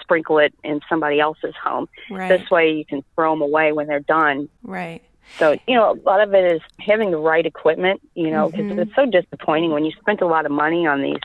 sprinkle 0.00 0.38
it 0.38 0.52
in 0.62 0.80
somebody 0.88 1.20
else's 1.20 1.54
home. 1.62 1.88
Right. 2.10 2.28
This 2.28 2.50
way 2.50 2.72
you 2.72 2.84
can 2.84 3.02
throw 3.14 3.32
them 3.32 3.40
away 3.42 3.72
when 3.72 3.86
they're 3.86 4.00
done. 4.00 4.48
Right. 4.62 5.02
So, 5.38 5.56
you 5.66 5.74
know, 5.74 5.92
a 5.92 5.98
lot 6.08 6.20
of 6.20 6.34
it 6.34 6.56
is 6.56 6.60
having 6.80 7.10
the 7.10 7.16
right 7.18 7.44
equipment, 7.46 8.02
you 8.14 8.30
know, 8.30 8.50
because 8.50 8.66
Mhm. 8.66 8.78
it's 8.80 8.94
so 8.94 9.06
disappointing 9.06 9.70
when 9.72 9.84
you 9.86 9.92
spent 9.92 10.20
a 10.20 10.26
lot 10.26 10.44
of 10.44 10.52
money 10.52 10.86
on 10.86 11.00
these, 11.00 11.20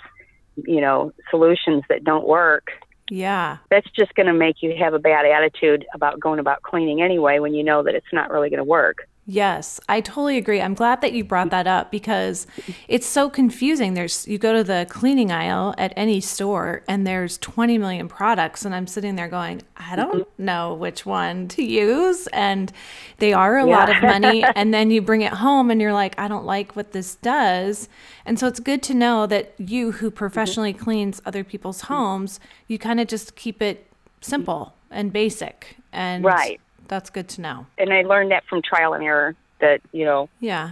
you 0.65 0.80
know, 0.80 1.12
solutions 1.30 1.84
that 1.89 2.04
don't 2.06 2.25
work. 2.25 2.71
Yeah. 3.10 3.58
That's 3.69 3.89
just 3.91 4.13
going 4.15 4.28
to 4.28 4.34
make 4.34 4.62
you 4.62 4.75
have 4.78 4.93
a 4.93 4.99
bad 4.99 5.25
attitude 5.25 5.86
about 5.93 6.19
going 6.19 6.39
about 6.39 6.62
cleaning 6.62 7.02
anyway 7.02 7.39
when 7.39 7.54
you 7.54 7.63
know 7.63 7.84
that 7.84 7.95
it's 7.95 8.13
not 8.13 8.30
really 8.32 8.49
going 8.49 8.60
to 8.60 8.63
work. 8.63 9.08
Yes, 9.31 9.79
I 9.87 10.01
totally 10.01 10.37
agree. 10.39 10.59
I'm 10.59 10.73
glad 10.73 11.01
that 11.01 11.13
you 11.13 11.23
brought 11.23 11.51
that 11.51 11.67
up 11.67 11.91
because 11.91 12.47
it's 12.87 13.05
so 13.05 13.29
confusing. 13.29 13.93
There's 13.93 14.27
you 14.27 14.39
go 14.39 14.53
to 14.53 14.63
the 14.63 14.87
cleaning 14.89 15.31
aisle 15.31 15.75
at 15.77 15.93
any 15.95 16.19
store 16.19 16.81
and 16.87 17.05
there's 17.05 17.37
20 17.37 17.77
million 17.77 18.07
products 18.07 18.65
and 18.65 18.73
I'm 18.73 18.87
sitting 18.87 19.17
there 19.17 19.27
going, 19.27 19.61
I 19.77 19.95
don't 19.95 20.23
mm-hmm. 20.23 20.45
know 20.45 20.73
which 20.73 21.05
one 21.05 21.47
to 21.49 21.63
use 21.63 22.25
and 22.33 22.73
they 23.19 23.31
are 23.31 23.59
a 23.59 23.65
lot 23.65 23.95
of 23.95 24.01
money 24.01 24.43
and 24.55 24.73
then 24.73 24.89
you 24.89 24.99
bring 24.99 25.21
it 25.21 25.33
home 25.33 25.69
and 25.69 25.79
you're 25.79 25.93
like, 25.93 26.17
I 26.17 26.27
don't 26.27 26.45
like 26.45 26.75
what 26.75 26.93
this 26.93 27.13
does. 27.17 27.87
And 28.25 28.39
so 28.39 28.47
it's 28.47 28.59
good 28.59 28.81
to 28.81 28.95
know 28.95 29.27
that 29.27 29.53
you 29.59 29.91
who 29.91 30.07
mm-hmm. 30.07 30.17
professionally 30.17 30.73
cleans 30.73 31.21
other 31.23 31.43
people's 31.43 31.81
homes, 31.81 32.39
you 32.67 32.79
kind 32.79 32.99
of 32.99 33.07
just 33.07 33.35
keep 33.35 33.61
it 33.61 33.85
simple 34.21 34.73
and 34.89 35.13
basic 35.13 35.77
and 35.91 36.23
Right. 36.23 36.59
That's 36.89 37.10
good 37.10 37.30
to 37.30 37.41
know. 37.41 37.65
And 37.78 37.93
I 37.93 38.02
learned 38.02 38.32
that 38.32 38.43
from 38.49 38.62
trial 38.62 38.93
and 38.93 39.04
error 39.04 39.36
that, 39.62 39.80
you 39.93 40.04
know, 40.04 40.28
Yeah. 40.41 40.71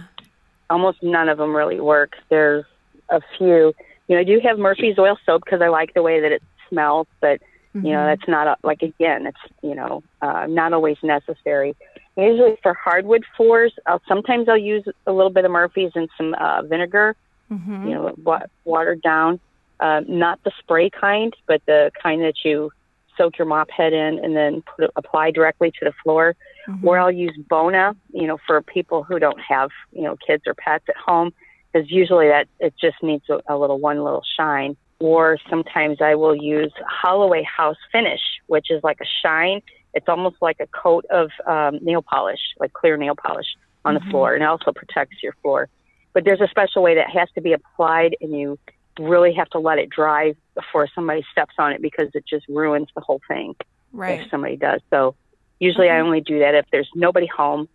almost 0.68 1.02
none 1.02 1.28
of 1.30 1.38
them 1.38 1.56
really 1.56 1.80
work. 1.80 2.12
There's 2.28 2.64
a 3.08 3.22
few. 3.38 3.72
You 4.08 4.16
know, 4.16 4.18
I 4.20 4.24
do 4.24 4.40
have 4.44 4.58
Murphy's 4.58 4.98
oil 4.98 5.16
soap 5.24 5.44
because 5.44 5.62
I 5.62 5.68
like 5.68 5.94
the 5.94 6.02
way 6.02 6.20
that 6.20 6.32
it 6.32 6.42
smells, 6.68 7.06
but 7.20 7.40
you 7.74 7.92
know, 7.92 8.06
that's 8.06 8.26
not 8.26 8.46
a, 8.48 8.56
like 8.64 8.82
again, 8.82 9.26
it's 9.26 9.38
you 9.62 9.74
know, 9.74 10.02
uh, 10.20 10.46
not 10.48 10.72
always 10.72 10.96
necessary. 11.02 11.76
Usually 12.16 12.56
for 12.62 12.74
hardwood 12.74 13.24
floors, 13.36 13.72
I'll 13.86 14.02
sometimes 14.08 14.48
I'll 14.48 14.58
use 14.58 14.84
a 15.06 15.12
little 15.12 15.30
bit 15.30 15.44
of 15.44 15.52
Murphy's 15.52 15.92
and 15.94 16.08
some 16.16 16.34
uh, 16.34 16.62
vinegar, 16.62 17.14
Mhm. 17.52 17.84
you 17.86 17.94
know, 17.94 18.14
wa- 18.24 18.46
watered 18.64 19.00
down. 19.02 19.38
Uh, 19.78 20.00
not 20.08 20.42
the 20.42 20.50
spray 20.58 20.90
kind, 20.90 21.32
but 21.46 21.62
the 21.66 21.92
kind 22.02 22.20
that 22.22 22.44
you 22.44 22.72
soak 23.18 23.36
your 23.36 23.46
mop 23.46 23.70
head 23.70 23.92
in 23.92 24.24
and 24.24 24.34
then 24.34 24.62
put 24.62 24.86
it, 24.86 24.90
apply 24.96 25.32
directly 25.32 25.70
to 25.72 25.84
the 25.84 25.92
floor. 26.02 26.34
Or 26.82 26.98
I'll 26.98 27.10
use 27.10 27.34
Bona, 27.48 27.96
you 28.12 28.26
know, 28.26 28.36
for 28.46 28.60
people 28.60 29.02
who 29.02 29.18
don't 29.18 29.40
have, 29.40 29.70
you 29.92 30.02
know, 30.02 30.16
kids 30.26 30.44
or 30.46 30.52
pets 30.52 30.84
at 30.88 30.96
home, 30.96 31.32
because 31.72 31.90
usually 31.90 32.28
that 32.28 32.46
it 32.60 32.74
just 32.78 33.02
needs 33.02 33.24
a, 33.30 33.40
a 33.48 33.56
little 33.56 33.78
one 33.78 34.04
little 34.04 34.22
shine. 34.38 34.76
Or 35.00 35.38
sometimes 35.48 36.02
I 36.02 36.14
will 36.14 36.36
use 36.36 36.72
Holloway 36.86 37.42
House 37.42 37.78
Finish, 37.90 38.20
which 38.48 38.66
is 38.70 38.82
like 38.84 38.98
a 39.00 39.06
shine. 39.22 39.62
It's 39.94 40.08
almost 40.08 40.36
like 40.42 40.60
a 40.60 40.66
coat 40.66 41.06
of 41.10 41.30
um, 41.46 41.78
nail 41.80 42.02
polish, 42.02 42.40
like 42.60 42.74
clear 42.74 42.96
nail 42.98 43.14
polish 43.14 43.46
on 43.84 43.94
the 43.94 44.00
floor, 44.10 44.34
and 44.34 44.42
it 44.42 44.46
also 44.46 44.72
protects 44.72 45.22
your 45.22 45.32
floor. 45.40 45.68
But 46.12 46.24
there's 46.24 46.42
a 46.42 46.48
special 46.48 46.82
way 46.82 46.96
that 46.96 47.08
has 47.08 47.28
to 47.36 47.40
be 47.40 47.54
applied, 47.54 48.14
and 48.20 48.32
you 48.32 48.58
really 48.98 49.34
have 49.34 49.48
to 49.50 49.58
let 49.58 49.78
it 49.78 49.90
dry 49.90 50.34
before 50.54 50.88
somebody 50.94 51.24
steps 51.32 51.54
on 51.58 51.72
it 51.72 51.82
because 51.82 52.08
it 52.14 52.24
just 52.28 52.46
ruins 52.48 52.88
the 52.94 53.00
whole 53.00 53.20
thing 53.28 53.54
Right. 53.92 54.20
if 54.20 54.30
somebody 54.30 54.56
does. 54.56 54.80
So 54.90 55.14
usually 55.58 55.88
I 55.88 56.00
only 56.00 56.20
do 56.20 56.40
that 56.40 56.54
if 56.54 56.66
there's 56.70 56.88
nobody 56.94 57.26
home 57.26 57.68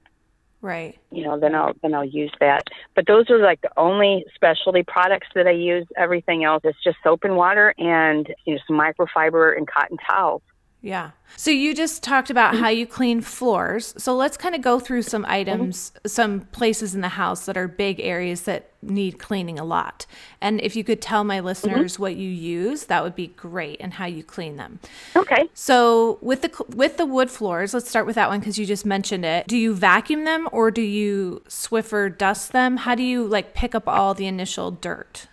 Right. 0.63 0.97
You 1.11 1.25
know, 1.25 1.37
then 1.37 1.53
I'll 1.55 1.73
then 1.81 1.93
I'll 1.93 2.05
use 2.05 2.31
that. 2.39 2.63
But 2.95 3.05
those 3.05 3.29
are 3.29 3.37
like 3.37 3.59
the 3.59 3.69
only 3.75 4.25
specialty 4.33 4.81
products 4.81 5.27
that 5.35 5.45
I 5.45 5.51
use. 5.51 5.85
Everything 5.97 6.45
else 6.45 6.63
is 6.63 6.73
just 6.81 6.95
soap 7.03 7.25
and 7.25 7.35
water 7.35 7.75
and 7.77 8.33
you 8.45 8.55
know 8.55 8.61
some 8.65 8.79
microfiber 8.79 9.57
and 9.57 9.67
cotton 9.67 9.97
towels. 9.97 10.41
Yeah. 10.83 11.11
So 11.37 11.49
you 11.49 11.73
just 11.73 12.03
talked 12.03 12.29
about 12.29 12.53
mm-hmm. 12.53 12.63
how 12.63 12.69
you 12.69 12.85
clean 12.85 13.21
floors. 13.21 13.93
So 13.97 14.13
let's 14.13 14.35
kind 14.35 14.53
of 14.53 14.61
go 14.61 14.79
through 14.81 15.03
some 15.03 15.23
mm-hmm. 15.23 15.31
items, 15.31 15.93
some 16.05 16.41
places 16.51 16.93
in 16.93 16.99
the 16.99 17.07
house 17.07 17.45
that 17.45 17.55
are 17.55 17.69
big 17.69 18.01
areas 18.01 18.41
that 18.41 18.69
need 18.81 19.17
cleaning 19.17 19.57
a 19.57 19.63
lot. 19.63 20.05
And 20.41 20.59
if 20.59 20.75
you 20.75 20.83
could 20.83 21.01
tell 21.01 21.23
my 21.23 21.37
mm-hmm. 21.37 21.45
listeners 21.45 21.97
what 21.97 22.17
you 22.17 22.29
use, 22.29 22.87
that 22.87 23.01
would 23.01 23.15
be 23.15 23.27
great 23.27 23.77
and 23.79 23.93
how 23.93 24.07
you 24.07 24.23
clean 24.23 24.57
them. 24.57 24.81
Okay. 25.15 25.49
So 25.53 26.19
with 26.21 26.41
the 26.41 26.65
with 26.75 26.97
the 26.97 27.05
wood 27.05 27.31
floors, 27.31 27.73
let's 27.73 27.89
start 27.89 28.05
with 28.05 28.15
that 28.15 28.27
one 28.27 28.41
because 28.41 28.59
you 28.59 28.65
just 28.65 28.85
mentioned 28.85 29.23
it. 29.23 29.47
Do 29.47 29.57
you 29.57 29.73
vacuum 29.73 30.25
them 30.25 30.49
or 30.51 30.69
do 30.69 30.81
you 30.81 31.43
Swiffer 31.47 32.15
dust 32.15 32.51
them? 32.51 32.75
How 32.75 32.93
do 32.93 33.03
you 33.03 33.25
like 33.25 33.53
pick 33.53 33.73
up 33.73 33.87
all 33.87 34.13
the 34.13 34.27
initial 34.27 34.69
dirt? 34.69 35.27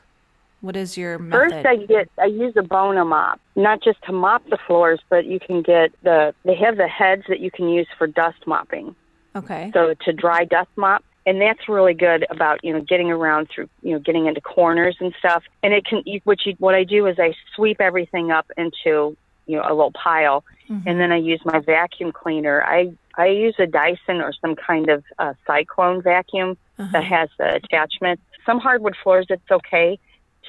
What 0.61 0.77
is 0.77 0.97
your 0.99 1.19
method? 1.19 1.53
First, 1.53 1.67
I 1.67 1.77
get 1.77 2.09
I 2.19 2.27
use 2.27 2.55
a 2.57 2.63
Bona 2.63 3.05
mop, 3.05 3.41
not 3.57 3.83
just 3.83 4.03
to 4.05 4.13
mop 4.13 4.43
the 4.51 4.59
floors, 4.67 5.01
but 5.09 5.25
you 5.25 5.41
can 5.41 5.63
get 5.63 5.93
the 6.03 6.35
they 6.45 6.55
have 6.57 6.77
the 6.77 6.89
heads 6.89 7.23
that 7.29 7.41
you 7.41 7.51
can 7.51 7.69
use 7.69 7.89
for 7.97 8.07
dust 8.07 8.47
mopping. 8.47 8.95
Okay. 9.35 9.71
So 9.73 9.95
to 10.05 10.13
dry 10.13 10.45
dust 10.45 10.69
mop, 10.77 11.03
and 11.25 11.41
that's 11.41 11.69
really 11.69 11.95
good 11.95 12.27
about 12.31 12.63
you 12.63 12.73
know 12.75 12.81
getting 12.83 13.11
around 13.11 13.49
through 13.55 13.69
you 13.83 13.93
know 13.95 13.99
getting 14.01 14.27
into 14.27 14.41
corners 14.43 14.97
and 15.01 15.15
stuff. 15.19 15.45
And 15.63 15.73
it 15.73 15.87
can 15.87 16.03
what 16.25 16.45
you 16.45 16.55
what 16.59 16.75
I 16.75 16.85
do 16.85 17.07
is 17.07 17.19
I 17.19 17.33
sweep 17.57 17.81
everything 17.81 18.31
up 18.31 18.51
into 18.59 19.17
you 19.47 19.57
know 19.57 19.63
a 19.65 19.73
little 19.75 19.93
pile, 19.93 20.45
Mm-hmm. 20.69 20.87
and 20.89 21.01
then 21.01 21.11
I 21.11 21.17
use 21.17 21.41
my 21.45 21.59
vacuum 21.59 22.13
cleaner. 22.13 22.63
I 22.63 22.93
I 23.17 23.27
use 23.27 23.57
a 23.59 23.67
Dyson 23.67 24.21
or 24.21 24.33
some 24.41 24.55
kind 24.55 24.89
of 24.89 25.03
uh, 25.19 25.35
cyclone 25.47 26.01
vacuum 26.01 26.57
Uh-huh. 26.79 26.89
that 26.93 27.03
has 27.03 27.29
the 27.39 27.57
attachment. 27.57 28.21
Some 28.47 28.61
hardwood 28.61 28.95
floors 29.03 29.27
it's 29.31 29.51
okay 29.51 29.99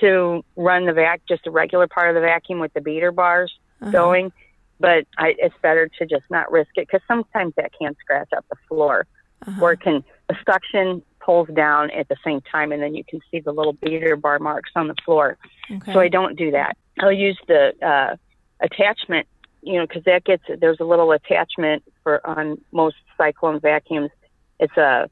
to 0.01 0.43
run 0.55 0.85
the 0.85 0.93
vac 0.93 1.21
just 1.27 1.47
a 1.47 1.51
regular 1.51 1.87
part 1.87 2.09
of 2.09 2.15
the 2.15 2.21
vacuum 2.21 2.59
with 2.59 2.73
the 2.73 2.81
beater 2.81 3.11
bars 3.11 3.51
Uh-huh. 3.81 3.91
going, 3.91 4.31
but 4.79 5.05
I, 5.17 5.35
it's 5.37 5.55
better 5.61 5.89
to 5.99 6.05
just 6.05 6.25
not 6.29 6.51
risk 6.51 6.69
it 6.75 6.87
because 6.87 7.01
sometimes 7.07 7.53
that 7.57 7.71
can 7.79 7.95
scratch 8.03 8.29
up 8.35 8.45
the 8.49 8.57
floor, 8.67 9.07
Uh-huh. 9.47 9.61
or 9.61 9.71
it 9.73 9.81
can 9.81 10.03
the 10.29 10.35
suction 10.45 11.01
pulls 11.19 11.47
down 11.49 11.91
at 11.91 12.07
the 12.07 12.15
same 12.25 12.41
time, 12.41 12.71
and 12.71 12.81
then 12.81 12.93
you 12.95 13.03
can 13.07 13.19
see 13.29 13.39
the 13.39 13.51
little 13.51 13.73
beater 13.73 14.15
bar 14.15 14.39
marks 14.39 14.71
on 14.75 14.87
the 14.87 14.95
floor. 15.05 15.37
Okay. 15.71 15.93
So 15.93 15.99
I 15.99 16.07
don't 16.07 16.35
do 16.37 16.51
that. 16.51 16.75
I'll 16.99 17.11
use 17.11 17.37
the 17.47 17.73
uh, 17.85 18.15
attachment, 18.59 19.27
you 19.61 19.77
know, 19.77 19.85
because 19.87 20.03
that 20.05 20.23
gets 20.23 20.43
there's 20.59 20.79
a 20.79 20.83
little 20.83 21.11
attachment 21.11 21.83
for 22.03 22.25
on 22.25 22.59
most 22.71 22.95
cyclone 23.17 23.59
vacuums. 23.59 24.09
It's 24.59 24.75
a 24.77 25.09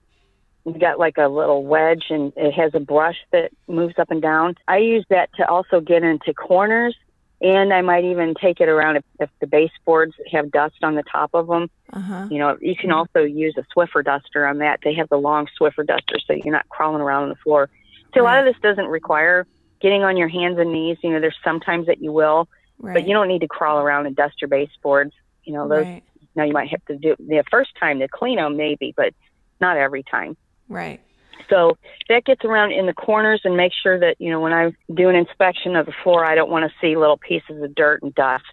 it's 0.65 0.77
got 0.77 0.99
like 0.99 1.17
a 1.17 1.27
little 1.27 1.63
wedge 1.65 2.05
and 2.09 2.33
it 2.35 2.51
has 2.51 2.71
a 2.75 2.79
brush 2.79 3.17
that 3.31 3.51
moves 3.67 3.95
up 3.97 4.11
and 4.11 4.21
down. 4.21 4.55
I 4.67 4.77
use 4.77 5.05
that 5.09 5.29
to 5.37 5.47
also 5.47 5.79
get 5.79 6.03
into 6.03 6.33
corners, 6.33 6.95
and 7.41 7.73
I 7.73 7.81
might 7.81 8.03
even 8.03 8.33
take 8.35 8.59
it 8.59 8.67
around 8.67 8.97
if, 8.97 9.03
if 9.19 9.29
the 9.39 9.47
baseboards 9.47 10.13
have 10.31 10.51
dust 10.51 10.75
on 10.83 10.95
the 10.95 11.03
top 11.03 11.31
of 11.33 11.47
them. 11.47 11.69
uh-huh. 11.93 12.27
You 12.29 12.37
know, 12.39 12.57
you 12.59 12.75
can 12.75 12.91
also 12.91 13.21
use 13.23 13.55
a 13.57 13.63
Swiffer 13.73 14.03
duster 14.03 14.45
on 14.45 14.57
that. 14.57 14.81
They 14.83 14.93
have 14.95 15.07
the 15.09 15.17
long 15.17 15.47
Swiffer 15.59 15.85
duster, 15.87 16.19
so 16.27 16.33
you're 16.33 16.53
not 16.53 16.67
crawling 16.69 17.01
around 17.01 17.23
on 17.23 17.29
the 17.29 17.35
floor. 17.35 17.69
So 18.13 18.21
a 18.21 18.23
lot 18.23 18.39
of 18.39 18.45
this 18.53 18.61
doesn't 18.61 18.87
require 18.87 19.47
getting 19.81 20.03
on 20.03 20.17
your 20.17 20.27
hands 20.27 20.57
and 20.59 20.73
knees. 20.73 20.97
You 21.01 21.11
know, 21.11 21.19
there's 21.21 21.37
sometimes 21.43 21.87
that 21.87 22.01
you 22.01 22.11
will, 22.11 22.49
Right. 22.81 22.93
but 22.93 23.07
you 23.07 23.13
don't 23.13 23.27
need 23.27 23.41
to 23.41 23.47
crawl 23.47 23.79
around 23.79 24.05
and 24.07 24.15
dust 24.15 24.41
your 24.41 24.47
baseboards. 24.49 25.13
You 25.43 25.53
know, 25.53 25.67
those 25.67 25.85
right. 25.85 26.03
now 26.35 26.43
you 26.43 26.53
might 26.53 26.69
have 26.69 26.83
to 26.85 26.97
do 26.97 27.15
the 27.19 27.43
first 27.49 27.71
time 27.79 27.99
to 27.99 28.07
clean 28.07 28.37
them, 28.37 28.57
maybe, 28.57 28.93
but 28.95 29.13
not 29.61 29.77
every 29.77 30.03
time. 30.03 30.35
Right. 30.69 31.01
So 31.49 31.77
that 32.07 32.25
gets 32.25 32.45
around 32.45 32.71
in 32.71 32.85
the 32.85 32.93
corners 32.93 33.41
and 33.43 33.57
make 33.57 33.73
sure 33.73 33.99
that, 33.99 34.15
you 34.19 34.29
know, 34.29 34.39
when 34.39 34.53
I 34.53 34.71
do 34.93 35.09
an 35.09 35.15
inspection 35.15 35.75
of 35.75 35.87
the 35.87 35.93
floor, 36.03 36.23
I 36.23 36.35
don't 36.35 36.49
want 36.49 36.69
to 36.69 36.77
see 36.79 36.95
little 36.95 37.17
pieces 37.17 37.61
of 37.61 37.73
dirt 37.75 38.03
and 38.03 38.13
dust. 38.13 38.43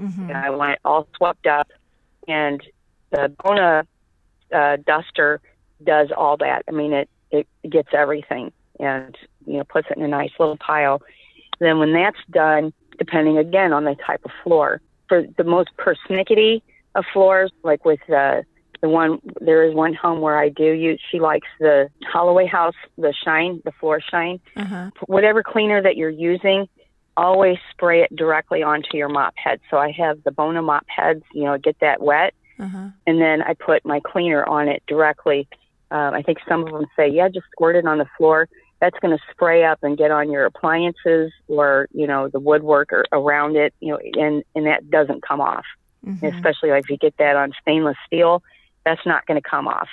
Mm-hmm. 0.00 0.28
And 0.28 0.36
I 0.36 0.50
want 0.50 0.72
it 0.72 0.80
all 0.84 1.06
swept 1.16 1.46
up. 1.46 1.68
And 2.26 2.60
the 3.10 3.32
Bona 3.42 3.86
uh, 4.52 4.76
duster 4.84 5.40
does 5.84 6.08
all 6.16 6.36
that. 6.38 6.64
I 6.68 6.72
mean, 6.72 6.92
it, 6.92 7.08
it 7.30 7.46
gets 7.68 7.90
everything 7.92 8.52
and, 8.80 9.16
you 9.46 9.58
know, 9.58 9.64
puts 9.64 9.88
it 9.90 9.96
in 9.96 10.02
a 10.02 10.08
nice 10.08 10.32
little 10.38 10.56
pile. 10.56 11.02
Then 11.60 11.78
when 11.78 11.92
that's 11.92 12.18
done, 12.30 12.72
depending 12.98 13.38
again 13.38 13.72
on 13.72 13.84
the 13.84 13.94
type 13.94 14.22
of 14.24 14.32
floor, 14.42 14.80
for 15.08 15.24
the 15.36 15.44
most 15.44 15.70
persnickety 15.76 16.62
of 16.94 17.04
floors, 17.12 17.52
like 17.62 17.84
with 17.84 18.00
the 18.08 18.44
the 18.82 18.88
one 18.88 19.20
there 19.40 19.64
is 19.68 19.74
one 19.74 19.92
home 19.94 20.20
where 20.20 20.38
I 20.38 20.48
do 20.48 20.64
use 20.64 21.00
she 21.10 21.20
likes 21.20 21.48
the 21.58 21.88
Holloway 22.10 22.46
House 22.46 22.74
the 22.96 23.12
shine 23.24 23.60
the 23.64 23.72
floor 23.72 24.00
shine. 24.00 24.40
Uh-huh. 24.56 24.90
whatever 25.06 25.42
cleaner 25.42 25.82
that 25.82 25.96
you're 25.96 26.08
using 26.10 26.66
always 27.16 27.58
spray 27.70 28.02
it 28.02 28.14
directly 28.16 28.62
onto 28.62 28.96
your 28.96 29.08
mop 29.08 29.34
head. 29.36 29.60
So 29.70 29.76
I 29.76 29.90
have 29.92 30.22
the 30.24 30.30
Bona 30.30 30.62
mop 30.62 30.86
heads 30.88 31.22
you 31.34 31.44
know 31.44 31.58
get 31.58 31.76
that 31.80 32.00
wet. 32.02 32.34
Uh-huh. 32.58 32.88
and 33.06 33.20
then 33.22 33.40
I 33.42 33.54
put 33.54 33.86
my 33.86 34.00
cleaner 34.04 34.44
on 34.46 34.68
it 34.68 34.82
directly. 34.86 35.48
Um, 35.90 36.12
I 36.12 36.20
think 36.22 36.38
some 36.48 36.66
of 36.66 36.72
them 36.72 36.86
say 36.96 37.08
yeah 37.08 37.28
just 37.28 37.46
squirt 37.52 37.76
it 37.76 37.86
on 37.86 37.98
the 37.98 38.08
floor. 38.16 38.48
That's 38.80 38.98
going 39.00 39.14
to 39.16 39.22
spray 39.30 39.62
up 39.64 39.80
and 39.82 39.98
get 39.98 40.10
on 40.10 40.30
your 40.30 40.46
appliances 40.46 41.32
or 41.48 41.86
you 41.92 42.06
know 42.06 42.28
the 42.28 42.40
woodwork 42.40 42.92
or 42.92 43.04
around 43.12 43.56
it 43.56 43.74
you 43.80 43.88
know 43.92 43.98
and 44.14 44.42
and 44.54 44.66
that 44.66 44.88
doesn't 44.90 45.22
come 45.22 45.40
off. 45.40 45.66
Mhm. 46.06 46.34
especially 46.34 46.70
like 46.70 46.84
if 46.84 46.90
you 46.90 46.96
get 46.96 47.14
that 47.18 47.36
on 47.36 47.52
stainless 47.60 47.96
steel, 48.06 48.42
that's 48.84 49.04
not 49.06 49.26
going 49.26 49.40
to 49.40 49.48
come 49.48 49.68
off. 49.68 49.88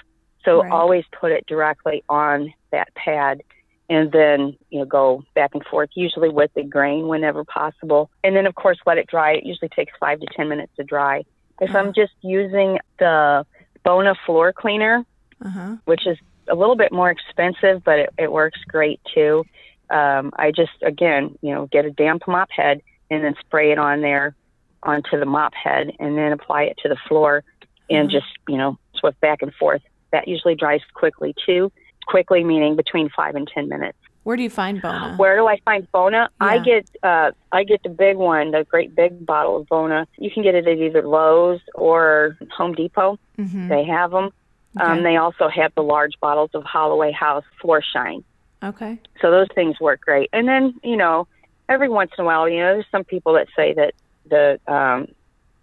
So 0.45 0.62
Right. 0.62 0.71
always 0.71 1.04
put 1.19 1.32
it 1.32 1.45
directly 1.47 2.04
on 2.10 2.54
that 2.71 2.93
pad 2.95 3.41
and 3.89 4.12
then, 4.12 4.58
you 4.69 4.80
know, 4.80 4.86
go 4.86 5.23
back 5.34 5.52
and 5.54 5.65
forth, 5.65 5.89
usually 5.95 6.30
with 6.30 6.52
the 6.56 6.63
grain 6.63 7.08
whenever 7.08 7.43
possible. 7.45 8.10
And 8.23 8.36
then, 8.36 8.45
of 8.45 8.56
course, 8.56 8.78
let 8.86 8.97
it 8.97 9.08
dry. 9.08 9.34
It 9.34 9.45
usually 9.45 9.69
takes 9.69 9.93
five 10.00 10.19
to 10.19 10.26
10 10.36 10.50
minutes 10.50 10.73
to 10.78 10.84
dry. 10.84 11.23
If 11.62 11.73
I'm 11.76 11.93
just 11.93 12.13
using 12.21 12.80
the 13.00 13.45
Bona 13.84 14.15
floor 14.26 14.52
cleaner, 14.54 15.06
Uh-huh. 15.43 15.78
which 15.86 16.06
is 16.06 16.17
a 16.50 16.56
little 16.56 16.76
bit 16.76 16.91
more 16.91 17.10
expensive, 17.10 17.84
but 17.84 18.00
it, 18.00 18.10
it 18.17 18.32
works 18.32 18.60
great 18.67 19.00
too. 19.13 19.43
Um, 19.89 20.32
I 20.38 20.52
just, 20.52 20.71
again, 20.82 21.38
you 21.41 21.54
know, 21.54 21.67
get 21.67 21.86
a 21.86 21.91
damp 21.91 22.23
mop 22.28 22.50
head 22.52 22.82
and 23.10 23.23
then 23.23 23.36
spray 23.39 23.71
it 23.71 23.78
on 23.80 24.02
there 24.02 24.36
onto 24.84 25.17
the 25.19 25.26
mop 25.26 25.54
head 25.54 25.91
and 26.00 26.17
then 26.17 26.32
apply 26.34 26.63
it 26.63 26.78
to 26.84 26.89
the 26.89 26.97
floor 27.08 27.43
and 27.89 28.10
Mhm. 28.10 28.12
just, 28.12 28.28
you 28.47 28.58
know, 28.58 28.78
swift 28.95 29.19
back 29.21 29.41
and 29.41 29.54
forth. 29.54 29.82
That 30.12 30.28
usually 30.28 30.56
dries 30.56 30.82
quickly 30.93 31.36
too. 31.45 31.71
Quickly 32.08 32.43
meaning 32.43 32.76
between 32.76 33.10
five 33.10 33.36
and 33.36 33.47
10 33.47 33.67
minutes. 33.67 33.97
Where 34.23 34.36
do 34.36 34.43
you 34.43 34.50
find 34.50 34.82
Bona? 34.82 35.15
Where 35.15 35.38
do 35.38 35.47
I 35.47 35.58
find 35.63 35.89
Bona? 35.93 36.30
I 36.41 36.60
get 36.60 36.89
uh, 37.02 37.32
I 37.54 37.63
get 37.63 37.82
the 37.84 37.89
big 37.89 38.17
one, 38.17 38.52
the 38.52 38.65
great 38.65 38.93
big 38.93 39.26
bottle 39.26 39.56
of 39.58 39.67
Bona. 39.67 40.06
You 40.17 40.30
can 40.30 40.43
get 40.43 40.54
it 40.54 40.67
at 40.67 40.78
either 40.78 41.02
Lowe's 41.02 41.62
or 41.76 42.38
Home 42.58 42.73
Depot. 42.73 43.17
Mm-hmm. 43.38 43.69
They 43.69 43.86
have 43.86 44.12
them. 44.12 44.32
Um, 44.80 45.04
they 45.04 45.15
also 45.15 45.47
have 45.47 45.73
the 45.76 45.82
large 45.82 46.19
bottles 46.19 46.52
of 46.54 46.63
Holloway 46.65 47.12
House 47.13 47.45
Floor 47.62 47.82
Shine. 47.82 48.23
Okay. 48.62 49.00
So 49.21 49.32
those 49.32 49.47
things 49.56 49.80
work 49.80 50.02
great. 50.02 50.30
And 50.34 50.47
then, 50.47 50.73
you 50.84 50.97
know, 50.97 51.28
every 51.69 51.89
once 51.89 52.12
in 52.17 52.23
a 52.23 52.26
while, 52.26 52.47
you 52.50 52.60
know, 52.60 52.73
there's 52.73 52.86
some 52.91 53.04
people 53.06 53.34
that 53.34 53.47
say 53.56 53.73
that 53.73 53.93
the 54.30 54.60
um, 54.71 55.08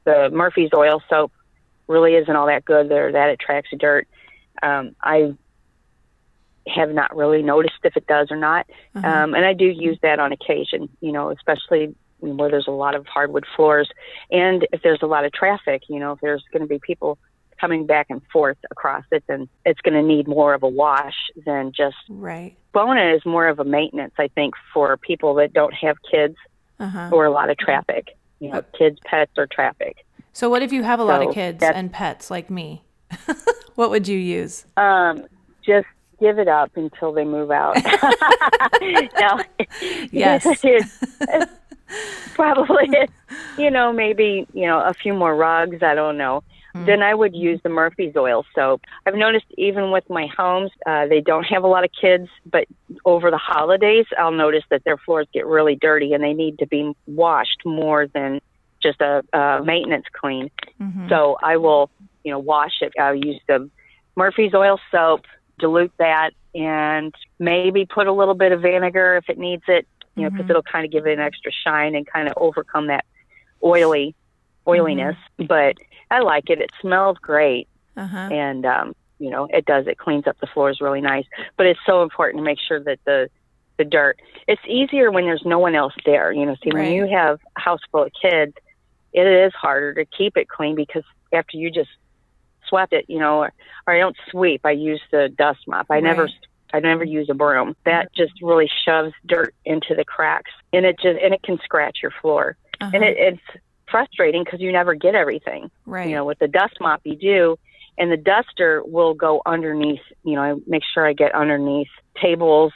the 0.04 0.30
Murphy's 0.30 0.70
oil 0.74 1.02
soap 1.10 1.32
really 1.86 2.14
isn't 2.14 2.34
all 2.34 2.46
that 2.46 2.64
good 2.64 2.90
or 2.92 3.12
that 3.12 3.30
attracts 3.30 3.70
dirt. 3.78 4.06
Um, 4.62 4.94
I 5.02 5.34
have 6.66 6.90
not 6.90 7.14
really 7.14 7.42
noticed 7.42 7.74
if 7.84 7.96
it 7.96 8.06
does 8.06 8.28
or 8.30 8.36
not. 8.36 8.66
Uh-huh. 8.94 9.06
Um, 9.06 9.34
and 9.34 9.44
I 9.44 9.52
do 9.52 9.66
use 9.66 9.98
that 10.02 10.18
on 10.18 10.32
occasion, 10.32 10.88
you 11.00 11.12
know, 11.12 11.30
especially 11.30 11.94
where 12.20 12.50
there's 12.50 12.68
a 12.68 12.72
lot 12.72 12.94
of 12.94 13.06
hardwood 13.06 13.44
floors 13.54 13.90
and 14.30 14.66
if 14.72 14.80
there's 14.82 15.02
a 15.02 15.06
lot 15.06 15.26
of 15.26 15.32
traffic, 15.32 15.82
you 15.88 15.98
know, 15.98 16.12
if 16.12 16.20
there's 16.20 16.42
going 16.52 16.62
to 16.62 16.66
be 16.68 16.78
people 16.78 17.18
coming 17.60 17.84
back 17.86 18.06
and 18.08 18.22
forth 18.32 18.56
across 18.70 19.04
it, 19.12 19.22
then 19.26 19.46
it's 19.66 19.80
going 19.82 19.94
to 19.94 20.02
need 20.02 20.26
more 20.26 20.54
of 20.54 20.62
a 20.62 20.68
wash 20.68 21.14
than 21.44 21.70
just 21.70 21.96
right. 22.08 22.56
Bona 22.72 23.14
is 23.14 23.24
more 23.26 23.46
of 23.46 23.58
a 23.60 23.64
maintenance, 23.64 24.14
I 24.18 24.28
think, 24.28 24.54
for 24.72 24.96
people 24.96 25.34
that 25.34 25.52
don't 25.52 25.74
have 25.74 25.96
kids 26.10 26.36
Uh-huh. 26.80 27.10
or 27.12 27.26
a 27.26 27.30
lot 27.30 27.50
of 27.50 27.58
traffic. 27.58 28.16
You 28.40 28.50
know, 28.50 28.62
kids, 28.76 28.98
pets, 29.04 29.32
or 29.38 29.46
traffic. 29.46 30.03
So 30.34 30.50
what 30.50 30.62
if 30.62 30.72
you 30.72 30.82
have 30.82 30.98
a 30.98 31.04
lot 31.04 31.22
of 31.22 31.32
kids 31.32 31.62
and 31.62 31.92
pets 31.92 32.30
like 32.30 32.50
me? 32.50 32.82
what 33.76 33.90
would 33.90 34.08
you 34.08 34.18
use? 34.18 34.66
Um, 34.76 35.26
just 35.64 35.86
give 36.20 36.40
it 36.40 36.48
up 36.48 36.72
until 36.76 37.12
they 37.12 37.24
move 37.24 37.52
out. 37.52 37.76
no, 38.82 39.40
Yes. 40.10 40.44
it's 40.64 41.50
probably, 42.34 42.88
you 43.56 43.70
know, 43.70 43.92
maybe 43.92 44.46
you 44.52 44.66
know 44.66 44.80
a 44.80 44.92
few 44.92 45.14
more 45.14 45.36
rugs. 45.36 45.82
I 45.82 45.94
don't 45.94 46.18
know. 46.18 46.42
Then 46.74 47.04
I 47.04 47.14
would 47.14 47.36
use 47.36 47.60
the 47.62 47.68
Murphy's 47.68 48.16
oil 48.16 48.44
soap. 48.52 48.82
I've 49.06 49.14
noticed 49.14 49.46
even 49.56 49.92
with 49.92 50.10
my 50.10 50.26
homes, 50.36 50.72
uh, 50.84 51.06
they 51.06 51.20
don't 51.20 51.44
have 51.44 51.62
a 51.62 51.68
lot 51.68 51.84
of 51.84 51.90
kids, 51.92 52.28
but 52.50 52.66
over 53.04 53.30
the 53.30 53.38
holidays, 53.38 54.06
I'll 54.18 54.32
notice 54.32 54.64
that 54.70 54.82
their 54.82 54.96
floors 54.96 55.28
get 55.32 55.46
really 55.46 55.76
dirty 55.76 56.14
and 56.14 56.24
they 56.24 56.32
need 56.32 56.58
to 56.58 56.66
be 56.66 56.92
washed 57.06 57.62
more 57.64 58.08
than 58.08 58.40
just 58.84 59.00
a, 59.00 59.22
a 59.32 59.64
maintenance 59.64 60.06
clean. 60.12 60.50
Mhm. 60.80 61.08
So 61.08 61.36
I 61.42 61.56
will, 61.56 61.90
you 62.22 62.30
know, 62.30 62.38
wash 62.38 62.82
it. 62.82 62.92
I'll 63.00 63.14
use 63.16 63.40
the 63.48 63.68
Murphy's 64.16 64.54
oil 64.54 64.78
soap, 64.92 65.22
dilute 65.58 65.92
that, 65.98 66.30
and 66.54 67.12
maybe 67.40 67.84
put 67.84 68.06
a 68.06 68.12
little 68.12 68.34
bit 68.34 68.52
of 68.52 68.60
vinegar 68.62 69.16
if 69.16 69.28
it 69.28 69.38
needs 69.38 69.64
it, 69.66 69.88
you 70.14 70.22
know, 70.22 70.30
because 70.30 70.46
Mhm. 70.46 70.50
it'll 70.50 70.62
kind 70.62 70.84
of 70.84 70.92
give 70.92 71.06
it 71.06 71.14
an 71.14 71.20
extra 71.20 71.50
shine 71.50 71.96
and 71.96 72.06
kind 72.06 72.28
of 72.28 72.34
overcome 72.36 72.86
that 72.86 73.04
oily 73.64 74.14
oiliness. 74.68 75.16
But 75.48 75.76
I 76.10 76.20
like 76.20 76.48
it. 76.50 76.60
It 76.60 76.70
smells 76.80 77.18
great, 77.18 77.66
Uh 77.96 78.06
huh. 78.06 78.28
and 78.30 78.64
um, 78.66 78.94
you 79.18 79.30
know, 79.30 79.46
it 79.52 79.64
does. 79.64 79.86
It 79.86 79.98
cleans 79.98 80.26
up 80.26 80.36
the 80.40 80.46
floors 80.46 80.80
really 80.80 81.00
nice. 81.00 81.24
But 81.56 81.66
it's 81.66 81.80
so 81.86 82.02
important 82.02 82.38
to 82.40 82.44
make 82.44 82.58
sure 82.60 82.80
that 82.80 82.98
the 83.04 83.28
the 83.76 83.84
dirt. 83.84 84.20
It's 84.46 84.62
easier 84.68 85.10
when 85.10 85.24
there's 85.24 85.44
no 85.44 85.58
one 85.58 85.74
else 85.74 85.94
there. 86.06 86.30
You 86.32 86.46
know, 86.46 86.54
see 86.62 86.70
Right. 86.70 86.84
when 86.84 86.92
you 86.92 87.06
have 87.08 87.40
a 87.56 87.60
house 87.60 87.80
full 87.90 88.04
of 88.04 88.12
kids, 88.22 88.54
it 89.14 89.26
is 89.26 89.52
harder 89.54 89.94
to 89.94 90.04
keep 90.04 90.36
it 90.36 90.48
clean 90.48 90.74
because 90.74 91.04
after 91.32 91.56
you 91.56 91.70
just 91.70 91.90
swept 92.68 92.92
it, 92.92 93.06
you 93.08 93.18
know, 93.18 93.38
or, 93.38 93.52
or 93.86 93.94
I 93.94 93.98
don't 93.98 94.16
sweep. 94.30 94.62
I 94.64 94.72
use 94.72 95.00
the 95.10 95.28
dust 95.28 95.60
mop. 95.66 95.86
I 95.90 96.00
never 96.00 96.24
Right. 96.24 96.32
I 96.72 96.80
never 96.80 97.04
use 97.04 97.28
a 97.30 97.34
broom. 97.34 97.76
That 97.84 98.12
just 98.16 98.32
really 98.42 98.68
shoves 98.84 99.12
dirt 99.24 99.54
into 99.64 99.94
the 99.94 100.04
cracks, 100.04 100.50
and 100.72 100.84
it 100.84 100.96
just 101.00 101.20
and 101.22 101.32
it 101.32 101.42
can 101.44 101.58
scratch 101.62 101.98
your 102.02 102.10
floor. 102.20 102.56
Uh-huh. 102.80 102.90
And 102.92 103.04
it, 103.04 103.16
it's 103.16 103.62
frustrating 103.88 104.42
because 104.42 104.60
you 104.60 104.72
never 104.72 104.94
get 104.94 105.14
everything. 105.14 105.70
right. 105.86 106.08
You 106.08 106.16
know, 106.16 106.24
with 106.24 106.40
the 106.40 106.48
dust 106.48 106.74
mop 106.80 107.02
you 107.04 107.14
do, 107.14 107.56
and 107.96 108.10
the 108.10 108.16
duster 108.16 108.82
will 108.84 109.14
go 109.14 109.40
underneath. 109.46 110.00
You 110.24 110.34
know, 110.34 110.42
I 110.42 110.54
make 110.66 110.82
sure 110.92 111.06
I 111.06 111.12
get 111.12 111.32
underneath 111.32 111.90
tables, 112.20 112.72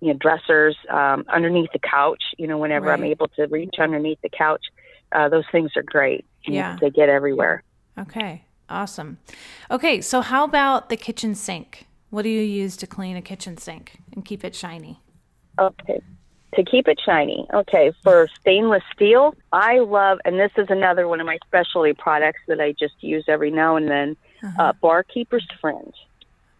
you 0.00 0.08
know, 0.08 0.18
dressers, 0.18 0.74
um, 0.88 1.26
underneath 1.28 1.70
the 1.74 1.80
couch. 1.80 2.22
You 2.38 2.46
know, 2.46 2.56
whenever 2.56 2.90
I'm 2.90 3.04
able 3.04 3.28
to 3.36 3.46
reach 3.48 3.74
underneath 3.78 4.22
the 4.22 4.30
couch, 4.30 4.64
uh, 5.12 5.28
those 5.28 5.44
things 5.52 5.70
are 5.76 5.82
great. 5.82 6.24
Yeah. 6.46 6.76
they 6.80 6.90
get 6.90 7.08
everywhere. 7.08 7.62
Okay, 7.98 8.44
awesome. 8.70 9.18
Okay, 9.70 10.00
so 10.00 10.20
how 10.22 10.44
about 10.44 10.88
the 10.88 10.96
kitchen 10.96 11.34
sink? 11.34 11.86
What 12.10 12.22
do 12.22 12.28
you 12.30 12.40
use 12.40 12.76
to 12.78 12.86
clean 12.86 13.16
a 13.16 13.22
kitchen 13.22 13.56
sink 13.58 13.98
and 14.14 14.24
keep 14.24 14.44
it 14.44 14.54
shiny? 14.54 15.00
Okay. 15.58 16.00
To 16.54 16.64
keep 16.64 16.88
it 16.88 16.98
shiny. 17.04 17.46
Okay. 17.52 17.92
For 18.02 18.28
stainless 18.40 18.82
steel, 18.94 19.34
I 19.52 19.80
love, 19.80 20.18
and 20.24 20.38
this 20.40 20.52
is 20.56 20.68
another 20.70 21.06
one 21.06 21.20
of 21.20 21.26
my 21.26 21.38
specialty 21.46 21.92
products 21.92 22.40
that 22.48 22.60
I 22.60 22.72
just 22.72 22.94
use 23.02 23.24
every 23.28 23.50
now 23.50 23.76
and 23.76 23.88
then 23.88 24.16
uh, 24.58 24.72
Barkeeper's 24.80 25.46
Friend. 25.60 25.92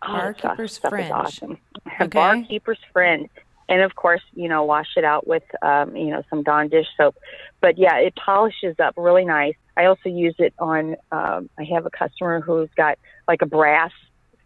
Oh, 0.03 0.09
stuff- 0.09 0.43
Barkeeper's 0.43 0.73
stuff 0.75 0.93
is 0.93 0.99
Friend. 0.99 1.13
awesome. 1.13 1.59
Okay. 2.01 2.07
Barkeeper's 2.09 2.79
Friend. 2.93 3.29
And 3.69 3.83
of 3.83 3.95
course, 3.95 4.23
you 4.35 4.49
know, 4.49 4.65
wash 4.65 4.89
it 4.97 5.05
out 5.05 5.27
with, 5.27 5.43
um, 5.63 5.95
you 5.95 6.07
know, 6.07 6.23
some 6.31 6.43
Dawn 6.43 6.69
dish 6.69 6.87
soap. 6.97 7.17
But 7.61 7.77
yeah, 7.79 7.97
it 7.99 8.15
polishes 8.17 8.77
up 8.79 8.95
really 8.97 9.25
nice. 9.25 9.55
I 9.77 9.85
also 9.85 10.09
use 10.09 10.35
it 10.39 10.55
on, 10.59 10.97
um, 11.13 11.51
I 11.59 11.65
have 11.75 11.85
a 11.87 11.91
customer 11.91 12.41
who's 12.41 12.71
got 12.77 12.99
like 13.27 13.43
a 13.43 13.47
brass 13.47 13.93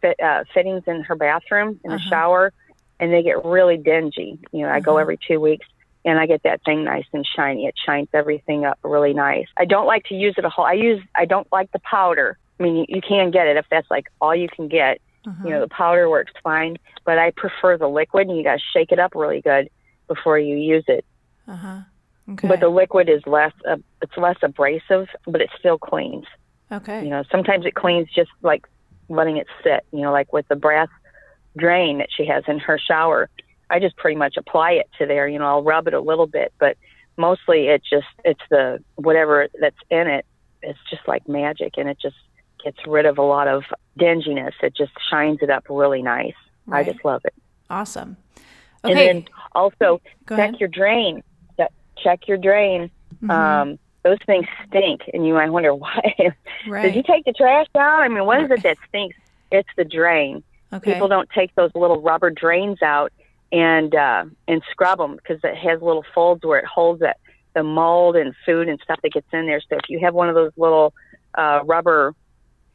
fit, 0.00 0.18
uh, 0.20 0.44
fittings 0.52 0.82
in 0.86 1.02
her 1.02 1.14
bathroom 1.14 1.80
in 1.84 1.90
the 1.90 1.96
Uh-huh. 1.96 2.10
shower 2.10 2.52
and 2.98 3.12
they 3.12 3.22
get 3.22 3.44
really 3.44 3.76
dingy. 3.78 4.38
You 4.52 4.66
know, 4.66 4.72
I 4.72 4.80
go 4.80 4.92
Uh-huh. 4.92 5.00
every 5.02 5.18
two 5.26 5.40
weeks 5.40 5.66
and 6.04 6.18
I 6.18 6.26
get 6.26 6.42
that 6.42 6.60
thing 6.64 6.84
nice 6.84 7.06
and 7.12 7.24
shiny. 7.24 7.66
It 7.66 7.74
shines 7.86 8.08
everything 8.12 8.64
up 8.64 8.78
really 8.82 9.14
nice. 9.14 9.46
I 9.56 9.64
don't 9.66 9.86
like 9.86 10.04
to 10.06 10.14
use 10.14 10.34
it 10.36 10.44
a 10.44 10.48
whole. 10.48 10.64
I 10.64 10.72
use. 10.72 11.00
I 11.16 11.26
don't 11.26 11.46
like 11.52 11.70
the 11.72 11.78
powder. 11.80 12.36
I 12.58 12.62
mean, 12.64 12.76
you, 12.76 12.86
you 12.88 13.00
can 13.00 13.30
get 13.30 13.46
it 13.46 13.56
if 13.56 13.66
that's 13.70 13.90
like 13.90 14.06
all 14.20 14.34
you 14.34 14.48
can 14.48 14.66
get. 14.68 15.00
Uh-huh. 15.26 15.44
You 15.44 15.50
know, 15.50 15.60
the 15.60 15.68
powder 15.68 16.10
works 16.10 16.32
fine, 16.42 16.76
but 17.04 17.18
I 17.18 17.30
prefer 17.30 17.78
the 17.78 17.88
liquid. 17.88 18.28
And 18.28 18.36
you 18.36 18.42
got 18.42 18.56
to 18.56 18.62
shake 18.72 18.92
it 18.92 18.98
up 18.98 19.14
really 19.14 19.40
good 19.40 19.68
before 20.08 20.38
you 20.38 20.56
use 20.56 20.84
it. 20.88 21.04
Uh-huh. 21.46 21.80
Okay. 22.30 22.48
But 22.48 22.60
the 22.60 22.68
liquid 22.68 23.08
is 23.08 23.22
less. 23.26 23.52
Uh, 23.68 23.76
it's 24.00 24.16
less 24.16 24.36
abrasive, 24.42 25.08
but 25.26 25.40
it 25.40 25.50
still 25.58 25.78
cleans. 25.78 26.26
okay. 26.70 27.02
You 27.02 27.10
know, 27.10 27.24
sometimes 27.30 27.66
it 27.66 27.74
cleans 27.74 28.08
just 28.14 28.30
like 28.42 28.66
letting 29.08 29.36
it 29.36 29.46
sit. 29.62 29.84
You 29.92 30.02
know, 30.02 30.12
like 30.12 30.32
with 30.32 30.46
the 30.48 30.56
brass 30.56 30.88
drain 31.56 31.98
that 31.98 32.08
she 32.16 32.24
has 32.26 32.44
in 32.48 32.58
her 32.58 32.78
shower. 32.78 33.28
I 33.70 33.78
just 33.78 33.96
pretty 33.96 34.16
much 34.16 34.36
apply 34.36 34.72
it 34.72 34.88
to 34.98 35.06
there. 35.06 35.26
You 35.28 35.38
know, 35.38 35.46
I'll 35.46 35.62
rub 35.62 35.86
it 35.88 35.94
a 35.94 36.00
little 36.00 36.26
bit, 36.26 36.52
but 36.58 36.76
mostly 37.16 37.68
it 37.68 37.82
just 37.88 38.06
it's 38.24 38.40
the 38.50 38.82
whatever 38.96 39.48
that's 39.60 39.76
in 39.90 40.06
it. 40.06 40.26
It's 40.62 40.78
just 40.90 41.06
like 41.08 41.26
magic, 41.28 41.74
and 41.76 41.88
it 41.88 41.98
just 42.00 42.16
gets 42.64 42.78
rid 42.86 43.06
of 43.06 43.18
a 43.18 43.22
lot 43.22 43.48
of 43.48 43.64
dinginess. 43.98 44.52
It 44.62 44.74
just 44.74 44.92
shines 45.10 45.38
it 45.42 45.50
up 45.50 45.64
really 45.68 46.02
nice. 46.02 46.34
Right. 46.66 46.86
I 46.86 46.92
just 46.92 47.04
love 47.04 47.22
it. 47.24 47.34
Awesome. 47.70 48.16
And 48.84 48.92
Okay. 48.92 49.06
then 49.06 49.24
also 49.54 50.00
Go 50.26 50.36
check 50.36 50.48
ahead. 50.50 50.60
your 50.60 50.68
drain. 50.68 51.22
Check 51.98 52.26
your 52.26 52.38
drain. 52.38 52.90
Mhm. 53.22 53.30
Um, 53.30 53.78
those 54.02 54.18
things 54.26 54.46
stink, 54.66 55.02
and 55.14 55.24
you 55.26 55.34
might 55.34 55.50
wonder 55.50 55.72
why. 55.74 56.02
right. 56.66 56.82
Did 56.82 56.96
you 56.96 57.02
take 57.04 57.24
the 57.24 57.32
trash 57.32 57.66
out? 57.76 58.00
I 58.02 58.08
mean, 58.08 58.24
what 58.26 58.42
is 58.42 58.50
it 58.50 58.62
that 58.64 58.76
stinks? 58.88 59.16
It's 59.52 59.68
the 59.76 59.84
drain. 59.84 60.42
okay. 60.72 60.94
People 60.94 61.06
don't 61.06 61.28
take 61.30 61.54
those 61.54 61.70
little 61.76 62.00
rubber 62.00 62.30
drains 62.30 62.82
out 62.82 63.12
and 63.52 63.94
uh, 63.94 64.24
and 64.48 64.62
scrub 64.70 64.98
them 64.98 65.16
because 65.16 65.38
it 65.44 65.54
has 65.56 65.80
little 65.82 66.04
folds 66.14 66.42
where 66.44 66.58
it 66.58 66.64
holds 66.64 67.00
that 67.00 67.18
the 67.54 67.62
mold 67.62 68.16
and 68.16 68.34
food 68.46 68.68
and 68.68 68.80
stuff 68.82 68.98
that 69.02 69.12
gets 69.12 69.28
in 69.32 69.46
there. 69.46 69.60
So 69.60 69.76
if 69.76 69.88
you 69.90 70.00
have 70.00 70.14
one 70.14 70.28
of 70.30 70.34
those 70.34 70.52
little 70.56 70.94
uh, 71.36 71.60
rubber 71.64 72.14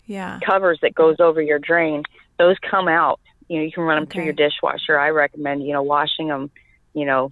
yeah. 0.07 0.39
covers 0.45 0.79
that 0.81 0.95
goes 0.95 1.17
over 1.19 1.41
your 1.41 1.59
drain, 1.59 2.03
those 2.39 2.57
come 2.59 2.87
out. 2.87 3.19
You 3.47 3.57
know, 3.59 3.63
you 3.63 3.71
can 3.71 3.83
run 3.83 3.97
them 4.01 4.07
through 4.07 4.23
your 4.25 4.33
dishwasher. 4.33 4.97
I 4.99 5.09
recommend 5.11 5.63
you 5.63 5.73
know 5.73 5.83
washing 5.83 6.27
them, 6.27 6.49
you 6.93 7.05
know, 7.05 7.31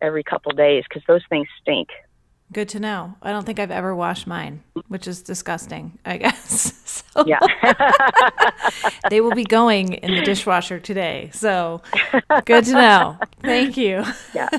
every 0.00 0.22
couple 0.22 0.52
days 0.52 0.84
because 0.88 1.02
those 1.06 1.22
things 1.28 1.48
stink. 1.60 1.88
Good 2.52 2.68
to 2.70 2.80
know. 2.80 3.14
I 3.22 3.32
don't 3.32 3.46
think 3.46 3.58
I've 3.58 3.70
ever 3.70 3.94
washed 3.94 4.26
mine, 4.26 4.62
which 4.88 5.08
is 5.08 5.22
disgusting, 5.22 5.98
I 6.04 6.16
guess. 6.18 6.74
So 6.84 7.24
Yeah. 7.26 7.38
they 9.10 9.22
will 9.22 9.34
be 9.34 9.44
going 9.44 9.94
in 9.94 10.14
the 10.14 10.20
dishwasher 10.22 10.78
today. 10.78 11.30
So 11.32 11.80
good 12.44 12.66
to 12.66 12.72
know. 12.72 13.18
Thank 13.40 13.78
you. 13.78 14.04
yeah. 14.34 14.50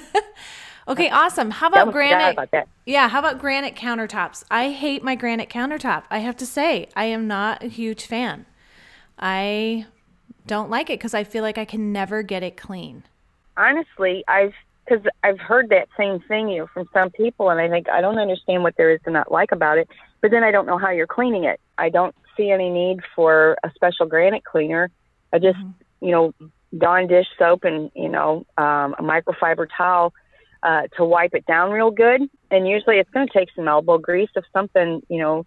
Okay, 0.88 1.10
awesome. 1.10 1.52
How 1.52 1.67
about 1.67 1.91
granite? 1.91 2.38
about. 2.38 2.67
Yeah, 2.86 3.08
how 3.08 3.19
about 3.19 3.39
granite 3.39 3.76
countertops? 3.76 4.43
I 4.52 4.72
hate 4.72 5.04
my 5.04 5.15
granite 5.15 5.50
countertop. 5.50 6.04
I 6.10 6.19
have 6.19 6.36
to 6.38 6.46
say, 6.46 6.89
I 6.96 7.06
am 7.06 7.28
not 7.28 7.63
a 7.63 7.67
huge 7.67 8.06
fan. 8.06 8.46
I 9.17 9.86
don't 10.46 10.69
like 10.69 10.89
it 10.89 11.00
because 11.00 11.13
I 11.13 11.24
feel 11.24 11.41
like 11.41 11.58
I 11.58 11.65
can 11.65 11.93
never 11.93 12.22
get 12.24 12.43
it 12.43 12.58
clean. 12.58 13.04
honestly, 13.56 14.24
I've 14.28 14.54
because 14.86 15.06
I've 15.24 15.39
heard 15.39 15.69
that 15.69 15.88
same 15.98 16.19
thing 16.28 16.50
you 16.50 16.60
know, 16.60 16.67
from 16.67 16.89
some 16.91 17.10
people, 17.10 17.50
and 17.50 17.62
I 17.62 17.69
think 17.69 17.88
I 17.88 18.02
don't 18.02 18.17
understand 18.17 18.63
what 18.63 18.76
there 18.76 18.91
is 18.91 19.00
to 19.06 19.12
not 19.12 19.32
like 19.32 19.54
about 19.54 19.78
it. 19.78 19.88
But 20.22 20.32
then 20.32 20.43
I 20.43 20.52
don't 20.52 20.65
know 20.65 20.78
how 20.78 20.89
you're 20.89 21.08
cleaning 21.08 21.46
it. 21.46 21.62
I 21.78 21.88
don't 21.89 22.13
see 22.36 22.52
any 22.52 22.69
need 22.69 23.00
for 23.15 23.58
a 23.63 23.72
special 23.76 24.06
granite 24.06 24.43
cleaner. 24.43 24.89
I 25.32 25.39
just, 25.39 25.58
you 26.02 26.12
know, 26.12 26.34
Dawn 26.78 27.08
dish 27.08 27.28
soap 27.38 27.63
and 27.63 27.91
you 27.96 28.10
know 28.10 28.46
um, 28.58 28.96
a 28.98 29.04
microfiber 29.04 29.67
towel 29.78 30.13
uh, 30.63 30.84
to 30.97 31.04
wipe 31.04 31.36
it 31.36 31.45
down 31.45 31.71
real 31.71 31.91
good. 31.91 32.21
And 32.49 32.67
usually 32.67 32.97
it's 32.97 33.10
going 33.10 33.28
to 33.28 33.34
take 33.34 33.49
some 33.56 33.67
elbow 33.67 33.97
grease. 33.97 34.30
If 34.36 34.45
something 34.54 35.02
you 35.10 35.19
know 35.19 35.45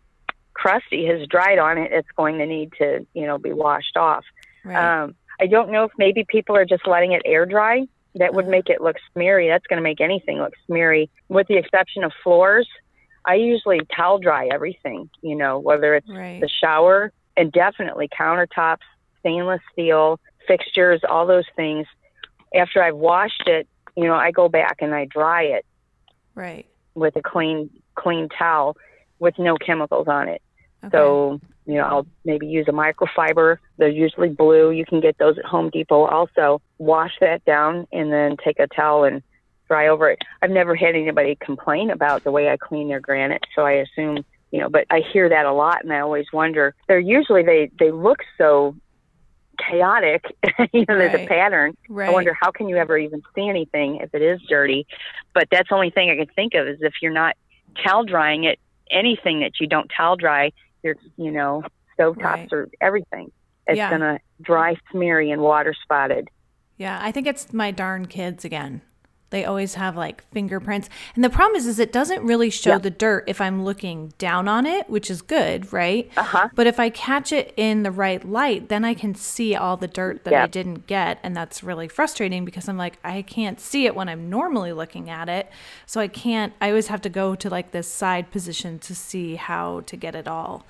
crusty 0.54 1.06
has 1.06 1.26
dried 1.26 1.58
on 1.58 1.78
it, 1.78 1.90
it's 1.90 2.08
going 2.16 2.38
to 2.38 2.46
need 2.46 2.72
to 2.78 3.06
you 3.14 3.26
know 3.26 3.38
be 3.38 3.52
washed 3.52 3.96
off. 3.96 4.24
Right. 4.64 5.02
Um, 5.02 5.14
I 5.40 5.46
don't 5.46 5.70
know 5.70 5.84
if 5.84 5.92
maybe 5.98 6.24
people 6.28 6.56
are 6.56 6.64
just 6.64 6.86
letting 6.86 7.12
it 7.12 7.22
air 7.24 7.46
dry. 7.46 7.86
That 8.14 8.32
would 8.32 8.48
make 8.48 8.70
it 8.70 8.80
look 8.80 8.96
smeary. 9.12 9.48
That's 9.48 9.66
going 9.66 9.76
to 9.76 9.82
make 9.82 10.00
anything 10.00 10.38
look 10.38 10.54
smeary, 10.66 11.10
with 11.28 11.48
the 11.48 11.56
exception 11.56 12.02
of 12.02 12.12
floors. 12.22 12.66
I 13.26 13.34
usually 13.34 13.80
towel 13.94 14.18
dry 14.18 14.48
everything, 14.50 15.10
you 15.20 15.34
know, 15.34 15.58
whether 15.58 15.94
it's 15.94 16.08
right. 16.08 16.40
the 16.40 16.48
shower 16.48 17.12
and 17.36 17.52
definitely 17.52 18.08
countertops, 18.08 18.86
stainless 19.20 19.60
steel, 19.72 20.18
fixtures, 20.46 21.00
all 21.06 21.26
those 21.26 21.44
things. 21.56 21.86
After 22.54 22.82
I've 22.82 22.96
washed 22.96 23.42
it, 23.46 23.68
you 23.96 24.04
know, 24.04 24.14
I 24.14 24.30
go 24.30 24.48
back 24.48 24.78
and 24.80 24.94
I 24.94 25.06
dry 25.06 25.42
it 25.42 25.66
right. 26.34 26.66
with 26.94 27.16
a 27.16 27.22
clean, 27.22 27.70
clean 27.94 28.28
towel 28.28 28.76
with 29.18 29.38
no 29.38 29.56
chemicals 29.56 30.08
on 30.08 30.28
it. 30.28 30.42
Okay. 30.84 30.96
So, 30.96 31.40
you 31.64 31.74
know, 31.74 31.84
I'll 31.84 32.06
maybe 32.24 32.46
use 32.46 32.66
a 32.68 32.72
microfiber. 32.72 33.58
They're 33.78 33.88
usually 33.88 34.28
blue. 34.28 34.70
You 34.70 34.84
can 34.84 35.00
get 35.00 35.18
those 35.18 35.38
at 35.38 35.44
Home 35.44 35.70
Depot 35.70 36.04
also. 36.04 36.60
Wash 36.78 37.12
that 37.20 37.44
down 37.44 37.86
and 37.92 38.12
then 38.12 38.36
take 38.44 38.58
a 38.60 38.66
towel 38.68 39.04
and 39.04 39.22
dry 39.66 39.88
over 39.88 40.10
it. 40.10 40.18
I've 40.42 40.50
never 40.50 40.76
had 40.76 40.94
anybody 40.94 41.36
complain 41.40 41.90
about 41.90 42.22
the 42.22 42.30
way 42.30 42.48
I 42.48 42.56
clean 42.56 42.88
their 42.88 43.00
granite, 43.00 43.44
so 43.54 43.62
I 43.62 43.72
assume, 43.72 44.24
you 44.52 44.60
know, 44.60 44.68
but 44.68 44.86
I 44.90 45.00
hear 45.12 45.28
that 45.28 45.46
a 45.46 45.52
lot 45.52 45.82
and 45.82 45.92
I 45.92 46.00
always 46.00 46.26
wonder. 46.32 46.74
They're 46.86 47.00
usually 47.00 47.42
they 47.42 47.70
they 47.78 47.90
look 47.90 48.20
so 48.38 48.76
chaotic, 49.58 50.24
you 50.72 50.80
know, 50.88 50.98
there's 50.98 51.14
a 51.14 51.26
pattern. 51.26 51.76
right. 51.88 52.08
I 52.08 52.12
wonder 52.12 52.36
how 52.40 52.50
can 52.50 52.68
you 52.68 52.76
ever 52.76 52.96
even 52.98 53.22
see 53.34 53.48
anything 53.48 53.96
if 53.96 54.14
it 54.14 54.22
is 54.22 54.40
dirty? 54.48 54.86
But 55.34 55.48
that's 55.50 55.68
the 55.68 55.74
only 55.74 55.90
thing 55.90 56.10
I 56.10 56.16
can 56.16 56.32
think 56.34 56.54
of 56.54 56.66
is 56.68 56.78
if 56.80 56.94
you're 57.02 57.12
not 57.12 57.34
towel 57.84 58.04
drying 58.04 58.44
it, 58.44 58.58
anything 58.90 59.40
that 59.40 59.52
you 59.60 59.66
don't 59.66 59.90
towel 59.96 60.16
dry, 60.16 60.52
your 60.82 60.96
you 61.16 61.30
know 61.30 61.62
stovetops 61.98 62.22
Right. 62.22 62.52
or 62.52 62.68
everything, 62.80 63.30
it's 63.66 63.76
Yeah. 63.76 63.90
gonna 63.90 64.18
dry 64.40 64.76
smeary 64.92 65.30
and 65.30 65.42
water 65.42 65.74
spotted. 65.82 66.28
Yeah, 66.76 66.98
I 67.02 67.10
think 67.10 67.26
it's 67.26 67.52
my 67.52 67.70
darn 67.70 68.06
kids 68.06 68.44
again. 68.44 68.82
They 69.30 69.44
always 69.44 69.74
have 69.74 69.96
like 69.96 70.22
fingerprints. 70.32 70.88
And 71.16 71.24
the 71.24 71.30
problem 71.30 71.56
is 71.56 71.66
is 71.66 71.80
it 71.80 71.92
doesn't 71.92 72.22
really 72.22 72.48
show 72.48 72.70
Yeah. 72.70 72.78
the 72.78 72.90
dirt 72.90 73.24
if 73.26 73.40
I'm 73.40 73.64
looking 73.64 74.12
down 74.18 74.46
on 74.46 74.66
it, 74.66 74.88
which 74.88 75.10
is 75.10 75.20
good, 75.20 75.72
right? 75.72 76.08
Uh-huh. 76.16 76.48
But 76.54 76.68
if 76.68 76.78
I 76.78 76.90
catch 76.90 77.32
it 77.32 77.52
in 77.56 77.82
the 77.82 77.90
right 77.90 78.24
light, 78.24 78.68
then 78.68 78.84
I 78.84 78.94
can 78.94 79.16
see 79.16 79.56
all 79.56 79.76
the 79.76 79.88
dirt 79.88 80.22
that 80.24 80.32
I 80.32 80.46
didn't 80.46 80.86
get, 80.86 81.18
and 81.24 81.36
that's 81.36 81.64
really 81.64 81.88
frustrating 81.88 82.44
because 82.44 82.68
I'm 82.68 82.76
like 82.78 82.98
I 83.02 83.22
can't 83.22 83.58
see 83.60 83.86
it 83.86 83.96
when 83.96 84.08
I'm 84.08 84.30
normally 84.30 84.72
looking 84.72 85.10
at 85.10 85.28
it. 85.28 85.50
So 85.86 86.00
I 86.00 86.06
can't 86.08 86.52
I 86.60 86.68
always 86.68 86.86
have 86.86 87.00
to 87.02 87.08
go 87.08 87.34
to 87.34 87.50
like 87.50 87.72
this 87.72 87.88
side 87.90 88.30
position 88.30 88.78
to 88.80 88.94
see 88.94 89.34
how 89.34 89.80
to 89.86 89.96
get 89.96 90.14
it 90.14 90.28
all 90.28 90.64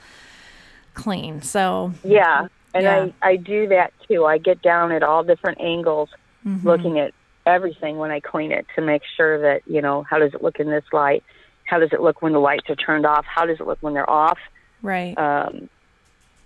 clean. 0.95 1.43
So, 1.43 1.93
Yeah, 2.03 2.47
and 2.73 2.85
Yeah. 2.85 3.07
I 3.23 3.33
I 3.33 3.37
do 3.37 3.69
that 3.69 3.93
too. 4.09 4.25
I 4.25 4.39
get 4.39 4.63
down 4.63 4.93
at 4.93 5.03
all 5.03 5.23
different 5.23 5.61
angles, 5.61 6.09
Mm-hmm. 6.47 6.67
looking 6.67 6.99
at 6.99 7.13
everything 7.47 7.97
when 7.99 8.11
I 8.11 8.21
clean 8.21 8.53
it 8.53 8.67
to 8.75 8.83
make 8.83 9.03
sure 9.17 9.41
that 9.41 9.63
you 9.67 9.81
know 9.81 10.03
how 10.03 10.19
does 10.19 10.35
it 10.35 10.43
look 10.43 10.59
in 10.61 10.69
this 10.69 10.85
light, 10.93 11.23
how 11.65 11.79
does 11.79 11.93
it 11.93 12.01
look 12.01 12.21
when 12.23 12.33
the 12.33 12.39
lights 12.41 12.69
are 12.69 12.77
turned 12.77 13.07
off, 13.07 13.25
how 13.25 13.47
does 13.47 13.61
it 13.61 13.67
look 13.67 13.79
when 13.81 13.95
they're 13.95 14.11
off. 14.11 14.39
right. 14.83 15.17
Um, 15.17 15.69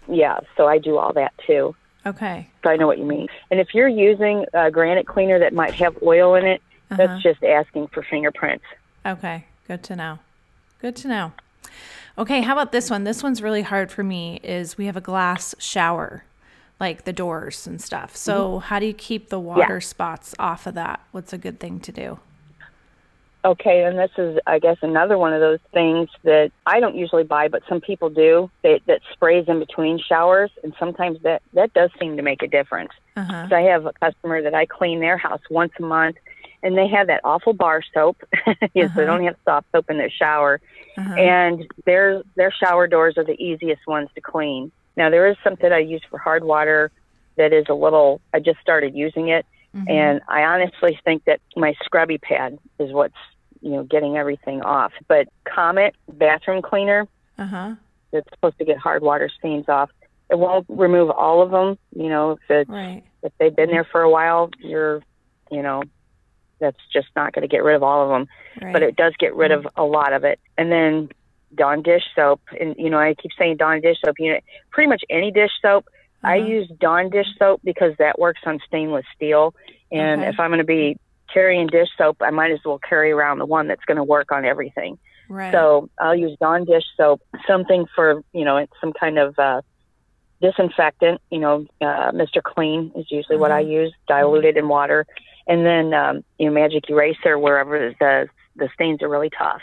yeah, 0.08 0.38
so 0.56 0.66
I 0.66 0.78
do 0.78 0.98
all 0.98 1.12
that 1.14 1.32
too. 1.46 1.74
okay. 2.06 2.48
So 2.64 2.70
I 2.70 2.76
know 2.76 2.86
what 2.86 2.98
you 2.98 3.04
mean. 3.04 3.28
And 3.50 3.60
if 3.60 3.74
you're 3.74 3.88
using 3.88 4.44
a 4.54 4.70
granite 4.70 5.06
cleaner 5.06 5.38
that 5.38 5.52
might 5.52 5.74
have 5.74 5.96
oil 6.02 6.34
in 6.34 6.44
it, 6.46 6.60
Uh-huh. 6.90 6.96
that's 7.06 7.22
just 7.22 7.44
asking 7.44 7.88
for 7.88 8.02
fingerprints. 8.02 8.64
Okay, 9.06 9.44
good 9.68 9.82
to 9.84 9.96
know. 9.96 10.18
Good 10.80 10.96
to 10.96 11.08
know. 11.08 11.32
Okay, 12.18 12.40
how 12.40 12.52
about 12.54 12.72
this 12.72 12.90
one? 12.90 13.04
This 13.04 13.22
one's 13.22 13.40
really 13.42 13.62
hard 13.62 13.92
for 13.92 14.02
me 14.02 14.40
is 14.42 14.76
we 14.76 14.86
have 14.86 14.96
a 14.96 15.00
glass 15.00 15.54
shower, 15.58 16.24
like 16.80 17.04
the 17.04 17.12
doors 17.12 17.66
and 17.66 17.80
stuff. 17.80 18.16
So, 18.16 18.58
how 18.58 18.78
do 18.78 18.86
you 18.86 18.94
keep 18.94 19.28
the 19.28 19.38
water 19.38 19.80
spots 19.80 20.34
off 20.38 20.66
of 20.66 20.74
that? 20.74 21.00
What's 21.12 21.32
a 21.32 21.38
good 21.38 21.60
thing 21.60 21.78
to 21.80 21.92
do? 21.92 22.18
Okay, 23.42 23.84
and 23.84 23.98
this 23.98 24.10
is, 24.18 24.38
I 24.46 24.58
guess, 24.58 24.76
another 24.82 25.16
one 25.16 25.32
of 25.32 25.40
those 25.40 25.60
things 25.72 26.10
that 26.24 26.52
I 26.66 26.78
don't 26.78 26.94
usually 26.94 27.24
buy, 27.24 27.48
but 27.48 27.62
some 27.68 27.80
people 27.80 28.10
do. 28.10 28.50
That 28.62 28.80
that 28.86 29.00
sprays 29.12 29.46
in 29.48 29.58
between 29.58 29.98
showers, 29.98 30.50
and 30.62 30.74
sometimes 30.78 31.18
that 31.22 31.40
that 31.54 31.72
does 31.72 31.90
seem 31.98 32.16
to 32.16 32.22
make 32.22 32.42
a 32.42 32.48
difference. 32.48 32.90
Uh-huh. 33.16 33.48
So 33.48 33.56
I 33.56 33.62
have 33.62 33.86
a 33.86 33.92
customer 33.94 34.42
that 34.42 34.54
I 34.54 34.66
clean 34.66 35.00
their 35.00 35.16
house 35.16 35.40
once 35.50 35.72
a 35.78 35.82
month, 35.82 36.16
and 36.62 36.76
they 36.76 36.86
have 36.88 37.06
that 37.06 37.22
awful 37.24 37.54
bar 37.54 37.82
soap. 37.94 38.22
yes, 38.74 38.90
they 38.94 39.04
don't 39.06 39.24
have 39.24 39.36
soft 39.46 39.68
soap 39.72 39.88
in 39.90 39.96
their 39.96 40.10
shower, 40.10 40.60
Uh-huh. 40.98 41.14
and 41.14 41.66
their 41.86 42.22
their 42.36 42.52
shower 42.52 42.86
doors 42.86 43.16
are 43.16 43.24
the 43.24 43.42
easiest 43.42 43.86
ones 43.86 44.10
to 44.16 44.20
clean. 44.20 44.70
Now 44.96 45.10
there 45.10 45.26
is 45.28 45.36
something 45.44 45.72
I 45.72 45.78
use 45.78 46.02
for 46.10 46.18
hard 46.18 46.44
water 46.44 46.90
that 47.36 47.52
is 47.52 47.66
a 47.68 47.74
little. 47.74 48.20
I 48.34 48.40
just 48.40 48.60
started 48.60 48.94
using 48.94 49.28
it, 49.28 49.46
and 49.88 50.20
I 50.28 50.42
honestly 50.42 50.98
think 51.04 51.24
that 51.24 51.40
my 51.56 51.74
scrubby 51.84 52.18
pad 52.18 52.58
is 52.78 52.92
what's 52.92 53.14
you 53.62 53.70
know 53.70 53.84
getting 53.84 54.16
everything 54.16 54.62
off. 54.62 54.92
But 55.08 55.28
Comet 55.44 55.94
bathroom 56.12 56.60
cleaner 56.62 57.06
Uh-huh. 57.38 57.74
that's 58.12 58.28
supposed 58.30 58.58
to 58.58 58.64
get 58.64 58.78
hard 58.78 59.02
water 59.02 59.28
stains 59.38 59.68
off. 59.68 59.90
It 60.30 60.38
won't 60.38 60.66
remove 60.68 61.10
all 61.10 61.40
of 61.42 61.50
them. 61.50 61.78
You 61.94 62.08
know, 62.08 62.32
if 62.32 62.38
it's 62.50 62.70
Right. 62.70 63.02
if 63.22 63.32
they've 63.38 63.54
been 63.54 63.70
there 63.70 63.84
for 63.84 64.02
a 64.02 64.10
while, 64.10 64.50
you're, 64.58 65.02
you 65.50 65.62
know, 65.62 65.82
that's 66.58 66.78
just 66.92 67.08
not 67.16 67.32
going 67.32 67.42
to 67.42 67.48
get 67.48 67.62
rid 67.64 67.76
of 67.76 67.82
all 67.82 68.02
of 68.04 68.10
them. 68.10 68.28
Right. 68.60 68.72
But 68.72 68.82
it 68.82 68.96
does 68.96 69.14
get 69.18 69.34
rid 69.34 69.50
of 69.52 69.66
a 69.76 69.84
lot 69.84 70.12
of 70.12 70.24
it. 70.24 70.38
And 70.58 70.70
then 70.70 71.08
Dawn 71.54 71.82
dish 71.82 72.04
soap, 72.14 72.40
and 72.60 72.74
you 72.78 72.90
know, 72.90 72.98
I 72.98 73.14
keep 73.14 73.32
saying 73.38 73.56
Dawn 73.56 73.80
dish 73.80 73.98
soap. 74.04 74.16
You 74.18 74.32
know, 74.34 74.38
pretty 74.72 74.88
much 74.88 75.02
any 75.10 75.30
dish 75.30 75.50
soap. 75.60 75.86
I 76.22 76.38
Uh-huh. 76.38 76.46
use 76.48 76.68
Dawn 76.80 77.08
dish 77.10 77.26
soap 77.38 77.60
because 77.64 77.94
that 77.98 78.18
works 78.18 78.40
on 78.44 78.60
stainless 78.66 79.06
steel. 79.14 79.54
And 79.90 80.20
Okay. 80.20 80.28
if 80.30 80.38
I'm 80.38 80.50
going 80.50 80.58
to 80.58 80.64
be 80.64 80.96
carrying 81.32 81.66
dish 81.66 81.88
soap, 81.96 82.18
I 82.20 82.30
might 82.30 82.50
as 82.50 82.60
well 82.64 82.78
carry 82.78 83.10
around 83.10 83.38
the 83.38 83.46
one 83.46 83.68
that's 83.68 83.84
going 83.86 83.96
to 83.96 84.04
work 84.04 84.30
on 84.32 84.44
everything. 84.44 84.98
right. 85.28 85.52
So 85.52 85.88
I'll 85.98 86.14
use 86.14 86.36
Dawn 86.40 86.64
dish 86.64 86.84
soap, 86.96 87.22
something 87.46 87.86
for 87.94 88.22
you 88.32 88.44
know, 88.44 88.66
some 88.80 88.92
kind 88.92 89.18
of 89.18 89.38
uh, 89.38 89.62
disinfectant. 90.40 91.20
You 91.30 91.38
know, 91.40 91.66
uh, 91.80 92.12
Mr. 92.12 92.42
Clean 92.42 92.92
is 92.96 93.06
usually 93.10 93.38
what 93.38 93.50
I 93.52 93.60
use, 93.60 93.92
diluted 94.08 94.56
in 94.56 94.68
water, 94.68 95.06
and 95.46 95.64
then 95.64 95.94
um, 95.94 96.24
you 96.38 96.46
know, 96.46 96.52
Magic 96.52 96.88
Eraser 96.88 97.38
wherever 97.38 97.92
the 97.98 98.28
the 98.56 98.68
stains 98.74 99.02
are 99.02 99.08
really 99.08 99.30
tough. 99.30 99.62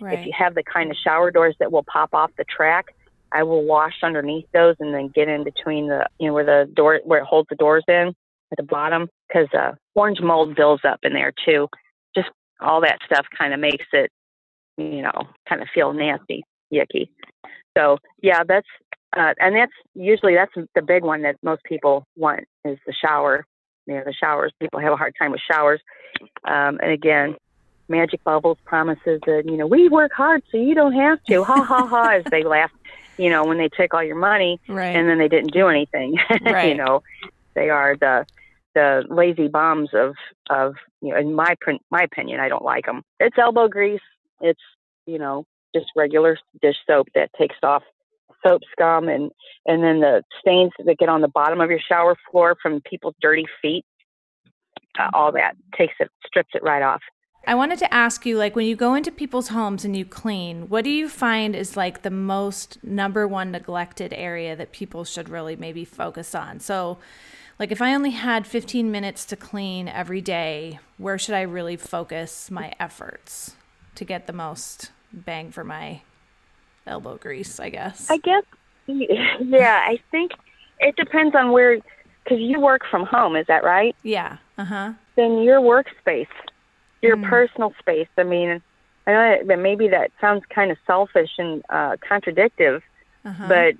Right. 0.00 0.18
If 0.18 0.26
you 0.26 0.32
have 0.36 0.54
the 0.54 0.62
kind 0.62 0.90
of 0.90 0.96
shower 0.96 1.30
doors 1.30 1.56
that 1.60 1.72
will 1.72 1.84
pop 1.84 2.10
off 2.12 2.30
the 2.36 2.44
track, 2.44 2.86
I 3.32 3.42
will 3.42 3.64
wash 3.64 3.94
underneath 4.02 4.46
those 4.52 4.76
and 4.80 4.94
then 4.94 5.10
get 5.14 5.28
in 5.28 5.44
between 5.44 5.88
the 5.88 6.06
you 6.18 6.28
know 6.28 6.34
where 6.34 6.44
the 6.44 6.70
door 6.72 7.00
where 7.04 7.20
it 7.20 7.26
holds 7.26 7.48
the 7.48 7.56
doors 7.56 7.84
in 7.88 8.14
at 8.52 8.56
the 8.56 8.62
bottom 8.62 9.08
because 9.28 9.48
uh, 9.52 9.72
orange 9.94 10.20
mold 10.20 10.54
builds 10.54 10.84
up 10.84 11.00
in 11.02 11.12
there 11.12 11.32
too. 11.44 11.68
Just 12.14 12.28
all 12.60 12.80
that 12.82 12.98
stuff 13.04 13.26
kind 13.36 13.52
of 13.52 13.60
makes 13.60 13.86
it 13.92 14.10
you 14.76 15.02
know 15.02 15.28
kind 15.48 15.62
of 15.62 15.68
feel 15.74 15.92
nasty, 15.92 16.44
yucky. 16.72 17.08
So 17.76 17.98
yeah, 18.22 18.42
that's 18.46 18.68
uh, 19.16 19.34
and 19.38 19.56
that's 19.56 19.72
usually 19.94 20.34
that's 20.34 20.52
the 20.74 20.82
big 20.82 21.02
one 21.02 21.22
that 21.22 21.36
most 21.42 21.62
people 21.64 22.04
want 22.16 22.44
is 22.64 22.78
the 22.86 22.94
shower. 22.94 23.44
You 23.86 23.94
know, 23.94 24.02
the 24.04 24.14
showers. 24.14 24.52
People 24.60 24.80
have 24.80 24.92
a 24.92 24.96
hard 24.96 25.14
time 25.18 25.30
with 25.30 25.40
showers. 25.50 25.80
Um, 26.44 26.78
and 26.82 26.90
again, 26.90 27.36
Magic 27.88 28.22
Bubbles 28.24 28.58
promises 28.64 29.20
that 29.26 29.42
you 29.44 29.56
know 29.56 29.66
we 29.66 29.88
work 29.88 30.12
hard 30.12 30.42
so 30.50 30.58
you 30.58 30.74
don't 30.74 30.94
have 30.94 31.22
to. 31.24 31.44
Ha 31.44 31.62
ha 31.62 31.86
ha! 31.86 32.10
As 32.14 32.24
they 32.30 32.42
laugh, 32.44 32.70
you 33.18 33.30
know, 33.30 33.44
when 33.44 33.58
they 33.58 33.68
take 33.68 33.94
all 33.94 34.02
your 34.02 34.16
money 34.16 34.60
right. 34.68 34.96
and 34.96 35.08
then 35.08 35.18
they 35.18 35.28
didn't 35.28 35.52
do 35.52 35.68
anything. 35.68 36.16
Right. 36.42 36.68
you 36.68 36.74
know, 36.74 37.02
they 37.54 37.70
are 37.70 37.96
the 37.96 38.26
the 38.74 39.04
lazy 39.08 39.48
bombs 39.48 39.90
of 39.92 40.14
of 40.50 40.74
you 41.00 41.10
know. 41.12 41.18
In 41.18 41.34
my 41.34 41.54
my 41.90 42.02
opinion, 42.02 42.40
I 42.40 42.48
don't 42.48 42.64
like 42.64 42.86
them. 42.86 43.02
It's 43.20 43.38
elbow 43.38 43.68
grease. 43.68 44.00
It's 44.40 44.60
you 45.06 45.18
know 45.18 45.46
just 45.74 45.86
regular 45.96 46.38
dish 46.62 46.76
soap 46.86 47.08
that 47.14 47.30
takes 47.38 47.56
off 47.62 47.82
soap 48.46 48.62
scum 48.72 49.08
and 49.08 49.30
and 49.66 49.82
then 49.82 50.00
the 50.00 50.22
stains 50.40 50.72
that 50.84 50.98
get 50.98 51.08
on 51.08 51.20
the 51.20 51.28
bottom 51.28 51.60
of 51.60 51.70
your 51.70 51.80
shower 51.80 52.16
floor 52.30 52.56
from 52.60 52.80
people's 52.82 53.14
dirty 53.20 53.46
feet. 53.60 53.84
Uh, 54.98 55.10
all 55.12 55.32
that 55.32 55.54
takes 55.76 55.94
it 56.00 56.10
strips 56.26 56.50
it 56.54 56.62
right 56.62 56.82
off. 56.82 57.02
I 57.48 57.54
wanted 57.54 57.78
to 57.78 57.94
ask 57.94 58.26
you 58.26 58.36
like 58.36 58.56
when 58.56 58.66
you 58.66 58.74
go 58.74 58.94
into 58.94 59.12
people's 59.12 59.48
homes 59.48 59.84
and 59.84 59.96
you 59.96 60.04
clean, 60.04 60.68
what 60.68 60.82
do 60.82 60.90
you 60.90 61.08
find 61.08 61.54
is 61.54 61.76
like 61.76 62.02
the 62.02 62.10
most 62.10 62.82
number 62.82 63.28
one 63.28 63.52
neglected 63.52 64.12
area 64.12 64.56
that 64.56 64.72
people 64.72 65.04
should 65.04 65.28
really 65.28 65.54
maybe 65.54 65.84
focus 65.84 66.34
on? 66.34 66.58
So, 66.58 66.98
like 67.60 67.70
if 67.70 67.80
I 67.80 67.94
only 67.94 68.10
had 68.10 68.46
15 68.48 68.90
minutes 68.90 69.24
to 69.26 69.36
clean 69.36 69.86
every 69.86 70.20
day, 70.20 70.80
where 70.98 71.18
should 71.18 71.36
I 71.36 71.42
really 71.42 71.76
focus 71.76 72.50
my 72.50 72.72
efforts 72.80 73.54
to 73.94 74.04
get 74.04 74.26
the 74.26 74.32
most 74.32 74.90
bang 75.12 75.52
for 75.52 75.62
my 75.62 76.02
elbow 76.84 77.16
grease, 77.16 77.60
I 77.60 77.70
guess? 77.70 78.10
I 78.10 78.18
guess, 78.18 78.42
yeah, 78.86 79.84
I 79.86 80.00
think 80.10 80.32
it 80.80 80.96
depends 80.96 81.34
on 81.36 81.52
where, 81.52 81.76
because 82.24 82.40
you 82.40 82.60
work 82.60 82.82
from 82.90 83.06
home, 83.06 83.36
is 83.36 83.46
that 83.46 83.62
right? 83.62 83.94
yeah. 84.02 84.38
Uh-huh. 84.58 84.92
Then 85.16 85.42
your 85.42 85.60
workspace, 85.60 86.26
your 87.06 87.16
Mm. 87.16 87.28
personal 87.30 87.72
space. 87.78 88.08
I 88.18 88.24
mean, 88.24 88.60
I 89.06 89.12
know 89.12 89.36
that 89.46 89.58
maybe 89.58 89.88
that 89.88 90.10
sounds 90.20 90.42
kind 90.54 90.70
of 90.70 90.78
selfish 90.86 91.30
and 91.38 91.62
uh, 91.70 91.96
contradictive, 92.06 92.82
Uh-huh. 93.24 93.46
but 93.48 93.74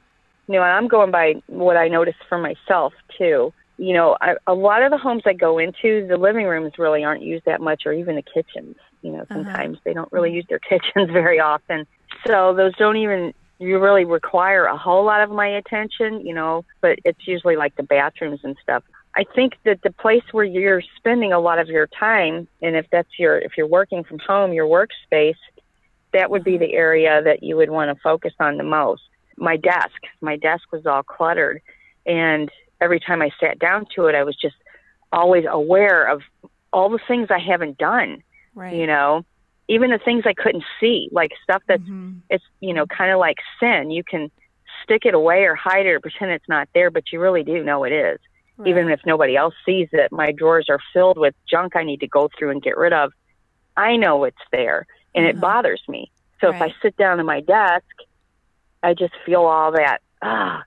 you 0.49 0.55
know, 0.55 0.63
I'm 0.63 0.87
going 0.89 1.11
by 1.11 1.35
what 1.49 1.77
I 1.77 1.89
notice 1.89 2.15
for 2.29 2.39
myself 2.39 2.93
too. 3.19 3.53
You 3.79 3.93
know, 3.95 4.17
I, 4.21 4.37
a 4.47 4.55
lot 4.55 4.83
of 4.83 4.91
the 4.91 4.97
homes 4.99 5.23
I 5.27 5.33
go 5.35 5.59
into, 5.59 6.07
the 6.09 6.17
living 6.17 6.47
rooms 6.47 6.73
really 6.79 7.05
aren't 7.05 7.23
used 7.23 7.45
that 7.47 7.61
much, 7.61 7.83
or 7.85 7.93
even 7.93 8.15
the 8.17 8.23
kitchens. 8.23 8.77
You 9.03 9.13
know, 9.13 9.25
sometimes 9.33 9.79
they 9.85 9.93
don't 9.93 10.11
really 10.13 10.33
use 10.33 10.47
their 10.49 10.61
kitchens 10.69 11.11
very 11.13 11.41
often. 11.41 11.87
So 12.27 12.55
those 12.55 12.75
don't 12.77 12.97
even 12.97 13.33
you 13.59 13.79
really 13.81 14.05
require 14.05 14.67
a 14.67 14.77
whole 14.77 15.05
lot 15.05 15.23
of 15.23 15.31
my 15.31 15.49
attention. 15.49 16.25
You 16.25 16.35
know, 16.35 16.65
but 16.81 16.99
it's 17.05 17.27
usually 17.27 17.57
like 17.57 17.75
the 17.77 17.83
bathrooms 17.83 18.41
and 18.45 18.57
stuff. 18.63 18.85
I 19.17 19.25
think 19.35 19.55
that 19.65 19.81
the 19.83 19.93
place 19.93 20.23
where 20.33 20.45
you're 20.45 20.83
spending 20.97 21.33
a 21.33 21.41
lot 21.41 21.59
of 21.59 21.69
your 21.69 21.87
time, 21.87 22.47
and 22.61 22.77
if 22.77 22.87
that's 22.93 23.19
your 23.19 23.39
if 23.39 23.53
you're 23.57 23.67
working 23.67 24.05
from 24.05 24.19
home, 24.19 24.53
your 24.53 24.67
workspace, 24.67 25.39
that 26.13 26.31
would 26.31 26.45
be 26.45 26.59
the 26.59 26.75
area 26.75 27.23
that 27.23 27.43
you 27.43 27.57
would 27.57 27.71
want 27.71 27.95
to 27.97 28.01
focus 28.03 28.35
on 28.39 28.59
the 28.59 28.63
most. 28.65 29.03
My 29.39 29.57
desk, 29.57 29.97
my 30.21 30.37
desk 30.37 30.71
was 30.71 30.85
all 30.85 31.03
cluttered, 31.03 31.63
and 32.05 32.51
every 32.81 33.01
time 33.01 33.23
I 33.23 33.31
sat 33.41 33.59
down 33.59 33.87
to 33.95 34.07
it, 34.07 34.15
I 34.15 34.23
was 34.23 34.37
just 34.37 34.57
always 35.13 35.47
aware 35.49 36.05
of 36.05 36.21
all 36.73 36.91
the 36.91 37.01
things 37.09 37.29
I 37.31 37.39
haven't 37.39 37.79
done. 37.79 38.23
right. 38.55 38.75
You 38.75 38.87
know, 38.87 39.25
even 39.69 39.91
the 39.91 39.99
things 39.99 40.25
I 40.27 40.35
couldn't 40.35 40.65
see, 40.79 41.09
like 41.11 41.33
stuff 41.43 41.63
that's 41.67 41.83
Mhm. 41.83 42.21
it's 42.29 42.45
you 42.61 42.75
know 42.75 42.85
kind 42.87 43.11
of 43.13 43.19
like 43.19 43.39
sin. 43.61 43.91
You 43.91 44.05
can 44.05 44.31
stick 44.83 45.07
it 45.07 45.15
away 45.15 45.45
or 45.45 45.55
hide 45.55 45.87
it 45.87 45.93
or 45.93 46.01
pretend 46.01 46.33
it's 46.33 46.49
not 46.51 46.69
there, 46.75 46.91
but 46.91 47.13
you 47.13 47.19
really 47.19 47.43
do 47.45 47.65
know 47.65 47.85
it 47.85 47.93
is 47.93 48.21
Right. 48.59 48.69
even 48.69 48.89
if 48.91 49.01
nobody 49.05 49.37
else 49.37 49.55
sees 49.65 49.89
it, 49.93 50.11
my 50.13 50.33
drawers 50.33 50.67
are 50.71 50.81
filled 50.93 51.19
with 51.19 51.35
junk 51.51 51.77
I 51.77 51.85
need 51.85 52.01
to 52.01 52.09
go 52.09 52.29
through 52.39 52.51
and 52.51 52.63
get 52.63 52.77
rid 52.77 52.93
of. 52.93 53.13
I 53.77 53.97
know 53.97 54.25
it's 54.25 54.37
there 54.53 54.87
and 55.15 55.27
it 55.27 55.37
Uh-huh. 55.37 55.41
bothers 55.41 55.83
me. 55.89 56.11
So 56.41 56.49
if 56.51 56.61
I 56.61 56.73
sit 56.83 56.97
down 56.97 57.19
at 57.21 57.27
my 57.27 57.41
desk, 57.41 57.85
I 58.83 58.95
just 58.95 59.15
feel 59.25 59.43
all 59.43 59.73
that, 59.73 59.99
ah, 60.23 60.63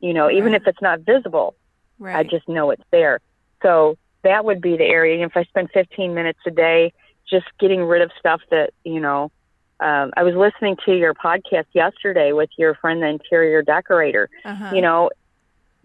you 0.00 0.12
know, 0.12 0.30
even 0.30 0.52
Right. 0.52 0.60
if 0.60 0.66
it's 0.66 0.82
not 0.82 1.00
visible, 1.00 1.56
right. 1.98 2.16
I 2.16 2.22
just 2.24 2.48
know 2.48 2.70
it's 2.70 2.82
there. 2.90 3.20
So 3.62 3.96
that 4.22 4.44
would 4.44 4.60
be 4.60 4.76
the 4.76 4.84
area. 4.84 5.24
If 5.24 5.36
I 5.36 5.44
spend 5.44 5.70
15 5.72 6.14
minutes 6.14 6.40
a 6.46 6.50
day 6.50 6.92
just 7.28 7.46
getting 7.58 7.82
rid 7.82 8.02
of 8.02 8.10
stuff 8.18 8.40
that, 8.50 8.70
you 8.84 9.00
know, 9.00 9.30
um, 9.80 10.12
I 10.16 10.22
was 10.22 10.34
listening 10.34 10.76
to 10.86 10.96
your 10.96 11.14
podcast 11.14 11.66
yesterday 11.74 12.32
with 12.32 12.50
your 12.56 12.74
friend, 12.76 13.02
the 13.02 13.08
interior 13.08 13.62
decorator. 13.62 14.28
Uh-huh. 14.44 14.74
You 14.74 14.80
know, 14.80 15.10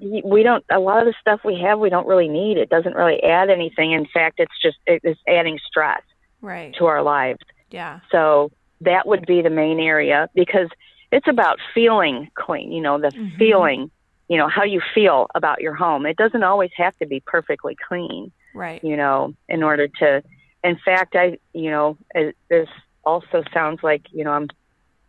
we 0.01 0.43
don't, 0.43 0.65
a 0.71 0.79
lot 0.79 0.99
of 0.99 1.05
the 1.05 1.13
stuff 1.21 1.41
we 1.45 1.59
have, 1.61 1.79
we 1.79 1.89
don't 1.89 2.07
really 2.07 2.27
need. 2.27 2.57
It 2.57 2.69
doesn't 2.69 2.95
really 2.95 3.21
add 3.23 3.49
anything. 3.49 3.91
In 3.91 4.05
fact, 4.11 4.39
it's 4.39 4.59
just, 4.61 4.77
it's 4.87 5.19
adding 5.27 5.59
stress 5.67 6.01
right. 6.41 6.73
to 6.75 6.85
our 6.87 7.03
lives. 7.03 7.39
Yeah. 7.69 7.99
So 8.11 8.51
that 8.81 9.07
would 9.07 9.25
be 9.25 9.41
the 9.41 9.49
main 9.49 9.79
area 9.79 10.27
because 10.33 10.69
it's 11.11 11.27
about 11.27 11.59
feeling 11.73 12.29
clean, 12.35 12.71
you 12.71 12.81
know, 12.81 12.97
the 12.99 13.09
Mhm. 13.09 13.37
feeling, 13.37 13.91
you 14.27 14.37
know, 14.37 14.47
how 14.47 14.63
you 14.63 14.81
feel 14.93 15.27
about 15.35 15.61
your 15.61 15.75
home. 15.75 16.05
It 16.05 16.17
doesn't 16.17 16.43
always 16.43 16.71
have 16.77 16.97
to 16.97 17.05
be 17.05 17.19
perfectly 17.25 17.75
clean 17.87 18.31
Right. 18.53 18.83
you 18.83 18.97
know, 18.97 19.33
in 19.47 19.63
order 19.63 19.87
to. 19.87 20.23
In 20.63 20.77
fact, 20.83 21.15
I, 21.15 21.37
you 21.53 21.71
know, 21.71 21.97
it, 22.13 22.35
this 22.49 22.69
also 23.03 23.43
sounds 23.53 23.81
like, 23.81 24.03
you 24.11 24.23
know, 24.23 24.31
I'm 24.31 24.47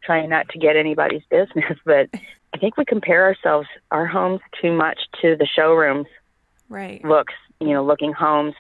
trying 0.03 0.31
not 0.31 0.49
to 0.51 0.59
get 0.59 0.77
anybody's 0.77 1.23
business, 1.31 1.79
but 1.85 2.09
I 2.55 2.59
think 2.59 2.77
we 2.77 2.85
compare 2.85 3.25
ourselves, 3.25 3.69
our 3.91 4.07
homes, 4.07 4.41
too 4.61 4.73
much 4.73 4.99
to 5.23 5.37
the 5.37 5.47
showrooms 5.47 6.07
Right. 6.69 7.05
looks, 7.05 7.35
you 7.61 7.69
know, 7.69 7.85
looking 7.85 8.13
homes, 8.13 8.55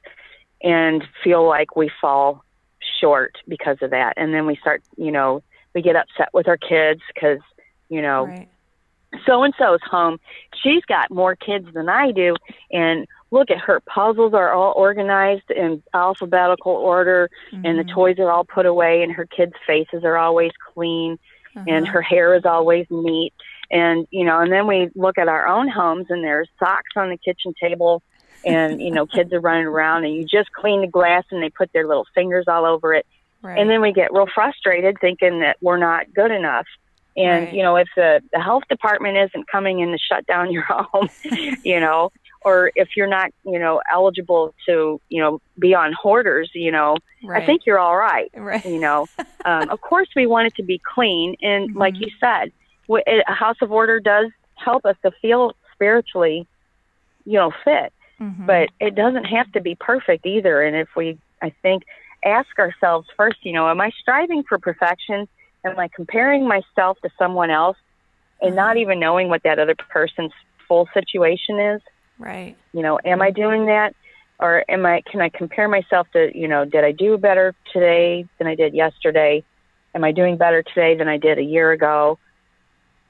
and 0.63 1.03
feel 1.25 1.47
like 1.47 1.77
we 1.77 1.91
fall 2.01 2.45
short 3.01 3.37
because 3.49 3.79
of 3.83 3.91
that. 3.91 4.15
And 4.17 4.35
then 4.35 4.47
we 4.47 4.57
start, 4.57 4.83
you 4.97 5.11
know, 5.11 5.43
we 5.75 5.83
get 5.83 5.97
upset 5.97 6.29
with 6.33 6.49
our 6.49 6.59
kids 6.59 7.01
because, 7.15 7.39
you 7.89 8.03
know, 8.03 8.27
so 9.27 9.43
and 9.43 9.55
so's 9.59 9.81
home. 9.91 10.19
She's 10.63 10.85
got 10.85 11.11
more 11.11 11.37
kids 11.37 11.67
than 11.75 11.89
I 11.89 12.13
do, 12.13 12.35
and 12.71 13.07
look 13.31 13.51
at 13.51 13.59
her 13.59 13.81
puzzles 13.81 14.35
are 14.35 14.53
all 14.53 14.73
organized 14.77 15.51
in 15.51 15.83
alphabetical 15.95 16.73
order, 16.73 17.29
and 17.65 17.79
the 17.79 17.85
Mhm. 17.85 17.95
toys 17.95 18.19
are 18.19 18.31
all 18.31 18.45
put 18.45 18.67
away, 18.67 19.03
and 19.03 19.13
her 19.13 19.27
kids' 19.27 19.53
faces 19.67 20.05
are 20.05 20.17
always 20.17 20.53
clean, 20.73 21.19
and 21.67 21.85
Uh-huh. 21.85 21.93
her 21.93 22.03
hair 22.03 22.35
is 22.35 22.45
always 22.45 22.87
neat. 22.91 23.33
And 23.73 24.07
you 24.11 24.25
know, 24.25 24.39
and 24.41 24.53
then 24.53 24.67
we 24.67 24.91
look 24.95 25.17
at 25.19 25.29
our 25.29 25.49
own 25.49 25.69
homes, 25.69 26.07
and 26.11 26.23
there's 26.23 26.49
socks 26.59 26.93
on 26.97 27.09
the 27.09 27.17
kitchen 27.19 27.55
table, 27.61 28.03
and 28.45 28.81
you 28.81 28.93
know, 28.93 29.07
kids 29.07 29.33
are 29.33 29.41
running 29.41 29.67
around, 29.67 30.05
and 30.05 30.15
you 30.15 30.25
just 30.25 30.53
clean 30.53 30.83
the 30.83 30.87
glass, 30.89 31.25
and 31.31 31.43
they 31.43 31.51
put 31.51 31.71
their 31.73 31.89
little 31.89 32.07
fingers 32.15 32.45
all 32.49 32.67
over 32.67 32.93
it, 32.95 33.07
Right. 33.43 33.59
and 33.59 33.71
then 33.71 33.81
we 33.81 33.93
get 33.93 34.13
real 34.13 34.27
frustrated 34.33 34.97
thinking 35.01 35.41
that 35.41 35.57
we're 35.63 35.79
not 35.79 36.13
good 36.15 36.31
enough. 36.31 36.67
And 37.17 37.45
Right. 37.47 37.53
you 37.53 37.63
know, 37.63 37.77
if 37.77 37.89
the, 37.97 38.21
the 38.33 38.41
health 38.41 38.63
department 38.71 39.17
isn't 39.17 39.47
coming 39.51 39.81
in 39.81 39.91
to 39.93 39.99
shut 39.99 40.27
down 40.27 40.53
your 40.53 40.65
home, 40.69 41.09
you 41.65 41.81
know, 41.81 42.11
or 42.43 42.73
if 42.75 42.89
you're 42.97 43.07
not, 43.07 43.31
you 43.45 43.59
know, 43.59 43.81
eligible 43.93 44.55
to, 44.69 45.01
you 45.09 45.21
know, 45.23 45.39
be 45.59 45.75
on 45.75 45.93
hoarders, 45.93 46.51
you 46.55 46.73
know, 46.73 46.97
right. 47.23 47.43
I 47.43 47.47
think 47.47 47.63
you're 47.67 47.79
all 47.79 47.97
right. 47.97 48.31
Right. 48.35 48.65
You 48.65 48.79
know, 48.81 49.07
um, 49.45 49.69
of 49.71 49.81
course 49.81 50.09
we 50.17 50.27
want 50.27 50.47
it 50.49 50.55
to 50.57 50.63
be 50.63 50.81
clean, 50.95 51.37
and 51.41 51.75
like 51.75 51.95
Mhm. 51.95 52.01
you 52.01 52.09
said, 52.21 52.51
a 52.89 53.33
house 53.33 53.57
of 53.63 53.73
order 53.73 54.01
does 54.01 54.27
help 54.57 54.85
us 54.85 54.97
to 55.03 55.11
feel 55.23 55.53
spiritually, 55.75 56.47
you 57.25 57.35
know, 57.35 57.53
fit 57.65 57.93
Mhm. 58.23 58.47
but 58.47 58.69
it 58.81 58.95
doesn't 58.95 59.25
have 59.25 59.51
to 59.53 59.61
be 59.61 59.75
perfect 59.75 60.27
either. 60.27 60.63
And 60.63 60.77
if 60.77 60.89
we, 60.97 61.19
I 61.43 61.51
think, 61.63 61.83
ask 62.25 62.57
ourselves 62.59 63.09
first, 63.17 63.39
you 63.43 63.53
know, 63.53 63.69
am 63.69 63.81
I 63.81 63.91
striving 63.91 64.45
for 64.45 64.59
perfection? 64.59 65.27
Am 65.65 65.79
I 65.79 65.89
comparing 65.89 66.47
myself 66.47 66.99
to 67.03 67.11
someone 67.19 67.51
else 67.51 67.77
and 68.41 68.55
not 68.55 68.77
even 68.77 69.01
knowing 69.01 69.29
what 69.29 69.43
that 69.43 69.59
other 69.59 69.75
person's 69.75 70.33
full 70.69 70.89
situation 70.95 71.59
is? 71.59 71.81
right. 72.19 72.57
You 72.73 72.83
know, 72.83 73.01
am 73.05 73.21
I 73.21 73.31
doing 73.33 73.67
that? 73.67 73.95
Or 74.39 74.65
am 74.69 74.87
I, 74.87 75.03
can 75.11 75.21
I 75.21 75.29
compare 75.29 75.69
myself 75.69 76.07
to, 76.13 76.31
you 76.37 76.47
know, 76.47 76.65
did 76.65 76.85
I 76.85 76.93
do 76.93 77.19
better 77.19 77.55
today 77.73 78.27
than 78.39 78.47
I 78.47 78.55
did 78.55 78.75
yesterday? 78.75 79.45
Am 79.95 80.05
I 80.05 80.13
doing 80.13 80.37
better 80.37 80.63
today 80.63 80.97
than 80.97 81.09
I 81.09 81.17
did 81.17 81.39
a 81.39 81.43
year 81.43 81.73
ago? 81.73 82.19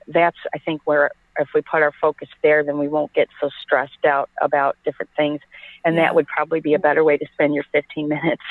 That's, 0.06 0.36
I 0.54 0.58
think, 0.58 0.82
where 0.84 1.10
if 1.38 1.48
we 1.54 1.62
put 1.62 1.82
our 1.82 1.92
focus 2.00 2.28
there, 2.42 2.62
then 2.62 2.78
we 2.78 2.88
won't 2.88 3.12
get 3.14 3.28
so 3.40 3.48
stressed 3.62 4.04
out 4.06 4.28
about 4.42 4.76
different 4.84 5.10
things. 5.16 5.40
And 5.84 5.96
Yeah. 5.96 6.02
that 6.02 6.14
would 6.14 6.26
probably 6.26 6.60
be 6.60 6.74
a 6.74 6.78
better 6.78 7.02
way 7.04 7.16
to 7.16 7.26
spend 7.32 7.54
your 7.54 7.64
15 7.72 8.08
minutes 8.16 8.42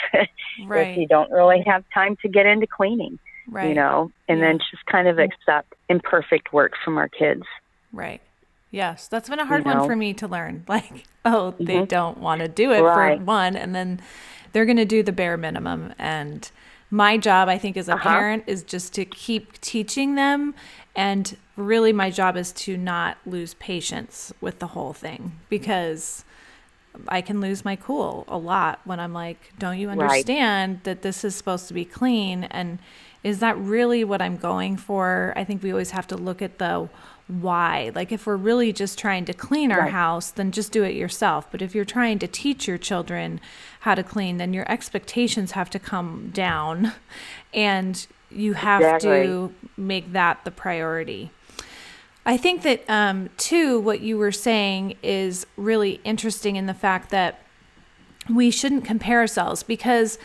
right. 0.66 0.88
if 0.90 0.98
you 0.98 1.08
don't 1.08 1.32
really 1.32 1.64
have 1.68 1.84
time 1.94 2.16
to 2.24 2.28
get 2.30 2.46
into 2.46 2.66
cleaning, 2.68 3.20
right. 3.48 3.68
you 3.70 3.76
know, 3.76 4.12
and 4.28 4.40
Yeah. 4.40 4.46
then 4.48 4.60
just 4.60 4.86
kind 4.88 5.08
of 5.08 5.20
accept 5.20 5.74
imperfect 5.90 6.52
work 6.54 6.74
from 6.84 6.98
our 6.98 7.08
kids. 7.10 7.44
Right. 7.92 8.22
Yes, 8.72 9.08
that's 9.10 9.28
been 9.30 9.40
a 9.40 9.46
hard 9.46 9.66
know? 9.66 9.76
one 9.80 9.86
for 9.86 9.96
me 9.96 10.14
to 10.16 10.28
learn. 10.28 10.64
Like, 10.68 11.04
oh, 11.26 11.54
they 11.60 11.82
Mhm. 11.82 11.88
don't 11.88 12.18
want 12.20 12.42
to 12.42 12.48
do 12.48 12.72
it 12.72 12.82
Right. 12.82 13.20
for 13.20 13.24
one, 13.24 13.56
and 13.56 13.76
then 13.76 14.00
they're 14.54 14.66
going 14.66 14.78
to 14.78 14.86
do 14.86 15.04
the 15.04 15.12
bare 15.12 15.38
minimum. 15.38 15.94
And 16.00 16.50
my 16.90 17.18
job, 17.18 17.48
I 17.48 17.58
think, 17.58 17.78
as 17.78 17.88
a 17.90 17.94
Uh-huh. 17.94 18.10
parent, 18.10 18.44
is 18.48 18.64
just 18.64 18.94
to 18.96 19.06
keep 19.06 19.60
teaching 19.62 20.16
them. 20.16 20.56
And 20.96 21.38
really, 21.56 21.94
my 21.94 22.10
job 22.10 22.36
is 22.38 22.52
to 22.54 22.78
not 22.78 23.18
lose 23.26 23.54
patience 23.56 24.34
with 24.42 24.60
the 24.60 24.68
whole 24.68 24.94
thing 24.94 25.40
because 25.50 26.26
I 27.08 27.22
can 27.22 27.40
lose 27.40 27.64
my 27.64 27.76
cool 27.78 28.26
a 28.28 28.38
lot 28.38 28.82
when 28.84 29.00
I'm 29.00 29.14
like, 29.14 29.54
don't 29.58 29.80
you 29.80 29.90
Right. 29.90 30.02
understand 30.02 30.82
that 30.84 31.02
this 31.02 31.24
is 31.24 31.36
supposed 31.36 31.68
to 31.70 31.74
be 31.74 31.86
clean? 31.86 32.44
And 32.46 32.80
is 33.24 33.40
that 33.40 33.58
really 33.58 34.04
what 34.04 34.22
I'm 34.22 34.36
going 34.36 34.76
for? 34.78 35.32
I 35.36 35.44
think 35.46 35.64
we 35.64 35.72
always 35.72 35.92
have 35.92 36.08
to 36.08 36.18
look 36.18 36.42
at 36.42 36.58
the 36.58 36.90
why. 37.28 37.92
Like, 37.96 38.12
if 38.12 38.26
we're 38.26 38.36
really 38.36 38.74
just 38.74 39.00
trying 39.00 39.24
to 39.26 39.34
clean 39.34 39.72
our 39.72 39.84
Right. 39.84 39.92
house, 39.92 40.32
then 40.32 40.52
just 40.52 40.74
do 40.74 40.84
it 40.84 40.96
yourself. 40.96 41.50
But 41.50 41.62
if 41.62 41.74
you're 41.74 41.86
trying 41.86 42.20
to 42.20 42.28
teach 42.28 42.68
your 42.68 42.78
children 42.78 43.40
how 43.82 43.96
to 43.96 44.04
clean, 44.04 44.36
then 44.38 44.54
your 44.54 44.70
expectations 44.70 45.52
have 45.52 45.70
to 45.70 45.80
come 45.80 46.32
down 46.34 46.92
and 47.54 48.06
you 48.34 48.54
have 48.54 48.82
Exactly. 48.82 49.24
to 49.24 49.54
make 49.78 50.14
that 50.14 50.44
the 50.46 50.52
priority. 50.52 51.32
I 52.26 52.38
think 52.38 52.62
that 52.64 52.84
um, 52.88 53.30
too, 53.38 53.80
what 53.80 54.02
you 54.02 54.18
were 54.18 54.32
saying 54.32 54.98
is 55.02 55.46
really 55.58 56.00
interesting 56.04 56.56
in 56.56 56.68
the 56.68 56.74
fact 56.74 57.10
that 57.10 57.40
we 58.30 58.52
shouldn't 58.52 58.86
compare 58.86 59.20
ourselves 59.20 59.64
because 59.64 60.20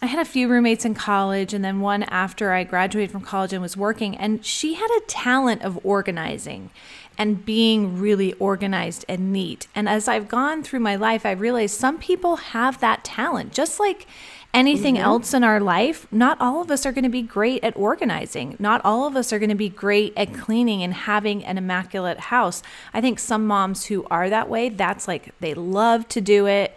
I 0.00 0.06
had 0.06 0.20
a 0.20 0.24
few 0.24 0.48
roommates 0.48 0.84
in 0.84 0.94
college 0.94 1.54
and 1.54 1.64
then 1.64 1.80
one 1.80 2.02
after 2.04 2.52
I 2.52 2.62
graduated 2.64 3.10
from 3.10 3.22
college 3.22 3.52
and 3.52 3.62
was 3.62 3.76
working, 3.76 4.16
and 4.16 4.44
she 4.44 4.74
had 4.74 4.90
a 4.98 5.00
talent 5.06 5.62
of 5.62 5.80
organizing 5.84 6.70
and 7.16 7.44
being 7.44 7.98
really 7.98 8.32
organized 8.34 9.04
and 9.08 9.32
neat. 9.32 9.66
And 9.74 9.88
as 9.88 10.06
I've 10.08 10.28
gone 10.28 10.62
through 10.62 10.80
my 10.80 10.96
life, 10.96 11.24
I 11.24 11.30
realized 11.30 11.76
some 11.78 11.98
people 11.98 12.36
have 12.36 12.80
that 12.80 13.04
talent, 13.04 13.52
just 13.52 13.80
like 13.80 14.06
anything 14.54 14.94
mm-hmm. 14.94 15.04
else 15.04 15.34
in 15.34 15.44
our 15.44 15.60
life, 15.60 16.06
not 16.10 16.40
all 16.40 16.62
of 16.62 16.70
us 16.70 16.86
are 16.86 16.92
going 16.92 17.04
to 17.04 17.10
be 17.10 17.22
great 17.22 17.62
at 17.64 17.76
organizing. 17.76 18.56
Not 18.58 18.80
all 18.84 19.06
of 19.06 19.16
us 19.16 19.32
are 19.32 19.38
going 19.38 19.50
to 19.50 19.56
be 19.56 19.68
great 19.68 20.12
at 20.16 20.32
cleaning 20.32 20.82
and 20.82 20.94
having 20.94 21.44
an 21.44 21.58
immaculate 21.58 22.20
house. 22.20 22.62
I 22.94 23.00
think 23.00 23.18
some 23.18 23.46
moms 23.46 23.86
who 23.86 24.06
are 24.10 24.30
that 24.30 24.48
way, 24.48 24.68
that's 24.68 25.08
like 25.08 25.38
they 25.40 25.52
love 25.52 26.08
to 26.08 26.20
do 26.20 26.46
it. 26.46 26.76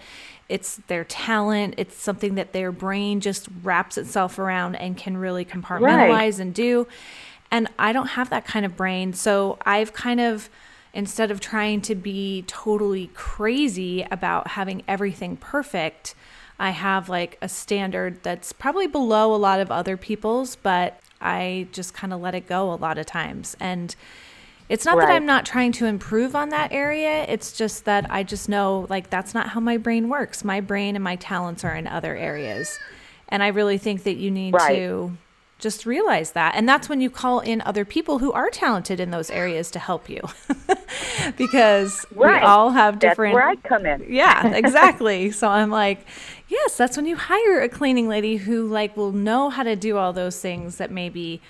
It's 0.49 0.77
their 0.87 1.03
talent. 1.03 1.75
It's 1.77 1.95
something 1.95 2.35
that 2.35 2.53
their 2.53 2.71
brain 2.71 3.21
just 3.21 3.47
wraps 3.63 3.97
itself 3.97 4.39
around 4.39 4.75
and 4.75 4.97
can 4.97 5.17
really 5.17 5.45
compartmentalize 5.45 6.39
and 6.39 6.53
do. 6.53 6.87
And 7.51 7.69
I 7.77 7.93
don't 7.93 8.07
have 8.07 8.29
that 8.31 8.45
kind 8.45 8.65
of 8.65 8.75
brain. 8.75 9.13
So 9.13 9.57
I've 9.65 9.93
kind 9.93 10.19
of, 10.19 10.49
instead 10.93 11.31
of 11.31 11.39
trying 11.39 11.81
to 11.81 11.95
be 11.95 12.43
totally 12.47 13.07
crazy 13.13 14.05
about 14.09 14.47
having 14.47 14.83
everything 14.87 15.37
perfect, 15.37 16.15
I 16.59 16.71
have 16.71 17.09
like 17.09 17.37
a 17.41 17.49
standard 17.49 18.23
that's 18.23 18.51
probably 18.51 18.87
below 18.87 19.33
a 19.33 19.37
lot 19.37 19.59
of 19.59 19.71
other 19.71 19.97
people's, 19.97 20.55
but 20.55 20.99
I 21.21 21.67
just 21.71 21.93
kind 21.93 22.13
of 22.13 22.21
let 22.21 22.35
it 22.35 22.47
go 22.47 22.71
a 22.71 22.75
lot 22.75 22.97
of 22.97 23.05
times. 23.05 23.55
And 23.59 23.95
it's 24.69 24.83
not 24.83 24.97
that 24.97 25.09
I'm 25.09 25.25
not 25.25 25.45
trying 25.45 25.71
to 25.73 25.85
improve 25.85 26.35
on 26.35 26.49
that 26.49 26.71
area. 26.73 27.23
It's 27.29 27.53
just 27.53 27.85
that 27.85 28.05
I 28.09 28.23
just 28.23 28.49
know 28.49 28.85
like 28.89 29.09
that's 29.09 29.33
not 29.33 29.49
how 29.49 29.59
my 29.59 29.77
brain 29.77 30.09
works. 30.09 30.43
My 30.43 30.59
brain 30.59 30.95
and 30.95 31.03
my 31.03 31.15
talents 31.15 31.63
are 31.63 31.73
in 31.75 31.87
other 31.87 32.15
areas. 32.15 32.77
And 33.29 33.43
I 33.43 33.47
really 33.47 33.77
think 33.77 34.03
that 34.03 34.17
you 34.17 34.31
need 34.31 34.53
Right. 34.53 34.75
to 34.75 35.17
just 35.59 35.85
realize 35.85 36.31
that. 36.33 36.53
And 36.55 36.69
that's 36.69 36.87
when 36.87 37.01
you 37.01 37.09
call 37.09 37.39
in 37.39 37.61
other 37.61 37.83
people 37.83 38.19
who 38.19 38.31
are 38.31 38.49
talented 38.49 38.99
in 38.99 39.09
those 39.11 39.29
areas 39.31 39.71
to 39.71 39.79
help 39.79 40.07
you. 40.09 40.21
because 41.37 42.05
Right. 42.13 42.41
we 42.41 42.47
all 42.47 42.71
have 42.71 42.99
That's 42.99 43.11
different 43.13 43.33
where 43.33 43.47
I 43.47 43.55
come 43.55 43.85
in. 43.85 44.05
yeah, 44.07 44.47
exactly. 44.55 45.31
so 45.31 45.47
I'm 45.47 45.69
like, 45.69 46.05
yes, 46.47 46.77
that's 46.77 46.95
when 46.97 47.05
you 47.05 47.15
hire 47.15 47.61
a 47.61 47.69
cleaning 47.69 48.07
lady 48.07 48.37
who 48.37 48.67
like 48.67 48.95
will 48.95 49.11
know 49.11 49.49
how 49.49 49.63
to 49.63 49.75
do 49.75 49.97
all 49.97 50.13
those 50.13 50.39
things 50.39 50.77
that 50.77 50.91
maybe 50.91 51.41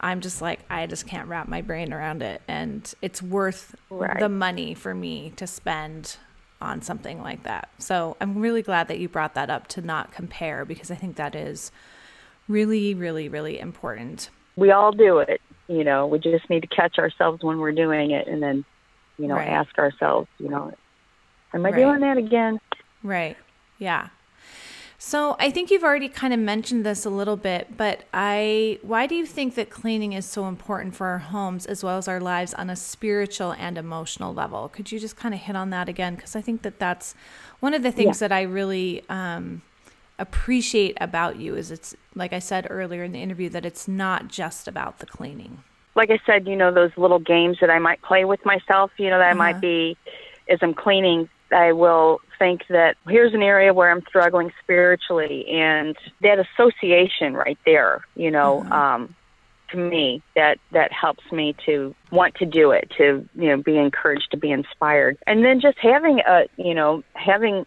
I'm 0.00 0.20
just 0.20 0.40
like 0.40 0.60
I 0.70 0.86
just 0.86 1.06
can't 1.06 1.28
wrap 1.28 1.46
my 1.48 1.60
brain 1.60 1.92
around 1.92 2.22
it 2.22 2.42
and 2.48 2.92
it's 3.02 3.22
worth 3.22 3.74
Right. 3.90 4.18
the 4.18 4.28
money 4.28 4.74
for 4.74 4.94
me 4.94 5.32
to 5.36 5.46
spend 5.46 6.16
on 6.60 6.82
something 6.82 7.20
like 7.22 7.42
that. 7.44 7.68
So 7.78 8.16
I'm 8.20 8.38
really 8.38 8.62
glad 8.62 8.88
that 8.88 8.98
you 8.98 9.08
brought 9.08 9.34
that 9.34 9.50
up 9.50 9.66
to 9.68 9.82
not 9.82 10.12
compare 10.12 10.64
because 10.64 10.90
I 10.90 10.94
think 10.94 11.16
that 11.16 11.34
is 11.34 11.72
really 12.50 12.94
really 12.94 13.28
really 13.28 13.58
important. 13.58 14.30
we 14.56 14.70
all 14.72 14.92
do 14.92 15.18
it. 15.18 15.40
You 15.68 15.84
know, 15.84 16.06
we 16.06 16.18
just 16.18 16.50
need 16.50 16.60
to 16.62 16.66
catch 16.66 16.98
ourselves 16.98 17.42
when 17.42 17.58
we're 17.58 17.72
doing 17.72 18.10
it, 18.10 18.26
and 18.26 18.42
then, 18.42 18.64
you 19.18 19.28
know, 19.28 19.36
Right. 19.36 19.48
ask 19.48 19.78
ourselves, 19.78 20.28
you 20.38 20.48
know, 20.48 20.74
am 21.54 21.64
I 21.64 21.70
Right. 21.70 21.78
doing 21.80 22.00
that 22.00 22.18
again? 22.18 22.58
Right. 23.02 23.36
Yeah. 23.78 24.08
So 24.98 25.36
I 25.38 25.50
think 25.50 25.70
you've 25.70 25.84
already 25.84 26.10
kind 26.10 26.34
of 26.34 26.40
mentioned 26.40 26.84
this 26.84 27.06
a 27.06 27.10
little 27.10 27.36
bit, 27.36 27.76
but 27.78 28.02
I 28.12 28.78
why 28.82 29.06
do 29.06 29.14
you 29.14 29.24
think 29.24 29.54
that 29.54 29.70
cleaning 29.70 30.12
is 30.12 30.26
so 30.26 30.46
important 30.46 30.94
for 30.94 31.06
our 31.06 31.18
homes 31.20 31.64
as 31.64 31.82
well 31.82 31.96
as 31.96 32.06
our 32.06 32.20
lives 32.20 32.52
on 32.52 32.68
a 32.68 32.76
spiritual 32.76 33.52
and 33.52 33.78
emotional 33.78 34.34
level? 34.34 34.68
Could 34.68 34.92
you 34.92 34.98
just 35.00 35.16
kind 35.16 35.32
of 35.32 35.40
hit 35.40 35.56
on 35.56 35.70
that 35.70 35.88
again? 35.88 36.16
Because 36.16 36.36
I 36.36 36.42
think 36.42 36.60
that 36.62 36.78
that's 36.78 37.14
one 37.60 37.72
of 37.72 37.82
the 37.82 37.92
things 37.92 38.20
yeah. 38.20 38.28
that 38.28 38.32
I 38.34 38.42
really 38.42 39.02
um, 39.08 39.62
appreciate 40.20 40.96
about 41.00 41.36
you 41.36 41.56
is 41.56 41.70
it's 41.70 41.96
like 42.14 42.32
I 42.32 42.38
said 42.38 42.66
earlier 42.70 43.04
in 43.04 43.12
the 43.12 43.22
interview 43.22 43.48
that 43.50 43.64
it's 43.64 43.88
not 43.88 44.28
just 44.28 44.68
about 44.68 44.98
the 44.98 45.06
cleaning. 45.06 45.62
Like 45.96 46.10
I 46.10 46.18
said, 46.24 46.46
you 46.46 46.56
know 46.56 46.72
those 46.72 46.92
little 46.96 47.18
games 47.18 47.58
that 47.60 47.70
I 47.70 47.78
might 47.78 48.00
play 48.02 48.24
with 48.24 48.44
myself. 48.44 48.90
You 48.98 49.10
know 49.10 49.18
that 49.18 49.32
uh-huh. 49.32 49.42
I 49.42 49.52
might 49.52 49.60
be 49.60 49.96
as 50.48 50.58
I'm 50.62 50.74
cleaning 50.74 51.28
I 51.52 51.72
will 51.72 52.20
think 52.38 52.62
that 52.68 52.96
here's 53.08 53.34
an 53.34 53.42
area 53.42 53.74
where 53.74 53.90
I'm 53.90 54.02
struggling 54.08 54.52
spiritually, 54.62 55.46
and 55.48 55.96
that 56.22 56.38
association 56.38 57.34
right 57.34 57.58
there, 57.64 58.04
you 58.14 58.30
know, 58.30 58.60
mm-hmm. 58.60 58.72
um, 58.72 59.14
to 59.70 59.76
me, 59.76 60.22
that 60.36 60.58
that 60.72 60.92
helps 60.92 61.30
me 61.32 61.54
to 61.66 61.94
want 62.10 62.34
to 62.36 62.46
do 62.46 62.70
it, 62.70 62.90
to 62.98 63.28
you 63.34 63.48
know, 63.48 63.56
be 63.56 63.76
encouraged, 63.76 64.30
to 64.30 64.36
be 64.36 64.50
inspired, 64.50 65.18
and 65.26 65.44
then 65.44 65.60
just 65.60 65.78
having 65.78 66.20
a, 66.26 66.44
you 66.56 66.74
know, 66.74 67.02
having 67.14 67.66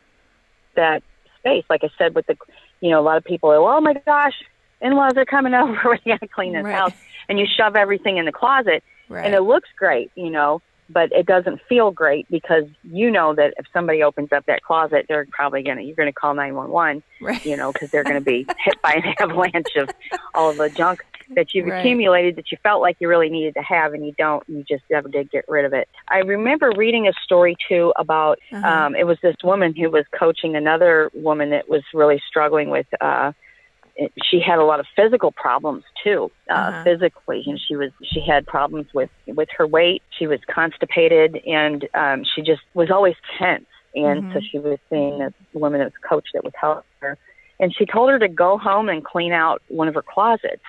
that 0.76 1.04
space, 1.44 1.66
like 1.70 1.84
I 1.84 1.90
said, 1.98 2.16
with 2.16 2.26
the, 2.28 2.38
you 2.82 2.90
know, 2.90 3.00
a 3.00 3.06
lot 3.06 3.18
of 3.18 3.24
people 3.24 3.52
are, 3.52 3.58
oh 3.58 3.82
my 3.82 3.94
gosh, 3.94 4.36
in-laws 4.82 5.14
are 5.18 5.26
coming 5.26 5.54
over, 5.54 5.78
we 6.06 6.12
got 6.12 6.22
to 6.22 6.28
clean 6.28 6.54
this 6.54 6.64
right. 6.64 6.74
house, 6.74 6.94
and 7.30 7.40
you 7.40 7.46
shove 7.46 7.76
everything 7.76 8.18
in 8.18 8.26
the 8.26 8.32
closet, 8.32 8.84
right. 9.10 9.26
and 9.26 9.36
it 9.36 9.42
looks 9.42 9.70
great, 9.78 10.12
you 10.16 10.30
know 10.30 10.62
but 10.90 11.12
it 11.12 11.26
doesn't 11.26 11.60
feel 11.68 11.92
great 11.92 12.28
because 12.30 12.66
you 12.84 13.10
know 13.10 13.34
that 13.34 13.54
if 13.58 13.66
somebody 13.74 14.04
opens 14.04 14.32
up 14.32 14.46
that 14.46 14.62
closet, 14.62 15.06
they're 15.08 15.26
probably 15.32 15.64
gonna 15.64 15.82
you're 15.82 15.96
gonna 15.96 16.14
call 16.14 16.34
nine 16.34 16.56
one 16.56 16.70
one, 16.70 17.04
you 17.44 17.58
know, 17.58 17.72
because 17.72 17.90
they're 17.92 18.04
gonna 18.04 18.22
be 18.22 18.46
hit 18.64 18.82
by 18.82 18.94
an 18.94 19.14
avalanche 19.20 19.76
of 19.78 19.90
all 20.34 20.50
of 20.50 20.58
the 20.58 20.70
junk 20.70 21.04
that 21.36 21.54
you've 21.54 21.68
right. 21.68 21.80
accumulated 21.80 22.36
that 22.36 22.52
you 22.52 22.58
felt 22.64 22.82
like 22.82 22.98
you 23.00 23.08
really 23.08 23.30
needed 23.30 23.54
to 23.56 23.62
have 23.62 23.94
and 23.94 24.06
you 24.06 24.14
don't 24.18 24.44
you 24.48 24.64
just 24.68 24.84
never 24.90 25.08
did 25.08 25.30
get 25.32 25.46
rid 25.48 25.66
of 25.66 25.74
it 25.74 25.88
i 26.10 26.20
remember 26.20 26.72
reading 26.76 27.08
a 27.08 27.14
story 27.24 27.56
too 27.68 27.94
about 27.98 28.40
uh-huh. 28.52 28.68
um 28.68 28.96
it 28.96 29.06
was 29.06 29.18
this 29.22 29.36
woman 29.44 29.76
who 29.76 29.90
was 29.90 30.06
coaching 30.18 30.56
another 30.56 31.10
woman 31.14 31.50
that 31.50 31.70
was 31.70 31.84
really 31.94 32.22
struggling 32.28 32.70
with 32.70 32.88
uh 33.02 33.32
it, 33.96 34.12
she 34.30 34.40
had 34.40 34.60
a 34.60 34.64
lot 34.64 34.80
of 34.80 34.86
physical 34.96 35.32
problems 35.32 35.84
too, 36.04 36.32
uh, 36.50 36.54
uh-huh. 36.54 36.84
physically, 36.84 37.44
and 37.46 37.60
she 37.60 37.76
was 37.76 37.92
she 38.02 38.22
had 38.22 38.46
problems 38.46 38.88
with 38.94 39.10
with 39.28 39.50
her 39.58 39.68
weight. 39.68 40.02
She 40.18 40.28
was 40.28 40.40
constipated, 40.48 41.42
and 41.46 41.88
um, 41.94 42.24
she 42.24 42.42
just 42.42 42.62
was 42.74 42.90
always 42.90 43.16
tense. 43.38 43.66
And 43.96 44.24
mm-hmm. 44.24 44.34
so 44.34 44.40
she 44.52 44.58
was 44.58 44.80
seeing 44.90 45.20
this 45.20 45.34
woman 45.54 45.80
that 45.80 45.86
was 45.86 45.94
coach 46.08 46.30
that 46.34 46.44
was 46.44 46.54
helping 46.60 46.84
her, 47.02 47.18
and 47.60 47.74
she 47.76 47.86
told 47.86 48.10
her 48.10 48.18
to 48.20 48.28
go 48.28 48.58
home 48.58 48.90
and 48.90 49.04
clean 49.04 49.32
out 49.32 49.62
one 49.68 49.88
of 49.88 49.94
her 49.94 50.04
closets. 50.04 50.64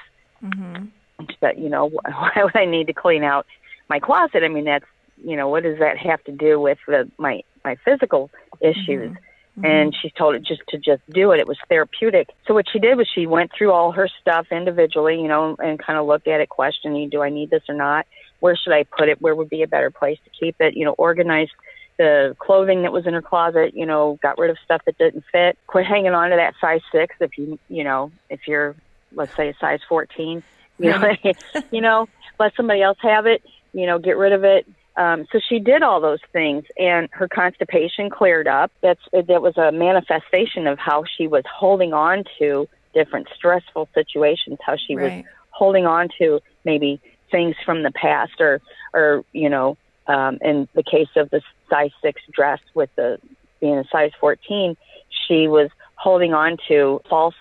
Mm-hmm. 0.45 1.25
Said, 1.41 1.59
you 1.59 1.69
know, 1.69 1.89
why 2.05 2.33
would 2.37 2.57
I 2.57 2.67
need 2.67 2.87
to 2.89 2.93
clean 2.93 3.25
out 3.25 3.47
my 3.89 3.99
closet? 3.99 4.43
I 4.43 4.49
mean, 4.49 4.65
that's 4.65 4.85
you 5.23 5.37
know, 5.37 5.49
what 5.49 5.63
does 5.63 5.79
that 5.79 5.97
have 5.99 6.23
to 6.25 6.33
do 6.33 6.61
with 6.61 6.79
the, 6.87 7.11
my 7.19 7.43
my 7.65 7.77
physical 7.85 8.31
issues? 8.61 9.11
Mm-hmm. 9.11 9.25
Mm-hmm. 9.57 9.67
And 9.67 9.97
she 10.03 10.11
told 10.11 10.35
it 10.35 10.43
just 10.43 10.63
to 10.71 10.79
just 10.79 11.03
do 11.09 11.31
it. 11.31 11.39
It 11.39 11.47
was 11.47 11.59
therapeutic. 11.69 12.29
So 12.47 12.55
what 12.55 12.67
she 12.73 12.81
did 12.81 12.97
was 12.97 13.09
she 13.15 13.27
went 13.27 13.53
through 13.57 13.71
all 13.71 13.93
her 13.93 14.09
stuff 14.21 14.49
individually, 14.51 15.21
you 15.21 15.29
know, 15.29 15.55
and 15.61 15.79
kind 15.79 15.97
of 15.97 16.07
looked 16.07 16.27
at 16.27 16.41
it, 16.41 16.49
questioning, 16.49 17.09
do 17.09 17.23
I 17.23 17.31
need 17.31 17.51
this 17.51 17.63
or 17.69 17.75
not? 17.77 18.05
Where 18.41 18.57
should 18.57 18.73
I 18.73 18.83
put 18.83 19.09
it? 19.09 19.23
Where 19.23 19.35
would 19.35 19.49
be 19.49 19.63
a 19.63 19.69
better 19.69 19.93
place 19.93 20.19
to 20.25 20.31
keep 20.31 20.57
it? 20.59 20.77
You 20.77 20.85
know, 20.85 20.95
organized 20.99 21.53
the 21.99 22.35
clothing 22.41 22.83
that 22.83 22.93
was 22.93 23.07
in 23.07 23.15
her 23.15 23.23
closet, 23.23 23.77
you 23.77 23.87
know, 23.87 24.19
got 24.21 24.39
rid 24.39 24.51
of 24.51 24.57
stuff 24.65 24.83
that 24.87 24.99
didn't 24.99 25.25
fit. 25.31 25.57
Quit 25.69 25.87
hanging 25.87 26.15
on 26.15 26.31
to 26.31 26.37
that 26.37 26.55
size 26.61 26.81
six 26.91 27.15
if 27.21 27.39
you, 27.39 27.57
you 27.69 27.85
know, 27.85 28.11
if 28.29 28.41
you're, 28.49 28.75
let's 29.15 29.35
say, 29.37 29.49
a 29.49 29.55
size 29.61 29.81
14, 29.89 30.43
you 30.79 30.91
know, 30.91 31.17
you 31.71 31.81
know, 31.81 32.09
let 32.39 32.55
somebody 32.57 32.83
else 32.83 32.99
have 33.03 33.27
it, 33.27 33.43
you 33.73 33.87
know, 33.87 33.99
get 33.99 34.17
rid 34.17 34.33
of 34.33 34.45
it 34.45 34.67
um, 34.97 35.27
so 35.33 35.41
she 35.49 35.59
did 35.59 35.83
all 35.83 36.01
those 36.01 36.21
things, 36.33 36.65
and 36.79 37.09
her 37.13 37.27
constipation 37.27 38.11
cleared 38.11 38.47
up. 38.47 38.71
That's 38.81 39.01
that 39.13 39.43
was 39.43 39.57
a 39.57 39.73
manifestation 39.73 40.67
of 40.67 40.79
how 40.79 41.05
she 41.05 41.27
was 41.27 41.43
holding 41.53 41.93
on 41.93 42.25
to 42.39 42.69
different 42.95 43.29
stressful 43.35 43.89
situations. 43.93 44.59
How 44.65 44.77
she 44.77 44.95
right. 44.95 45.17
was 45.17 45.25
holding 45.51 45.85
on 45.85 46.11
to 46.19 46.41
maybe 46.65 47.01
things 47.31 47.57
from 47.65 47.83
the 47.83 47.91
past, 47.91 48.41
or 48.41 48.61
or 48.93 49.25
you 49.33 49.49
know, 49.49 49.77
um, 50.07 50.39
in 50.43 50.69
the 50.75 50.85
case 50.85 51.09
of 51.17 51.29
the 51.31 51.43
size 51.69 51.91
six 52.01 52.23
dress 52.31 52.61
with 52.75 52.91
the 52.95 53.19
being 53.61 53.79
a 53.79 53.85
size 53.91 54.13
fourteen, 54.21 54.77
she 55.27 55.49
was 55.49 55.71
holding 55.97 56.35
on 56.35 56.57
to 56.69 57.01
false 57.11 57.35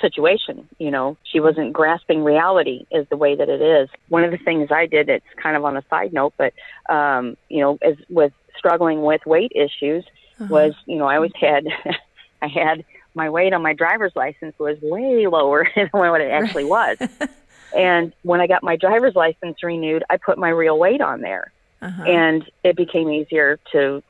situation. 0.00 0.68
You 0.78 0.90
know, 0.90 1.16
she 1.24 1.40
wasn't 1.40 1.72
grasping 1.72 2.24
reality 2.24 2.86
is 2.90 3.06
the 3.08 3.16
way 3.16 3.34
that 3.34 3.48
it 3.48 3.60
is. 3.60 3.88
One 4.08 4.24
of 4.24 4.30
the 4.30 4.38
things 4.38 4.70
I 4.70 4.86
did, 4.86 5.08
it's 5.08 5.26
kind 5.42 5.56
of 5.56 5.64
on 5.64 5.76
a 5.76 5.84
side 5.88 6.12
note, 6.12 6.34
but, 6.36 6.52
um, 6.88 7.36
you 7.48 7.60
know, 7.60 7.78
as 7.82 7.96
with 8.08 8.32
struggling 8.56 9.02
with 9.02 9.24
weight 9.26 9.52
issues 9.54 10.04
uh-huh. 10.40 10.48
was, 10.50 10.74
you 10.86 10.96
know, 10.96 11.06
I 11.06 11.16
always 11.16 11.32
had, 11.38 11.66
I 12.42 12.48
had 12.48 12.84
my 13.14 13.30
weight 13.30 13.52
on 13.52 13.62
my 13.62 13.72
driver's 13.72 14.12
license 14.14 14.54
was 14.58 14.78
way 14.82 15.26
lower 15.26 15.66
than 15.76 15.88
what 15.92 16.20
it 16.20 16.30
actually 16.30 16.64
was. 16.64 16.98
and 17.76 18.12
when 18.22 18.40
I 18.40 18.46
got 18.46 18.62
my 18.62 18.76
driver's 18.76 19.14
license 19.14 19.62
renewed, 19.62 20.04
I 20.10 20.18
put 20.18 20.38
my 20.38 20.50
real 20.50 20.78
weight 20.78 21.00
on 21.00 21.20
there. 21.22 21.52
Uh-huh. 21.82 22.02
And 22.04 22.50
it 22.64 22.76
became 22.76 23.10
easier 23.10 23.58
to, 23.72 24.02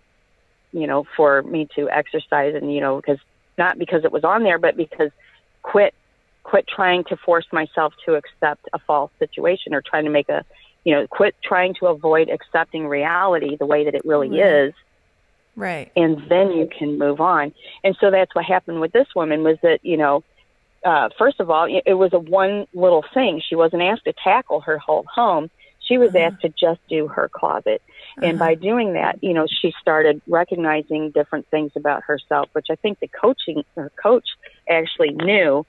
you 0.73 0.87
know, 0.87 1.05
for 1.17 1.43
me 1.43 1.69
to 1.75 1.89
exercise 1.91 2.55
and, 2.55 2.73
you 2.73 2.81
know, 2.81 2.97
because 2.97 3.19
not 3.59 3.79
because 3.79 4.05
it 4.05 4.13
was 4.13 4.25
on 4.25 4.43
there, 4.43 4.59
but 4.59 4.77
because 4.77 5.11
quit 5.67 5.95
quit 6.45 6.67
trying 6.69 7.03
to 7.03 7.17
force 7.17 7.47
myself 7.53 7.93
to 8.05 8.15
accept 8.15 8.69
a 8.73 8.79
false 8.79 9.11
situation 9.19 9.75
or 9.75 9.83
trying 9.83 10.05
to 10.05 10.11
make 10.11 10.29
a 10.29 10.45
you 10.85 10.95
know 10.95 11.07
quit 11.09 11.35
trying 11.43 11.75
to 11.75 11.87
avoid 11.87 12.31
accepting 12.31 12.87
reality 12.87 13.57
the 13.57 13.67
way 13.67 13.85
that 13.85 13.95
it 13.95 14.03
really 14.05 14.31
right. 14.31 14.47
is 14.47 14.75
right 15.57 15.93
and 15.97 16.23
then 16.29 16.53
you 16.53 16.69
can 16.79 16.99
move 16.99 17.21
on 17.21 17.53
and 17.83 17.97
so 18.01 18.11
that's 18.13 18.33
what 18.35 18.45
happened 18.45 18.81
with 18.81 18.93
this 18.93 19.09
woman 19.17 19.43
was 19.43 19.57
that 19.63 19.81
you 19.83 19.97
know 19.97 20.23
uh 20.85 21.09
first 21.19 21.41
of 21.41 21.51
all 21.51 21.67
it 21.85 21.95
was 21.95 22.13
a 22.13 22.19
one 22.19 22.67
little 22.73 23.05
thing 23.13 23.43
she 23.47 23.57
wasn't 23.57 23.83
asked 23.83 24.05
to 24.05 24.15
tackle 24.23 24.61
her 24.61 24.79
whole 24.79 25.05
home 25.13 25.51
she 25.81 25.99
was 25.99 26.11
uh-huh. 26.11 26.27
asked 26.27 26.43
to 26.43 26.49
just 26.49 26.81
do 26.89 27.09
her 27.09 27.29
closet 27.29 27.83
uh-huh. 28.19 28.27
and 28.27 28.39
by 28.39 28.55
doing 28.55 28.93
that 28.93 29.19
you 29.21 29.35
know 29.35 29.47
she 29.49 29.73
started 29.81 30.23
recognizing 30.29 31.11
different 31.11 31.45
things 31.49 31.73
about 31.75 32.05
herself 32.05 32.49
which 32.53 32.67
i 32.71 32.77
think 32.77 33.01
the 33.01 33.09
coaching 33.09 33.65
her 33.75 33.91
coach 34.01 34.29
actually 34.69 35.11
knew 35.11 35.65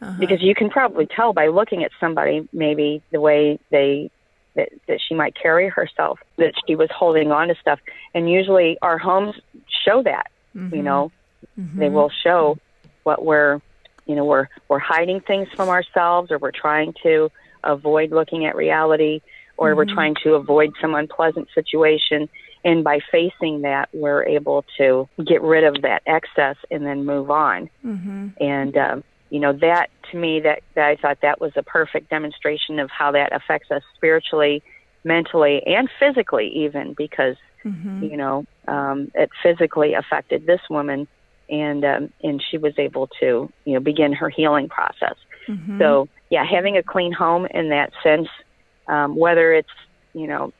uh-huh. 0.00 0.16
because 0.18 0.42
you 0.42 0.54
can 0.54 0.70
probably 0.70 1.06
tell 1.06 1.32
by 1.32 1.48
looking 1.48 1.84
at 1.84 1.90
somebody 2.00 2.48
maybe 2.52 3.02
the 3.10 3.20
way 3.20 3.58
they 3.70 4.10
that, 4.56 4.68
that 4.88 4.98
she 5.06 5.14
might 5.14 5.34
carry 5.40 5.68
herself 5.68 6.18
that 6.36 6.52
she 6.66 6.74
was 6.74 6.88
holding 6.90 7.30
on 7.30 7.48
to 7.48 7.54
stuff 7.60 7.78
and 8.14 8.30
usually 8.30 8.78
our 8.82 8.98
homes 8.98 9.36
show 9.84 10.02
that 10.02 10.30
mm-hmm. 10.56 10.74
you 10.74 10.82
know 10.82 11.12
mm-hmm. 11.58 11.78
they 11.78 11.88
will 11.88 12.10
show 12.22 12.58
what 13.04 13.24
we're 13.24 13.60
you 14.06 14.14
know 14.14 14.24
we're 14.24 14.48
we're 14.68 14.78
hiding 14.78 15.20
things 15.20 15.48
from 15.54 15.68
ourselves 15.68 16.30
or 16.30 16.38
we're 16.38 16.50
trying 16.50 16.94
to 17.02 17.30
avoid 17.62 18.10
looking 18.10 18.44
at 18.46 18.56
reality 18.56 19.20
or 19.56 19.68
mm-hmm. 19.68 19.76
we're 19.76 19.94
trying 19.94 20.16
to 20.22 20.34
avoid 20.34 20.72
some 20.80 20.94
unpleasant 20.94 21.48
situation 21.54 22.28
and 22.64 22.84
by 22.84 23.00
facing 23.10 23.62
that, 23.62 23.88
we're 23.92 24.24
able 24.24 24.64
to 24.78 25.08
get 25.24 25.42
rid 25.42 25.64
of 25.64 25.82
that 25.82 26.02
excess 26.06 26.56
and 26.70 26.84
then 26.84 27.04
move 27.04 27.30
on. 27.30 27.70
Mm-hmm. 27.84 28.28
And, 28.40 28.76
um, 28.76 29.04
you 29.30 29.40
know, 29.40 29.52
that 29.54 29.90
to 30.10 30.16
me, 30.16 30.40
that, 30.40 30.62
that 30.74 30.86
I 30.86 30.96
thought 30.96 31.18
that 31.22 31.40
was 31.40 31.52
a 31.56 31.62
perfect 31.62 32.10
demonstration 32.10 32.78
of 32.78 32.90
how 32.90 33.12
that 33.12 33.34
affects 33.34 33.70
us 33.70 33.82
spiritually, 33.94 34.62
mentally, 35.04 35.62
and 35.66 35.88
physically, 35.98 36.48
even 36.48 36.94
because, 36.94 37.36
mm-hmm. 37.64 38.04
you 38.04 38.16
know, 38.16 38.44
um, 38.68 39.10
it 39.14 39.30
physically 39.42 39.94
affected 39.94 40.46
this 40.46 40.60
woman 40.68 41.08
and 41.50 41.84
um, 41.84 42.12
and 42.22 42.42
she 42.50 42.56
was 42.56 42.72
able 42.78 43.08
to 43.20 43.52
you 43.64 43.74
know 43.74 43.80
begin 43.80 44.12
her 44.12 44.30
healing 44.30 44.68
process. 44.68 45.16
Mm-hmm. 45.48 45.78
So 45.78 46.08
yeah, 46.30 46.44
having 46.48 46.76
a 46.76 46.82
clean 46.82 47.12
home 47.12 47.46
in 47.46 47.70
that 47.70 47.92
sense, 48.02 48.28
um, 48.86 49.16
whether 49.16 49.52
it's 49.52 49.68
you 50.14 50.26
know 50.26 50.52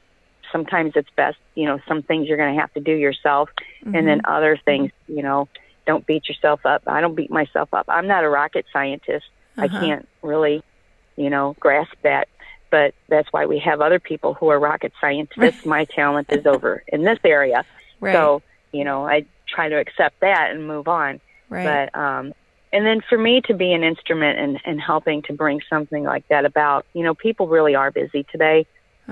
sometimes 0.53 0.93
it's 0.95 1.09
best, 1.17 1.39
you 1.55 1.67
know, 1.67 1.79
some 1.87 2.03
things 2.03 2.29
you're 2.29 2.37
going 2.37 2.55
to 2.55 2.61
have 2.61 2.73
to 2.75 2.81
do 2.81 2.93
yourself, 2.93 3.51
mm-hmm. 3.85 3.95
and 3.95 4.07
then 4.07 4.19
mm-hmm. 4.19 4.33
other 4.33 4.59
things, 4.65 4.91
you 5.09 5.23
know, 5.23 5.49
don't 5.87 6.07
beat 6.07 6.29
yourself 6.29 6.65
up. 6.65 6.83
I 6.87 7.01
don't 7.01 7.15
beat 7.15 7.31
myself 7.31 7.73
up. 7.73 7.87
I'm 7.89 8.07
not 8.07 8.25
a 8.25 8.29
rocket 8.29 8.67
scientist. 8.73 9.27
Uh-huh. 9.57 9.63
I 9.65 9.69
can't 9.69 10.09
really, 10.23 10.63
you 11.17 11.31
know, 11.31 11.57
grasp 11.59 11.95
that. 12.03 12.29
But 12.71 12.95
that's 13.09 13.29
why 13.33 13.47
we 13.47 13.59
have 13.59 13.81
other 13.81 13.99
people 13.99 14.35
who 14.35 14.49
are 14.49 14.59
rocket 14.61 14.93
scientists. 15.01 15.67
My 15.67 15.85
talent 15.87 16.29
is 16.31 16.47
over 16.47 16.85
in 16.87 17.03
this 17.03 17.19
area. 17.25 17.65
Right. 17.99 18.13
So, 18.13 18.43
you 18.73 18.85
know, 18.85 19.05
I 19.07 19.27
try 19.49 19.69
to 19.69 19.77
accept 19.77 20.21
that 20.21 20.53
and 20.53 20.69
move 20.69 20.87
on. 20.87 21.21
Right. 21.49 21.91
But 21.93 21.99
um 21.99 22.33
and 22.73 22.87
then 22.87 23.01
for 23.09 23.19
me 23.19 23.41
to 23.47 23.55
be 23.55 23.73
an 23.73 23.83
instrument 23.83 24.39
in, 24.39 24.59
in 24.65 24.79
helping 24.79 25.23
to 25.23 25.33
bring 25.33 25.61
something 25.69 26.05
like 26.05 26.29
that 26.29 26.45
about, 26.45 26.87
you 26.93 27.03
know, 27.03 27.15
people 27.15 27.49
really 27.49 27.75
are 27.75 27.91
busy 27.91 28.25
today 28.31 28.65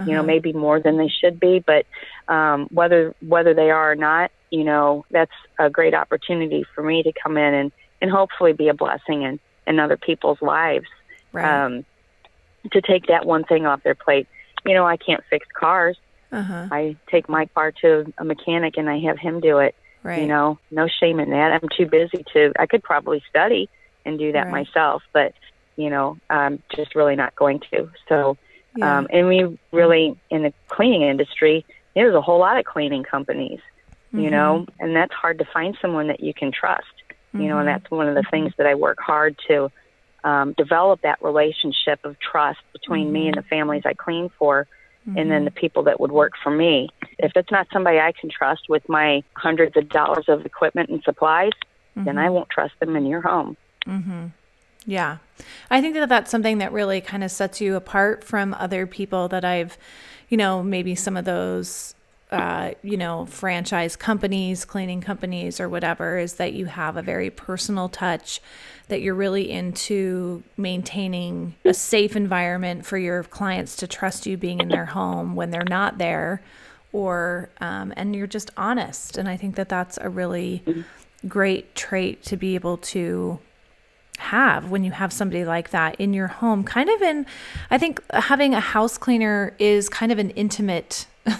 you 0.07 0.15
know, 0.15 0.23
maybe 0.23 0.53
more 0.53 0.81
than 0.81 0.97
they 0.99 1.09
should 1.09 1.41
be, 1.41 1.63
but 1.67 1.87
um, 2.33 2.69
whether 2.71 3.15
whether 3.21 3.55
they 3.55 3.71
are 3.71 3.93
or 3.93 3.97
not, 3.97 4.31
you 4.51 4.65
know, 4.65 5.05
that's 5.11 5.33
a 5.59 5.69
great 5.71 5.95
opportunity 5.95 6.65
for 6.75 6.83
me 6.83 7.03
to 7.03 7.13
come 7.23 7.37
in 7.37 7.55
and 7.55 7.73
and 8.01 8.11
hopefully 8.11 8.53
be 8.53 8.69
a 8.69 8.75
blessing 8.75 9.23
in 9.23 9.41
in 9.67 9.79
other 9.81 9.97
people's 9.97 10.41
lives. 10.41 10.87
Right. 11.33 11.65
Um, 11.65 11.85
to 12.73 12.81
take 12.81 13.07
that 13.07 13.25
one 13.25 13.45
thing 13.45 13.67
off 13.67 13.83
their 13.83 13.95
plate. 13.95 14.27
You 14.67 14.75
know, 14.75 14.87
I 14.87 14.97
can't 14.97 15.23
fix 15.31 15.47
cars. 15.59 15.97
uh-huh. 16.33 16.69
I 16.71 16.97
take 17.11 17.29
my 17.29 17.47
car 17.55 17.73
to 17.83 18.13
a 18.19 18.25
mechanic 18.25 18.75
and 18.77 18.91
I 18.91 18.99
have 19.01 19.19
him 19.19 19.41
do 19.41 19.59
it. 19.59 19.75
Right. 20.03 20.23
You 20.23 20.27
know, 20.27 20.59
no 20.71 20.87
shame 20.89 21.21
in 21.21 21.31
that. 21.31 21.53
I'm 21.53 21.69
too 21.77 21.87
busy 21.87 22.25
to. 22.35 22.53
I 22.59 22.67
could 22.67 22.83
probably 22.83 23.23
study 23.31 23.69
and 24.05 24.19
do 24.19 24.33
that 24.33 24.47
Right. 24.47 24.67
myself, 24.67 25.03
but 25.13 25.33
you 25.77 25.91
know, 25.91 26.19
I'm 26.29 26.63
just 26.75 26.95
really 26.95 27.15
not 27.15 27.37
going 27.37 27.61
to. 27.73 27.89
So, 28.09 28.37
Yeah. 28.79 28.99
um, 28.99 29.09
and 29.11 29.27
we 29.29 29.59
really 29.73 30.17
in 30.31 30.43
the 30.45 30.53
cleaning 30.69 31.03
industry, 31.03 31.65
there's 31.95 32.15
a 32.15 32.21
whole 32.21 32.39
lot 32.39 32.59
of 32.59 32.65
cleaning 32.65 33.05
companies. 33.05 33.61
Mm-hmm. 34.09 34.21
You 34.21 34.31
know, 34.31 34.67
and 34.81 34.97
that's 34.97 35.13
hard 35.13 35.37
to 35.39 35.45
find 35.53 35.77
someone 35.83 36.07
that 36.09 36.21
you 36.21 36.33
can 36.33 36.51
trust. 36.51 36.87
You 37.35 37.49
know, 37.49 37.59
and 37.59 37.69
Mm-hmm. 37.69 37.83
that's 37.83 37.91
one 37.91 38.09
of 38.09 38.15
the 38.15 38.25
things 38.31 38.53
that 38.57 38.67
I 38.67 38.75
work 38.75 38.99
hard 39.01 39.37
to 39.49 39.71
um, 40.25 40.55
develop 40.57 41.03
that 41.03 41.19
relationship 41.23 42.01
of 42.05 42.17
trust 42.19 42.61
between 42.73 43.13
me 43.13 43.27
and 43.27 43.37
Mm-hmm. 43.37 43.43
the 43.43 43.49
families 43.49 43.83
I 43.85 43.93
clean 43.93 44.31
for, 44.39 44.67
and 45.07 45.31
then 45.31 45.45
the 45.45 45.51
people 45.51 45.83
that 45.85 46.01
would 46.01 46.13
work 46.13 46.33
for 46.43 46.51
me. 46.51 46.89
If 47.19 47.33
it's 47.37 47.51
not 47.51 47.67
somebody 47.73 47.99
I 47.99 48.13
can 48.19 48.31
trust 48.31 48.63
with 48.69 48.89
my 48.89 49.23
hundreds 49.35 49.77
of 49.77 49.89
dollars 49.89 50.25
of 50.29 50.47
equipment 50.47 50.89
and 50.91 51.03
supplies, 51.03 51.53
then 51.97 52.05
Mm-hmm. 52.15 52.19
I 52.19 52.31
won't 52.31 52.49
trust 52.49 52.75
them 52.81 52.97
in 52.97 53.07
your 53.07 53.21
home. 53.23 53.57
Yeah. 54.87 55.19
I 55.71 55.81
think 55.81 55.95
that 55.95 56.09
that's 56.09 56.31
something 56.31 56.59
that 56.59 56.73
really 56.73 57.01
kind 57.01 57.23
of 57.23 57.31
sets 57.31 57.61
you 57.61 57.77
apart 57.77 58.25
from 58.25 58.55
other 58.55 58.87
people 58.87 59.29
that 59.29 59.45
I've, 59.45 59.77
you 60.29 60.37
know, 60.37 60.63
maybe 60.63 60.95
some 60.95 61.17
of 61.17 61.25
those, 61.25 61.95
uh, 62.31 62.73
you 62.83 62.97
know, 62.97 63.27
franchise 63.27 63.97
companies, 63.97 64.65
cleaning 64.65 65.01
companies, 65.01 65.61
or 65.61 65.69
whatever, 65.69 66.19
is 66.19 66.35
that 66.35 66.53
you 66.53 66.67
have 66.67 66.97
a 66.97 67.03
very 67.03 67.31
personal 67.31 67.89
touch, 67.89 68.41
that 68.89 69.01
you're 69.01 69.15
really 69.15 69.51
into 69.51 70.43
maintaining 70.57 71.55
a 71.65 71.75
safe 71.75 72.17
environment 72.17 72.85
for 72.87 72.99
your 72.99 73.23
clients 73.25 73.77
to 73.77 73.87
trust 73.87 74.27
you 74.27 74.37
being 74.37 74.61
in 74.61 74.69
their 74.69 74.87
home 74.87 75.35
when 75.35 75.51
they're 75.51 75.63
not 75.69 75.99
there, 75.99 76.43
or, 76.93 77.51
um, 77.61 77.93
and 77.97 78.17
you're 78.17 78.27
just 78.27 78.51
honest. 78.57 79.19
And 79.19 79.29
I 79.29 79.37
think 79.37 79.57
that 79.57 79.69
that's 79.69 79.99
a 80.01 80.09
really 80.09 80.63
great 81.27 81.75
trait 81.75 82.23
to 82.25 82.37
be 82.37 82.55
able 82.55 82.79
to 82.79 83.39
have 84.19 84.71
when 84.71 84.85
you 84.85 84.91
have 84.91 85.13
somebody 85.13 85.45
like 85.45 85.71
that 85.71 85.95
in 85.97 86.13
your 86.13 86.27
home 86.27 86.63
kind 86.65 86.89
of 86.91 87.01
in 87.03 87.25
i 87.71 87.79
think 87.79 88.01
having 88.13 88.55
a 88.55 88.61
house 88.61 88.99
cleaner 88.99 89.55
is 89.59 89.89
kind 89.89 90.13
of 90.13 90.19
an 90.19 90.31
intimate 90.31 91.07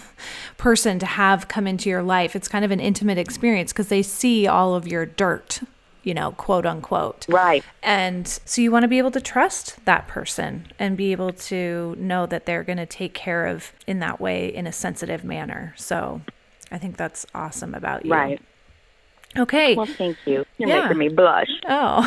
person 0.59 0.99
to 0.99 1.07
have 1.07 1.49
come 1.49 1.67
into 1.67 1.89
your 1.89 2.03
life 2.03 2.35
it's 2.37 2.49
kind 2.49 2.65
of 2.65 2.71
an 2.71 2.81
intimate 2.81 3.19
experience 3.19 3.73
because 3.73 3.89
they 3.89 4.03
see 4.03 4.47
all 4.47 4.75
of 4.75 4.87
your 4.87 5.05
dirt 5.07 5.61
you 6.03 6.15
know 6.15 6.33
quote 6.33 6.65
unquote 6.65 7.27
Right. 7.29 7.65
and 7.83 8.27
so 8.45 8.63
you 8.63 8.71
want 8.71 8.85
to 8.85 8.89
be 8.89 8.99
able 8.99 9.11
to 9.13 9.21
trust 9.21 9.85
that 9.85 10.07
person 10.09 10.67
and 10.79 10.97
be 10.97 11.13
able 11.13 11.33
to 11.33 11.95
know 11.99 12.27
that 12.27 12.47
they're 12.47 12.63
going 12.65 12.79
to 12.79 12.87
take 12.87 13.15
care 13.15 13.47
of 13.47 13.73
in 13.87 13.99
that 14.01 14.21
way 14.21 14.47
in 14.55 14.67
a 14.67 14.73
sensitive 14.73 15.25
manner 15.25 15.75
so 15.77 16.21
i 16.71 16.79
think 16.79 16.97
that's 16.97 17.27
awesome 17.35 17.75
about 17.75 18.05
you 18.07 18.13
Right. 18.13 18.41
Okay 19.37 19.75
Well, 19.75 19.87
thank 19.87 20.17
you. 20.27 20.45
You're 20.59 20.69
Yeah. 20.69 20.83
making 20.83 20.99
me 20.99 21.09
blush. 21.09 21.51
Oh. 21.69 22.03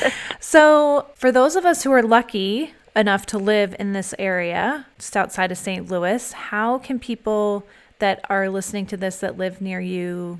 so, 0.40 1.06
for 1.14 1.32
those 1.32 1.56
of 1.56 1.64
us 1.64 1.82
who 1.84 1.92
are 1.92 2.02
lucky 2.02 2.74
enough 2.96 3.26
to 3.26 3.38
live 3.38 3.74
in 3.78 3.92
this 3.92 4.14
area, 4.18 4.86
just 4.98 5.16
outside 5.16 5.50
of 5.52 5.58
St. 5.58 5.88
Louis, 5.90 6.32
how 6.32 6.78
can 6.78 6.98
people 6.98 7.64
that 8.00 8.20
are 8.28 8.48
listening 8.48 8.86
to 8.86 8.96
this 8.96 9.18
that 9.20 9.36
live 9.38 9.60
near 9.60 9.80
you 9.80 10.38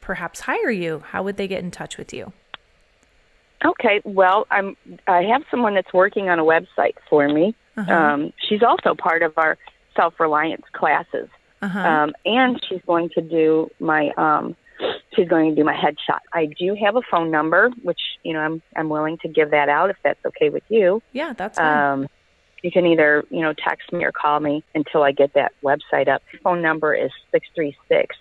perhaps 0.00 0.40
hire 0.40 0.70
you? 0.70 1.02
How 1.10 1.22
would 1.22 1.36
they 1.36 1.48
get 1.48 1.62
in 1.62 1.70
touch 1.70 1.96
with 1.96 2.12
you? 2.12 2.32
Okay. 3.64 4.00
Well, 4.04 4.46
I'm. 4.50 4.76
I 5.06 5.22
have 5.22 5.42
someone 5.50 5.74
that's 5.74 5.92
working 5.92 6.28
on 6.28 6.38
a 6.38 6.44
website 6.44 6.94
for 7.08 7.26
me. 7.28 7.54
Um, 7.76 8.32
she's 8.48 8.62
also 8.62 8.94
part 8.94 9.22
of 9.22 9.32
our 9.36 9.58
self 9.94 10.18
reliance 10.20 10.64
classes, 10.72 11.28
Uh-huh. 11.62 11.78
um, 11.78 12.12
and 12.24 12.60
she's 12.68 12.80
going 12.86 13.08
to 13.10 13.20
do 13.22 13.70
my. 13.80 14.10
Um, 14.16 14.56
she's 15.16 15.28
going 15.28 15.50
to 15.50 15.56
do 15.56 15.64
my 15.64 15.74
headshot. 15.74 16.20
I 16.32 16.46
do 16.46 16.76
have 16.80 16.94
a 16.96 17.02
phone 17.10 17.30
number, 17.30 17.70
which 17.82 18.00
you 18.22 18.32
know 18.34 18.40
I'm 18.40 18.62
I'm 18.76 18.88
willing 18.88 19.18
to 19.22 19.28
give 19.28 19.50
that 19.50 19.68
out 19.68 19.90
if 19.90 19.96
that's 20.04 20.24
okay 20.26 20.50
with 20.50 20.62
you. 20.68 21.02
yeah, 21.12 21.32
that's 21.32 21.58
fine. 21.58 21.92
Um, 22.02 22.06
you 22.62 22.70
can 22.70 22.86
either 22.86 23.24
you 23.30 23.40
know 23.42 23.52
text 23.52 23.92
me 23.92 24.04
or 24.04 24.12
call 24.12 24.38
me 24.40 24.62
until 24.74 25.02
I 25.02 25.12
get 25.12 25.34
that 25.34 25.52
website 25.64 26.08
up. 26.08 26.22
Phone 26.44 26.62
number 26.62 26.94
is 26.94 27.10
six 27.32 27.46
three 27.54 27.76
six 27.88 28.16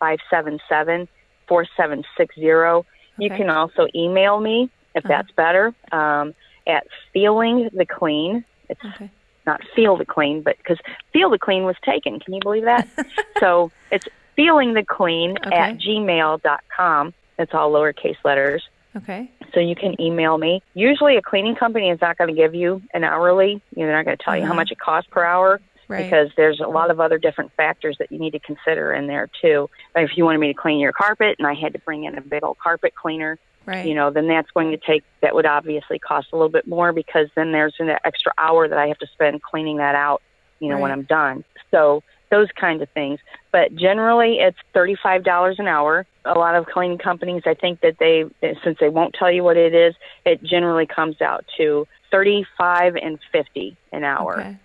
five 0.00 0.18
seven 0.30 0.58
seven 0.68 1.08
four 1.46 1.66
seven 1.76 2.02
six 2.16 2.34
zero. 2.34 2.84
You 3.18 3.30
can 3.30 3.50
also 3.50 3.86
email 3.94 4.38
me 4.40 4.70
if 4.94 5.04
Uh-huh. 5.04 5.08
that's 5.16 5.30
better 5.32 5.74
um, 5.92 6.34
at 6.66 6.86
feeling 7.12 7.68
the 7.72 7.84
clean. 7.86 8.44
It's 8.68 8.80
okay. 8.84 9.10
not 9.46 9.60
feel 9.74 9.96
the 9.96 10.04
clean, 10.04 10.42
but 10.42 10.56
because 10.58 10.78
feel 11.12 11.28
the 11.30 11.38
clean 11.38 11.64
was 11.64 11.74
taken. 11.84 12.20
Can 12.20 12.34
you 12.34 12.40
believe 12.40 12.64
that? 12.64 12.86
so 13.40 13.72
it's 13.90 14.06
feeling 14.38 14.72
the 14.74 14.84
clean 14.84 15.36
Okay. 15.44 15.56
at 15.56 15.78
gmail 15.78 16.40
dot 16.42 16.60
com. 16.74 17.12
It's 17.40 17.52
all 17.52 17.72
lowercase 17.72 18.16
letters. 18.24 18.62
Okay. 18.96 19.30
So 19.52 19.58
you 19.60 19.74
can 19.74 20.00
email 20.00 20.38
me. 20.38 20.62
Usually, 20.74 21.16
a 21.16 21.22
cleaning 21.22 21.56
company 21.56 21.90
is 21.90 22.00
not 22.00 22.16
going 22.16 22.28
to 22.34 22.40
give 22.40 22.54
you 22.54 22.80
an 22.94 23.02
hourly. 23.02 23.60
You 23.74 23.82
know, 23.82 23.86
they're 23.86 23.96
not 23.96 24.04
going 24.04 24.16
to 24.16 24.22
tell 24.24 24.36
you 24.36 24.42
how 24.42 24.50
Uh-huh. 24.50 24.54
much 24.62 24.70
it 24.70 24.78
costs 24.78 25.10
per 25.10 25.24
hour 25.24 25.60
Right. 25.88 26.04
because 26.04 26.28
there's 26.36 26.60
a 26.60 26.68
lot 26.68 26.90
of 26.90 27.00
other 27.00 27.16
different 27.18 27.50
factors 27.56 27.96
that 27.98 28.12
you 28.12 28.18
need 28.18 28.32
to 28.32 28.38
consider 28.40 28.92
in 28.92 29.06
there 29.06 29.28
too. 29.40 29.70
If 29.96 30.10
you 30.16 30.24
wanted 30.24 30.38
me 30.38 30.48
to 30.48 30.54
clean 30.54 30.78
your 30.80 30.92
carpet 30.92 31.36
and 31.38 31.46
I 31.48 31.54
had 31.54 31.72
to 31.72 31.78
bring 31.80 32.04
in 32.04 32.16
a 32.16 32.20
big 32.20 32.44
old 32.44 32.58
carpet 32.58 32.94
cleaner, 32.94 33.38
right. 33.66 33.86
you 33.86 33.94
know, 33.94 34.10
then 34.10 34.28
that's 34.28 34.50
going 34.50 34.70
to 34.70 34.76
take 34.76 35.02
that 35.22 35.34
would 35.34 35.46
obviously 35.46 35.98
cost 35.98 36.28
a 36.32 36.36
little 36.36 36.50
bit 36.50 36.66
more 36.66 36.92
because 36.92 37.28
then 37.36 37.52
there's 37.52 37.74
an 37.78 37.88
extra 38.04 38.32
hour 38.36 38.68
that 38.68 38.78
I 38.78 38.86
have 38.88 38.98
to 38.98 39.06
spend 39.14 39.40
cleaning 39.42 39.78
that 39.78 39.94
out, 39.94 40.20
you 40.60 40.68
know, 40.68 40.78
when 40.78 40.90
I'm 40.90 41.04
done. 41.04 41.42
So 41.70 42.02
those 42.30 42.48
kinds 42.58 42.82
of 42.82 42.88
things. 42.90 43.20
But 43.52 43.74
generally, 43.74 44.38
it's 44.38 44.58
thirty-five 44.74 45.24
dollars 45.24 45.56
an 45.58 45.66
hour. 45.66 46.06
A 46.24 46.38
lot 46.38 46.54
of 46.54 46.66
cleaning 46.66 46.98
companies, 46.98 47.42
I 47.46 47.54
think 47.54 47.80
that 47.80 47.96
they, 47.98 48.24
since 48.62 48.78
they 48.80 48.88
won't 48.90 49.14
tell 49.18 49.30
you 49.30 49.42
what 49.42 49.56
it 49.56 49.74
is, 49.74 49.94
it 50.26 50.42
generally 50.42 50.86
comes 50.86 51.20
out 51.22 51.44
to 51.56 51.86
thirty-five 52.10 52.96
and 52.96 53.18
fifty 53.32 53.76
an 53.92 54.04
hour. 54.04 54.40
Okay. 54.40 54.56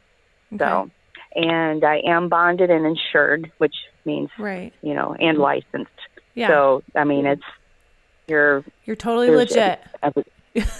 So, 0.59 0.89
and 1.35 1.83
I 1.83 2.01
am 2.05 2.29
bonded 2.29 2.69
and 2.69 2.85
insured, 2.85 3.51
which 3.57 3.75
means 4.05 4.29
Right. 4.37 4.73
you 4.81 4.93
know, 4.93 5.15
and 5.19 5.37
licensed. 5.37 5.89
Yeah. 6.35 6.47
So, 6.47 6.83
I 6.95 7.03
mean, 7.05 7.25
it's 7.25 7.41
you're 8.27 8.63
You're 8.85 8.95
totally 8.95 9.29
legit. 9.29 9.79
every- 10.01 10.25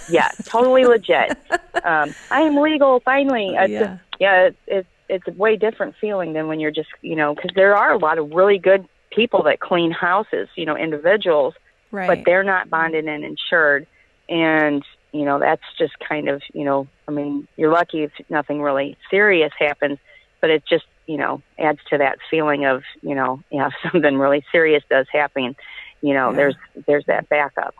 yeah, 0.08 0.28
totally 0.44 0.84
legit. 0.84 1.36
Um, 1.84 2.14
I 2.30 2.40
am 2.42 2.56
legal 2.56 3.00
finally. 3.00 3.54
It's 3.58 3.70
Yeah. 3.70 3.98
yeah, 4.18 4.42
it's, 4.46 4.56
it's 4.68 4.88
it's 5.08 5.26
a 5.28 5.32
way 5.32 5.56
different 5.56 5.94
feeling 6.00 6.32
than 6.32 6.46
when 6.48 6.60
you're 6.60 6.70
just 6.70 6.88
you 7.02 7.16
know 7.16 7.34
because 7.34 7.50
there 7.54 7.76
are 7.76 7.92
a 7.92 7.98
lot 7.98 8.18
of 8.18 8.30
really 8.30 8.58
good 8.58 8.86
people 9.10 9.44
that 9.44 9.60
clean 9.60 9.92
houses, 9.92 10.48
you 10.56 10.64
know, 10.66 10.76
individuals, 10.76 11.54
Right. 11.92 12.08
but 12.08 12.24
they're 12.24 12.42
not 12.42 12.68
bonded 12.68 13.06
and 13.06 13.24
insured, 13.24 13.86
and 14.28 14.84
you 15.12 15.24
know 15.24 15.38
that's 15.38 15.62
just 15.78 15.92
kind 16.00 16.28
of 16.28 16.42
you 16.52 16.64
know 16.64 16.88
I 17.06 17.12
mean 17.12 17.46
you're 17.56 17.70
lucky 17.70 18.02
if 18.04 18.12
nothing 18.28 18.60
really 18.60 18.96
serious 19.10 19.52
happens, 19.58 19.98
but 20.40 20.50
it 20.50 20.64
just 20.68 20.84
you 21.06 21.16
know 21.18 21.40
adds 21.58 21.78
to 21.90 21.98
that 21.98 22.18
feeling 22.30 22.64
of 22.64 22.82
you 23.02 23.14
know 23.14 23.40
yeah 23.50 23.68
if 23.68 23.92
something 23.92 24.18
really 24.18 24.44
serious 24.50 24.82
does 24.90 25.06
happen, 25.12 25.54
you 26.00 26.14
know 26.14 26.30
Yeah. 26.30 26.36
there's 26.36 26.54
there's 26.86 27.06
that 27.06 27.28
backup. 27.28 27.74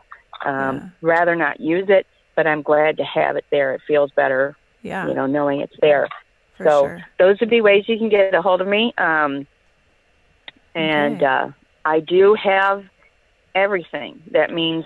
Um, 0.45 0.91
Rather 1.01 1.35
not 1.35 1.59
use 1.59 1.89
it, 1.89 2.05
but 2.35 2.45
I'm 2.45 2.61
glad 2.61 2.97
to 2.97 3.03
have 3.03 3.35
it 3.35 3.45
there. 3.51 3.73
It 3.73 3.81
feels 3.87 4.11
better, 4.11 4.55
yeah. 4.83 5.07
you 5.07 5.13
know, 5.13 5.25
knowing 5.25 5.61
it's 5.61 5.75
there. 5.81 6.07
For 6.57 6.65
so 6.65 6.81
sure. 6.87 7.05
those 7.19 7.39
would 7.39 7.49
be 7.49 7.61
ways 7.61 7.85
you 7.87 7.97
can 7.97 8.09
get 8.09 8.33
a 8.33 8.41
hold 8.41 8.61
of 8.61 8.67
me. 8.67 8.93
Um, 8.97 9.47
and 10.73 11.15
Okay. 11.17 11.25
uh, 11.25 11.49
I 11.85 11.99
do 11.99 12.35
have 12.35 12.83
everything. 13.53 14.21
That 14.31 14.51
means, 14.51 14.85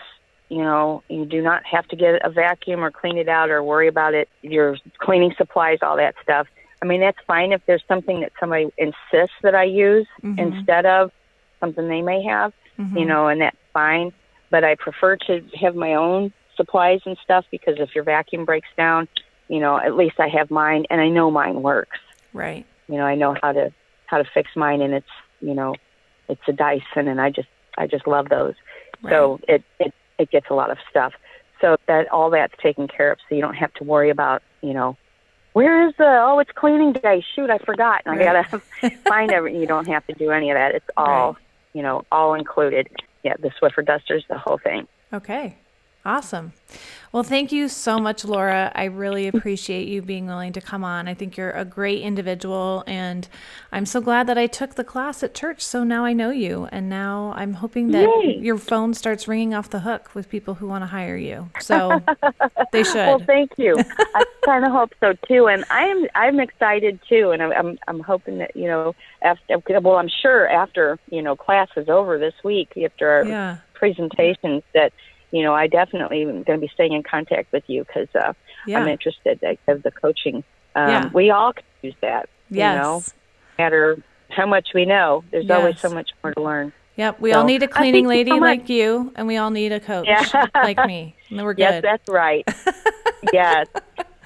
you 0.50 0.60
know, 0.60 1.04
you 1.10 1.26
do 1.26 1.42
not 1.42 1.66
have 1.66 1.88
to 1.88 1.96
get 1.96 2.24
a 2.26 2.30
vacuum 2.30 2.84
or 2.84 2.92
clean 2.92 3.18
it 3.18 3.28
out 3.30 3.50
or 3.50 3.64
worry 3.64 3.88
about 3.88 4.14
it. 4.14 4.30
Your 4.42 4.78
cleaning 5.00 5.34
supplies, 5.38 5.80
all 5.82 5.98
that 5.98 6.16
stuff. 6.22 6.48
I 6.82 6.86
mean, 6.86 7.02
that's 7.02 7.18
fine 7.28 7.52
if 7.52 7.62
there's 7.68 7.84
something 7.88 8.22
that 8.22 8.32
somebody 8.40 8.70
insists 8.78 9.36
that 9.44 9.56
I 9.56 9.64
use 9.64 10.08
Mhm. 10.24 10.38
instead 10.38 10.86
of 10.86 11.12
something 11.60 11.88
they 11.90 12.02
may 12.02 12.24
have, 12.24 12.54
Mhm. 12.78 13.00
you 13.00 13.06
know, 13.06 13.28
and 13.28 13.42
that's 13.42 13.58
fine. 13.74 14.14
But 14.50 14.64
I 14.64 14.76
prefer 14.76 15.18
to 15.18 15.44
have 15.60 15.76
my 15.76 15.96
own 15.96 16.32
supplies 16.56 17.02
and 17.06 17.18
stuff 17.24 17.46
because 17.52 17.76
if 17.80 17.94
your 17.96 18.04
vacuum 18.04 18.46
breaks 18.46 18.70
down, 18.78 19.08
you 19.50 19.60
know, 19.60 19.78
at 19.78 19.96
least 19.96 20.20
I 20.20 20.30
have 20.30 20.50
mine 20.50 20.86
and 20.90 21.02
I 21.02 21.10
know 21.10 21.30
mine 21.30 21.62
works 21.62 22.00
Right. 22.34 22.66
you 22.88 22.96
know, 22.96 23.04
I 23.04 23.16
know 23.16 23.36
how 23.42 23.52
to 23.52 23.74
how 24.06 24.18
to 24.18 24.24
fix 24.34 24.50
mine, 24.56 24.82
and 24.82 24.94
it's 24.94 25.08
you 25.42 25.54
know, 25.54 25.76
it's 26.28 26.42
a 26.48 26.54
Dyson, 26.54 27.08
and 27.08 27.20
I 27.20 27.30
just 27.30 27.48
I 27.78 27.88
just 27.88 28.08
love 28.08 28.30
those. 28.30 28.56
So 29.08 29.40
it 29.48 29.64
it 29.80 29.94
it 30.18 30.32
gets 30.32 30.48
a 30.50 30.54
lot 30.54 30.72
of 30.72 30.78
stuff. 30.90 31.14
So 31.62 31.78
that 31.88 32.08
all 32.10 32.30
that's 32.30 32.54
taken 32.62 32.88
care 32.88 33.12
of, 33.12 33.20
so 33.28 33.36
you 33.36 33.42
don't 33.42 33.56
have 33.56 33.74
to 33.76 33.84
worry 33.84 34.10
about 34.10 34.42
you 34.62 34.74
know 34.74 34.98
where 35.54 35.88
is 35.88 35.94
the 35.98 36.06
oh 36.06 36.40
it's 36.40 36.52
cleaning 36.52 36.94
day 36.94 37.24
shoot 37.36 37.50
i 37.50 37.58
forgot 37.58 38.02
and 38.06 38.18
right. 38.18 38.28
i 38.28 38.44
gotta 38.44 38.60
find 39.10 39.32
everything 39.32 39.60
you 39.60 39.68
don't 39.68 39.88
have 39.88 40.06
to 40.06 40.14
do 40.14 40.30
any 40.32 40.52
of 40.52 40.56
that 40.56 40.76
it's 40.76 40.86
all 40.96 41.34
right. 41.34 41.42
you 41.74 41.82
know 41.82 42.04
all 42.12 42.34
included 42.34 42.88
yeah 43.24 43.34
the 43.40 43.50
swiffer 43.60 43.84
dusters 43.84 44.24
the 44.30 44.38
whole 44.38 44.60
thing 44.60 44.88
okay 45.12 45.58
awesome 46.06 46.54
well, 47.12 47.24
thank 47.24 47.52
you 47.52 47.70
so 47.70 47.98
much, 47.98 48.24
Laura. 48.24 48.72
I 48.76 48.84
really 48.86 49.28
appreciate 49.28 49.88
you 49.88 50.04
being 50.04 50.28
willing 50.28 50.54
to 50.54 50.62
come 50.62 50.84
on. 50.84 51.08
I 51.08 51.16
think 51.16 51.38
you're 51.38 51.52
a 51.52 51.66
great 51.66 52.04
individual, 52.04 52.84
and 52.86 53.28
I'm 53.72 53.88
so 53.88 54.00
glad 54.00 54.28
that 54.28 54.38
I 54.38 54.46
took 54.46 54.76
the 54.76 54.84
class 54.84 55.24
at 55.24 55.34
church. 55.34 55.62
So 55.62 55.84
now 55.84 56.06
I 56.06 56.14
know 56.14 56.30
you, 56.30 56.68
and 56.72 56.88
now 56.88 57.34
I'm 57.36 57.54
hoping 57.54 57.92
that 57.92 58.08
Yay. 58.24 58.38
your 58.38 58.60
phone 58.60 58.94
starts 58.94 59.28
ringing 59.28 59.56
off 59.56 59.72
the 59.72 59.80
hook 59.80 60.14
with 60.14 60.30
people 60.30 60.54
who 60.54 60.68
want 60.68 60.84
to 60.84 60.86
hire 60.86 61.18
you. 61.18 61.50
So 61.62 62.00
they 62.72 62.84
should. 62.84 63.08
Well, 63.08 63.24
thank 63.26 63.54
you. 63.58 63.76
I 64.14 64.24
kind 64.46 64.64
of 64.64 64.72
hope 64.72 64.92
so 65.00 65.14
too, 65.28 65.48
and 65.48 65.66
I'm 65.72 66.06
I'm 66.14 66.40
excited 66.40 67.00
too, 67.10 67.32
and 67.32 67.42
I'm 67.42 67.80
I'm, 67.88 68.00
hoping 68.02 68.38
that 68.38 68.56
you 68.56 68.68
know 68.68 68.96
after 69.24 69.60
well 69.82 69.96
I'm 69.96 70.10
sure 70.22 70.48
after 70.48 71.00
you 71.10 71.24
know 71.24 71.36
class 71.36 71.70
is 71.76 71.90
over 71.90 72.20
this 72.20 72.36
week 72.44 72.78
after 72.78 73.10
our 73.10 73.26
yeah. 73.26 73.58
presentations 73.74 74.62
that 74.76 74.94
you 75.32 75.44
know, 75.44 75.54
I 75.54 75.68
definitely 75.68 76.24
am 76.24 76.44
going 76.44 76.60
to 76.60 76.66
be 76.66 76.72
staying 76.74 76.94
in 76.94 77.04
contact 77.04 77.52
with 77.52 77.64
you 77.68 77.86
because 77.86 78.08
uh, 78.16 78.34
yeah. 78.66 78.80
I'm 78.80 78.88
interested 78.88 79.40
of 79.68 79.84
the 79.84 79.92
coaching. 79.92 80.44
Um, 80.76 80.90
yeah. 80.90 81.10
We 81.14 81.30
all 81.32 81.54
can 81.54 81.64
use 81.82 81.96
that. 82.02 82.30
Yes. 82.50 82.76
You 82.76 82.82
know, 82.82 82.98
no 83.00 83.64
matter 83.64 84.04
how 84.30 84.46
much 84.46 84.70
we 84.74 84.86
know, 84.86 85.24
there's 85.32 85.46
yes. 85.46 85.58
always 85.58 85.80
so 85.80 85.90
much 85.90 86.10
more 86.24 86.34
to 86.34 86.42
learn. 86.42 86.74
Yep, 87.00 87.22
we 87.22 87.32
so, 87.32 87.40
all 87.40 87.46
need 87.46 87.64
a 87.64 87.68
cleaning 87.70 88.08
lady 88.08 88.32
so 88.32 88.38
like 88.38 88.68
you, 88.68 89.14
and 89.16 89.26
we 89.26 89.38
all 89.38 89.52
need 89.52 89.72
a 89.72 89.80
coach 89.80 90.06
yeah. 90.06 90.46
like 90.54 90.86
me. 90.86 91.16
And 91.30 91.42
we're 91.44 91.54
good. 91.54 91.62
Yes, 91.62 91.82
that's 91.82 92.10
right. 92.10 92.44
yes. 93.34 93.68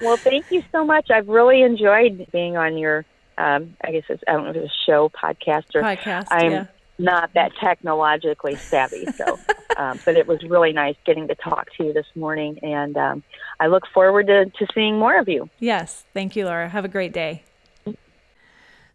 Well, 0.00 0.16
thank 0.16 0.50
you 0.50 0.64
so 0.72 0.84
much. 0.84 1.08
I've 1.08 1.28
really 1.28 1.62
enjoyed 1.62 2.26
being 2.32 2.56
on 2.56 2.76
your, 2.76 3.04
um, 3.38 3.76
I 3.84 3.92
guess 3.92 4.02
it's, 4.08 4.24
I 4.26 4.32
don't 4.32 4.44
know 4.44 4.50
if 4.50 4.56
it's 4.56 4.72
a 4.72 4.90
show, 4.90 5.08
podcast, 5.08 5.66
or 5.76 5.82
podcast. 5.82 6.26
I'm 6.32 6.50
yeah. 6.50 6.66
not 6.98 7.32
that 7.34 7.52
technologically 7.60 8.56
savvy, 8.56 9.06
so 9.12 9.38
um, 9.76 9.98
but 10.04 10.16
it 10.16 10.26
was 10.26 10.42
really 10.42 10.72
nice 10.72 10.96
getting 11.04 11.28
to 11.28 11.34
talk 11.34 11.68
to 11.76 11.84
you 11.84 11.92
this 11.92 12.06
morning, 12.14 12.58
and 12.62 12.96
um, 12.96 13.22
I 13.60 13.66
look 13.66 13.84
forward 13.92 14.26
to, 14.26 14.46
to 14.46 14.66
seeing 14.74 14.98
more 14.98 15.18
of 15.18 15.28
you. 15.28 15.48
Yes. 15.58 16.04
Thank 16.14 16.36
you, 16.36 16.44
Laura. 16.46 16.68
Have 16.68 16.84
a 16.84 16.88
great 16.88 17.12
day. 17.12 17.44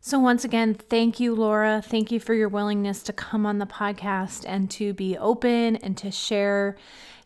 So, 0.02 0.18
once 0.18 0.46
again, 0.46 0.76
thank 0.76 1.20
you, 1.20 1.36
Laura. 1.36 1.82
Thank 1.86 2.10
you 2.10 2.22
for 2.22 2.34
your 2.34 2.48
willingness 2.48 3.04
to 3.04 3.14
come 3.14 3.46
on 3.46 3.58
the 3.58 3.66
podcast 3.66 4.46
and 4.48 4.72
to 4.72 4.94
be 4.94 5.18
open 5.18 5.76
and 5.78 5.98
to 5.98 6.10
share 6.10 6.78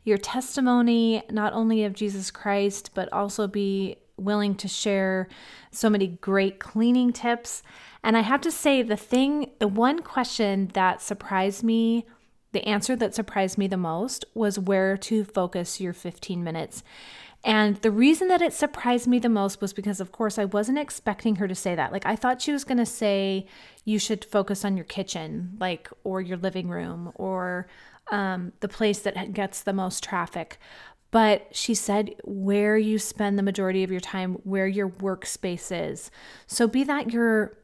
your 0.04 0.18
testimony, 0.18 1.22
not 1.30 1.54
only 1.54 1.84
of 1.84 1.94
Jesus 1.94 2.32
Christ, 2.32 2.90
but 2.94 3.12
also 3.14 3.48
be 3.48 3.98
willing 4.18 4.56
to 4.56 4.68
share 4.68 5.28
so 5.72 5.90
many 5.90 6.08
great 6.08 6.60
cleaning 6.60 7.14
tips. 7.14 7.64
And 8.04 8.18
I 8.18 8.22
have 8.22 8.42
to 8.42 8.52
say, 8.52 8.82
the 8.82 8.98
thing, 8.98 9.52
the 9.60 9.68
one 9.68 10.00
question 10.00 10.72
that 10.74 11.02
surprised 11.02 11.64
me 11.64 12.06
the 12.54 12.66
answer 12.66 12.96
that 12.96 13.14
surprised 13.14 13.58
me 13.58 13.68
the 13.68 13.78
most 13.78 14.24
was 14.34 14.58
where 14.58 14.96
to 14.98 15.26
focus 15.26 15.82
your 15.82 15.94
15 15.94 16.44
minutes. 16.44 16.84
And 17.44 17.76
the 17.78 17.92
reason 17.92 18.30
that 18.30 18.42
it 18.42 18.54
surprised 18.54 19.06
me 19.06 19.20
the 19.20 19.28
most 19.28 19.60
was 19.60 19.74
because, 19.74 20.00
of 20.00 20.14
course, 20.14 20.40
I 20.40 20.46
wasn't 20.46 20.80
expecting 20.80 21.36
her 21.38 21.48
to 21.48 21.56
say 21.56 21.76
that. 21.76 21.92
Like, 21.92 22.06
I 22.06 22.16
thought 22.16 22.42
she 22.42 22.54
was 22.54 22.64
going 22.64 22.78
to 22.78 22.86
say 22.86 23.48
you 23.84 24.00
should 24.00 24.24
focus 24.24 24.64
on 24.64 24.78
your 24.78 24.86
kitchen, 24.86 25.58
like, 25.60 25.90
or 26.06 26.22
your 26.22 26.38
living 26.38 26.70
room, 26.70 27.12
or 27.16 27.68
um, 28.12 28.54
the 28.62 28.70
place 28.70 29.00
that 29.00 29.34
gets 29.34 29.62
the 29.62 29.74
most 29.74 30.04
traffic. 30.04 30.58
But 31.12 31.48
she 31.52 31.76
said 31.76 32.16
where 32.24 32.78
you 32.78 32.98
spend 32.98 33.38
the 33.38 33.44
majority 33.44 33.84
of 33.84 33.92
your 33.92 34.00
time, 34.00 34.36
where 34.46 34.68
your 34.68 34.90
workspace 34.90 35.70
is. 35.72 36.12
So, 36.48 36.66
be 36.66 36.86
that 36.86 37.12
your 37.12 37.58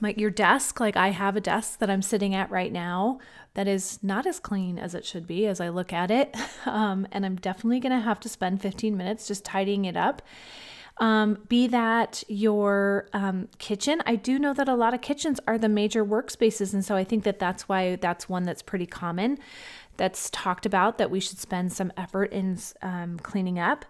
like 0.00 0.18
your 0.18 0.30
desk, 0.30 0.78
like 0.78 0.96
I 0.96 1.08
have 1.08 1.36
a 1.36 1.40
desk 1.40 1.80
that 1.80 1.90
I'm 1.90 2.02
sitting 2.02 2.34
at 2.34 2.50
right 2.50 2.72
now 2.72 3.18
that 3.54 3.66
is 3.66 3.98
not 4.02 4.26
as 4.26 4.38
clean 4.38 4.78
as 4.78 4.94
it 4.94 5.04
should 5.04 5.26
be 5.26 5.46
as 5.46 5.60
I 5.60 5.68
look 5.68 5.92
at 5.92 6.10
it. 6.10 6.36
Um, 6.66 7.06
and 7.10 7.24
I'm 7.24 7.36
definitely 7.36 7.80
going 7.80 7.98
to 7.98 8.04
have 8.04 8.20
to 8.20 8.28
spend 8.28 8.60
15 8.60 8.94
minutes 8.94 9.26
just 9.26 9.46
tidying 9.46 9.86
it 9.86 9.96
up. 9.96 10.20
Um, 10.98 11.38
be 11.48 11.66
that 11.68 12.22
your 12.28 13.08
um, 13.14 13.48
kitchen. 13.56 14.02
I 14.04 14.16
do 14.16 14.38
know 14.38 14.52
that 14.52 14.68
a 14.68 14.74
lot 14.74 14.92
of 14.92 15.00
kitchens 15.00 15.40
are 15.48 15.56
the 15.56 15.70
major 15.70 16.04
workspaces. 16.04 16.74
And 16.74 16.84
so 16.84 16.96
I 16.96 17.02
think 17.02 17.24
that 17.24 17.38
that's 17.38 17.66
why 17.66 17.96
that's 17.96 18.28
one 18.28 18.42
that's 18.42 18.60
pretty 18.60 18.84
common 18.84 19.38
that's 19.96 20.28
talked 20.30 20.66
about 20.66 20.98
that 20.98 21.10
we 21.10 21.18
should 21.18 21.38
spend 21.38 21.72
some 21.72 21.92
effort 21.96 22.32
in 22.32 22.58
um, 22.82 23.18
cleaning 23.18 23.58
up. 23.58 23.86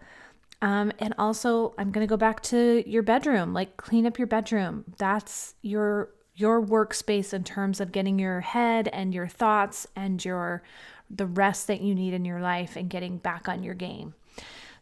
Um, 0.63 0.93
and 0.99 1.15
also, 1.19 1.75
I'm 1.79 1.91
going 1.91 2.07
to 2.07 2.11
go 2.11 2.17
back 2.17 2.43
to 2.45 2.89
your 2.89 3.03
bedroom, 3.03 3.53
like 3.53 3.77
clean 3.77 4.07
up 4.07 4.19
your 4.19 4.27
bedroom. 4.27 4.85
That's 4.99 5.55
your 5.63 6.11
your 6.41 6.65
workspace 6.65 7.33
in 7.33 7.45
terms 7.45 7.81
of 7.81 7.93
getting 7.93 8.19
your 8.19 8.41
head 8.41 8.89
and 8.89 9.15
your 9.15 9.29
thoughts 9.29 9.87
and 9.95 10.25
your 10.25 10.63
the 11.11 11.27
rest 11.27 11.67
that 11.67 11.81
you 11.81 11.95
need 11.95 12.15
in 12.15 12.25
your 12.25 12.41
life 12.41 12.77
and 12.77 12.89
getting 12.89 13.19
back 13.19 13.49
on 13.49 13.63
your 13.63 13.75
game. 13.75 14.15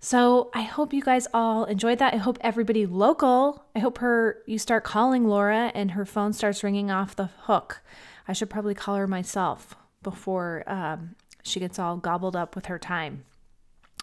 So 0.00 0.50
I 0.54 0.62
hope 0.62 0.92
you 0.92 1.02
guys 1.02 1.26
all 1.34 1.64
enjoyed 1.64 1.98
that. 1.98 2.14
I 2.14 2.18
hope 2.18 2.38
everybody 2.40 2.86
local, 2.86 3.64
I 3.74 3.80
hope 3.80 3.98
her 3.98 4.42
you 4.46 4.58
start 4.58 4.84
calling 4.84 5.26
Laura 5.26 5.72
and 5.74 5.92
her 5.92 6.04
phone 6.04 6.32
starts 6.32 6.62
ringing 6.62 6.90
off 6.90 7.16
the 7.16 7.30
hook. 7.42 7.82
I 8.28 8.32
should 8.32 8.50
probably 8.50 8.74
call 8.74 8.96
her 8.96 9.06
myself 9.06 9.74
before 10.02 10.62
um, 10.66 11.16
she 11.42 11.58
gets 11.58 11.78
all 11.78 11.96
gobbled 11.96 12.36
up 12.36 12.54
with 12.54 12.66
her 12.66 12.78
time. 12.78 13.24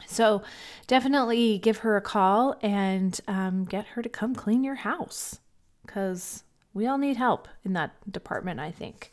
So 0.08 0.44
definitely 0.88 1.58
give 1.60 1.80
her 1.80 1.96
a 1.96 2.02
call 2.02 2.58
and 2.62 3.20
um, 3.28 3.64
get 3.64 3.86
her 3.88 4.02
to 4.02 4.10
come 4.10 4.36
clean 4.36 4.64
your 4.64 4.76
house 4.76 5.40
because 5.86 6.44
we 6.76 6.86
all 6.86 7.00
need 7.00 7.18
help 7.18 7.48
in 7.64 7.74
that 7.74 7.96
department, 8.12 8.60
I 8.60 8.70
think. 8.70 9.12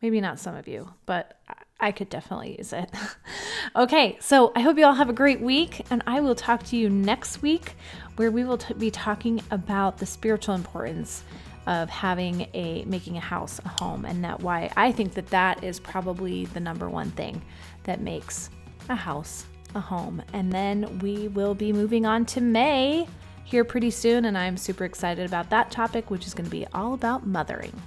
Maybe 0.00 0.20
not 0.20 0.40
some 0.40 0.56
of 0.56 0.66
you, 0.66 0.92
but 1.06 1.38
I 1.78 1.92
could 1.92 2.08
definitely 2.08 2.56
use 2.58 2.72
it. 2.72 2.90
okay, 3.76 4.16
so 4.20 4.50
I 4.56 4.60
hope 4.60 4.78
you 4.78 4.84
all 4.84 4.94
have 4.94 5.10
a 5.10 5.12
great 5.12 5.40
week, 5.40 5.86
and 5.90 6.02
I 6.08 6.20
will 6.20 6.34
talk 6.34 6.64
to 6.64 6.76
you 6.76 6.90
next 6.90 7.42
week 7.42 7.76
where 8.16 8.30
we 8.30 8.42
will 8.42 8.58
t- 8.58 8.74
be 8.74 8.90
talking 8.90 9.40
about 9.50 9.98
the 9.98 10.06
spiritual 10.06 10.54
importance 10.56 11.22
of 11.66 11.88
having 11.90 12.48
a 12.54 12.84
making 12.86 13.16
a 13.16 13.20
house 13.20 13.60
a 13.64 13.68
home 13.68 14.04
and 14.04 14.24
that 14.24 14.40
why 14.40 14.68
I 14.76 14.90
think 14.90 15.14
that 15.14 15.28
that 15.28 15.62
is 15.62 15.78
probably 15.78 16.46
the 16.46 16.58
number 16.58 16.90
one 16.90 17.12
thing 17.12 17.40
that 17.84 18.00
makes 18.00 18.50
a 18.88 18.96
house 18.96 19.46
a 19.74 19.80
home. 19.80 20.22
And 20.32 20.50
then 20.50 20.98
we 20.98 21.28
will 21.28 21.54
be 21.54 21.72
moving 21.72 22.04
on 22.04 22.26
to 22.26 22.40
May 22.40 23.06
here 23.44 23.64
pretty 23.64 23.90
soon, 23.90 24.24
and 24.24 24.36
I'm 24.36 24.56
super 24.56 24.84
excited 24.84 25.26
about 25.26 25.50
that 25.50 25.70
topic, 25.70 26.10
which 26.10 26.26
is 26.26 26.34
going 26.34 26.46
to 26.46 26.50
be 26.50 26.66
all 26.72 26.94
about 26.94 27.26
mothering. 27.26 27.80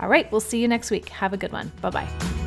All 0.00 0.08
right, 0.08 0.30
we'll 0.30 0.40
see 0.40 0.60
you 0.60 0.68
next 0.68 0.90
week. 0.90 1.08
Have 1.08 1.32
a 1.32 1.36
good 1.36 1.52
one. 1.52 1.72
Bye 1.80 1.90
bye. 1.90 2.45